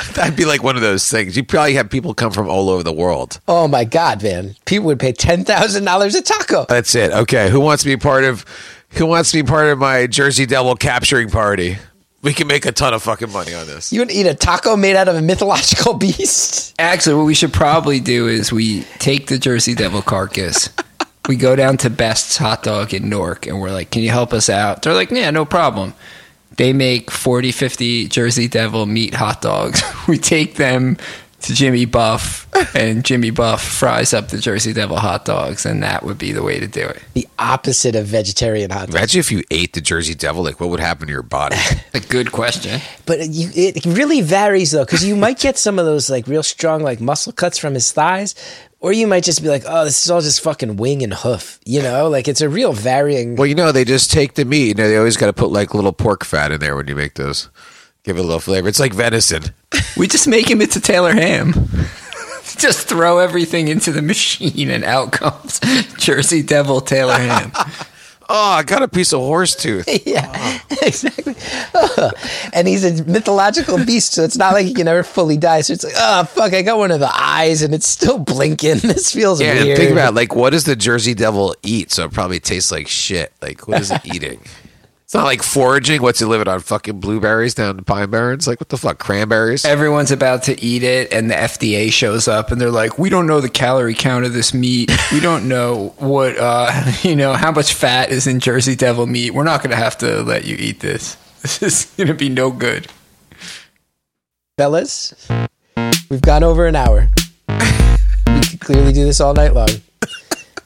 That'd 0.15 0.35
be 0.35 0.45
like 0.45 0.65
one 0.65 0.75
of 0.75 0.83
those 0.83 1.09
things. 1.09 1.37
You 1.37 1.45
probably 1.45 1.75
have 1.75 1.89
people 1.89 2.15
come 2.15 2.33
from 2.33 2.49
all 2.49 2.69
over 2.69 2.83
the 2.83 2.93
world. 2.93 3.41
oh 3.47 3.69
my 3.69 3.85
god, 3.85 4.25
man! 4.25 4.57
People 4.65 4.87
would 4.87 4.99
pay 4.99 5.13
ten 5.13 5.45
thousand 5.45 5.85
dollars 5.85 6.17
a 6.17 6.23
taco. 6.23 6.67
That's 6.69 6.97
it. 6.97 7.13
Okay, 7.13 7.49
who 7.49 7.61
wants 7.61 7.85
to 7.85 7.89
be 7.89 7.97
part 7.97 8.25
of? 8.25 8.45
Who 8.93 9.07
wants 9.07 9.31
to 9.31 9.43
be 9.43 9.49
part 9.49 9.69
of 9.69 9.79
my 9.79 10.07
Jersey 10.07 10.47
Devil 10.47 10.75
capturing 10.75 11.31
party? 11.31 11.79
We 12.23 12.35
can 12.35 12.49
make 12.49 12.67
a 12.67 12.73
ton 12.73 12.93
of 12.93 13.03
fucking 13.03 13.33
money 13.33 13.55
on 13.55 13.67
this. 13.67 13.93
You 13.93 14.01
would 14.01 14.11
eat 14.11 14.27
a 14.27 14.35
taco 14.35 14.77
made 14.77 14.95
out 14.97 15.09
of 15.09 15.17
a 15.17 15.23
mythological 15.23 15.95
beast? 15.95 16.75
Actually, 16.79 17.17
what 17.17 17.25
we 17.25 17.35
should 17.35 17.53
probably 17.53 18.01
do 18.01 18.29
is 18.29 18.53
we 18.53 18.83
take 18.99 19.29
the 19.29 19.39
Jersey 19.39 19.75
Devil 19.75 20.03
carcass. 20.03 20.69
we 21.29 21.37
go 21.37 21.57
down 21.57 21.77
to 21.79 21.89
Best's 21.89 22.37
Hot 22.37 22.63
Dog 22.63 22.93
in 22.93 23.09
Newark 23.09 23.47
and 23.47 23.61
we're 23.61 23.71
like, 23.71 23.91
can 23.91 24.03
you 24.03 24.11
help 24.11 24.33
us 24.33 24.51
out? 24.51 24.83
They're 24.83 24.93
like, 24.93 25.11
yeah, 25.11 25.31
no 25.31 25.45
problem. 25.45 25.95
They 26.57 26.75
make 26.75 27.11
40, 27.11 27.53
50 27.53 28.09
Jersey 28.09 28.49
Devil 28.49 28.85
meat 28.85 29.15
hot 29.15 29.41
dogs. 29.41 29.83
we 30.09 30.19
take 30.19 30.57
them 30.57 30.99
to 31.43 31.55
Jimmy 31.55 31.85
Buff 31.85 32.47
and 32.75 33.05
Jimmy 33.05 33.31
Buff 33.31 33.63
fries 33.63 34.13
up 34.13 34.29
the 34.29 34.39
Jersey 34.39 34.73
Devil 34.73 34.99
hot 34.99 35.25
dogs 35.25 35.65
and 35.65 35.83
that 35.83 36.03
would 36.03 36.19
be 36.19 36.33
the 36.33 36.43
way 36.43 36.61
to 36.61 36.67
do 36.67 36.87
it. 36.87 37.03
The 37.15 37.27
opposite 37.39 37.97
of 37.97 38.07
vegetarian 38.07 38.71
hot 38.71 38.87
dogs. 38.89 38.95
Imagine 38.95 39.21
if 39.21 39.33
you 39.33 39.43
ate 39.51 39.73
the 39.73 39.81
Jersey 39.81 40.15
Devil. 40.15 40.43
Like, 40.45 40.61
what 40.61 40.71
would 40.71 40.81
happen 40.81 41.07
to 41.07 41.13
your 41.13 41.23
body? 41.23 41.57
A 41.95 42.01
good 42.01 42.33
question. 42.33 42.81
But 43.07 43.29
you, 43.29 43.51
it 43.55 43.85
really 43.87 44.21
varies 44.21 44.71
though, 44.73 44.85
because 44.85 45.05
you 45.05 45.17
might 45.17 45.39
get 45.39 45.59
some 45.59 45.79
of 45.79 45.85
those 45.85 46.11
like 46.11 46.27
real 46.27 46.43
strong 46.43 46.83
like 46.83 47.01
muscle 47.01 47.33
cuts 47.33 47.59
from 47.59 47.75
his 47.75 47.91
thighs, 47.93 48.35
or 48.81 48.93
you 48.93 49.07
might 49.07 49.25
just 49.25 49.43
be 49.43 49.49
like, 49.49 49.63
oh, 49.67 49.85
this 49.85 50.05
is 50.05 50.11
all 50.11 50.21
just 50.21 50.41
fucking 50.41 50.77
wing 50.77 51.03
and 51.03 51.13
hoof. 51.13 51.61
You 51.65 51.83
know, 51.83 52.09
like 52.09 52.29
it's 52.29 52.41
a 52.41 52.49
real 52.49 52.73
varying. 52.73 53.37
well, 53.37 53.47
you 53.47 53.55
know, 53.55 53.73
they 53.73 53.85
just 53.85 54.11
take 54.11 54.35
the 54.35 54.45
meat. 54.45 54.69
You 54.69 54.75
know, 54.75 54.89
they 54.89 54.97
always 54.97 55.17
got 55.17 55.27
to 55.27 55.33
put 55.33 55.51
like 55.51 55.75
little 55.75 55.93
pork 55.93 56.25
fat 56.25 56.53
in 56.53 56.61
there 56.61 56.77
when 56.77 56.89
you 56.89 56.95
make 56.97 57.15
those. 57.15 57.49
Give 58.05 58.17
it 58.17 58.21
a 58.21 58.23
little 58.23 58.41
flavor. 58.41 58.69
It's 58.69 58.81
like 58.81 58.95
venison. 58.95 59.43
We 59.97 60.09
just 60.09 60.27
make 60.27 60.51
him 60.51 60.61
into 60.61 60.81
Taylor 60.81 61.13
ham. 61.13 61.53
Just 62.57 62.89
throw 62.89 63.19
everything 63.19 63.69
into 63.69 63.91
the 63.93 64.03
machine, 64.03 64.71
and 64.71 64.85
out 64.85 65.13
comes 65.13 65.61
Jersey 65.99 66.43
Devil 66.43 66.81
Taylor 66.81 67.15
Ham. 67.15 67.53
Oh, 68.33 68.51
I 68.53 68.63
got 68.63 68.85
a 68.85 68.87
piece 68.87 69.13
of 69.13 69.19
horse 69.19 69.57
tooth. 69.57 69.89
yeah, 70.07 70.61
exactly. 70.83 71.35
and 72.53 72.69
he's 72.69 72.85
a 72.85 73.03
mythological 73.03 73.85
beast, 73.85 74.13
so 74.13 74.23
it's 74.23 74.37
not 74.37 74.53
like 74.53 74.67
he 74.67 74.73
can 74.73 74.87
ever 74.87 75.03
fully 75.03 75.37
die. 75.37 75.63
So 75.63 75.73
it's 75.73 75.83
like, 75.83 75.95
oh 75.97 76.23
fuck, 76.27 76.53
I 76.55 76.63
got 76.63 76.79
one 76.79 76.93
of 76.93 77.01
the 77.01 77.11
eyes, 77.13 77.63
and 77.63 77.75
it's 77.75 77.89
still 77.89 78.19
blinking. 78.19 78.79
This 78.79 79.13
feels 79.13 79.41
weird. 79.41 79.57
Yeah, 79.57 79.65
weird. 79.65 79.79
think 79.79 79.91
about 79.91 80.11
it, 80.11 80.15
like 80.15 80.37
what 80.37 80.51
does 80.51 80.63
the 80.63 80.77
Jersey 80.77 81.13
Devil 81.13 81.57
eat? 81.65 81.91
So 81.91 82.05
it 82.05 82.13
probably 82.13 82.39
tastes 82.39 82.71
like 82.71 82.87
shit. 82.87 83.33
Like 83.43 83.67
what 83.67 83.81
is 83.81 83.91
it 83.91 84.01
eating? 84.07 84.41
It's 85.11 85.15
not 85.17 85.25
like 85.25 85.43
foraging. 85.43 86.03
What's 86.03 86.21
he 86.21 86.25
living 86.25 86.47
on? 86.47 86.61
Fucking 86.61 87.01
blueberries 87.01 87.55
down 87.55 87.79
in 87.79 87.83
Pine 87.83 88.11
Barrens? 88.11 88.47
Like 88.47 88.61
what 88.61 88.69
the 88.69 88.79
fuck? 88.79 89.01
Cranberries? 89.01 89.65
Everyone's 89.65 90.13
about 90.13 90.45
to 90.45 90.63
eat 90.63 90.85
it, 90.85 91.13
and 91.13 91.29
the 91.29 91.35
FDA 91.35 91.93
shows 91.93 92.29
up, 92.29 92.53
and 92.53 92.61
they're 92.61 92.71
like, 92.71 92.97
"We 92.97 93.11
don't 93.11 93.27
know 93.27 93.41
the 93.41 93.49
calorie 93.49 93.97
count 93.97 94.25
of 94.25 94.35
this 94.35 94.55
meat. 94.55 94.89
We 95.11 95.19
don't 95.19 95.49
know 95.49 95.95
what, 95.99 96.39
uh, 96.39 96.93
you 97.03 97.17
know, 97.17 97.33
how 97.33 97.51
much 97.51 97.75
fat 97.75 98.11
is 98.11 98.29
in 98.29 98.39
Jersey 98.39 98.77
Devil 98.77 99.09
meat. 99.09 99.33
We're 99.33 99.43
not 99.43 99.65
going 99.65 99.71
to 99.71 99.77
have 99.77 99.99
to 99.99 100.23
let 100.23 100.45
you 100.45 100.55
eat 100.57 100.79
this. 100.79 101.17
This 101.43 101.61
is 101.61 101.85
going 101.97 102.07
to 102.07 102.15
be 102.15 102.29
no 102.29 102.53
good." 102.53 102.87
fellas, 104.57 105.29
we've 106.09 106.23
gone 106.23 106.45
over 106.45 106.67
an 106.67 106.77
hour. 106.77 107.09
we 107.49 108.41
could 108.43 108.61
clearly 108.61 108.93
do 108.93 109.05
this 109.05 109.21
all 109.21 109.35
night 109.35 109.55
long. 109.55 109.71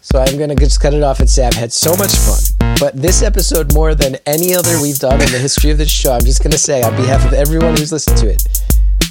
So 0.05 0.21
I'm 0.21 0.39
gonna 0.39 0.55
just 0.55 0.81
cut 0.81 0.93
it 0.93 1.03
off 1.03 1.21
and 1.21 1.31
say 1.31 1.47
I've 1.47 1.55
had 1.55 1.73
so 1.73 1.97
much 1.97 2.15
fun. 2.15 2.77
But 2.79 2.95
this 2.95 3.23
episode, 3.23 3.73
more 3.73 3.95
than 3.95 4.19
any 4.27 4.55
other 4.55 4.79
we've 4.81 4.99
done 4.99 5.15
in 5.15 5.33
the 5.33 5.39
history 5.39 5.71
of 5.71 5.79
this 5.79 5.91
show, 5.91 6.13
I'm 6.13 6.21
just 6.21 6.43
gonna 6.43 6.59
say 6.59 6.83
on 6.83 6.95
behalf 6.95 7.25
of 7.25 7.33
everyone 7.33 7.71
who's 7.71 7.91
listened 7.91 8.19
to 8.19 8.29
it, 8.29 8.43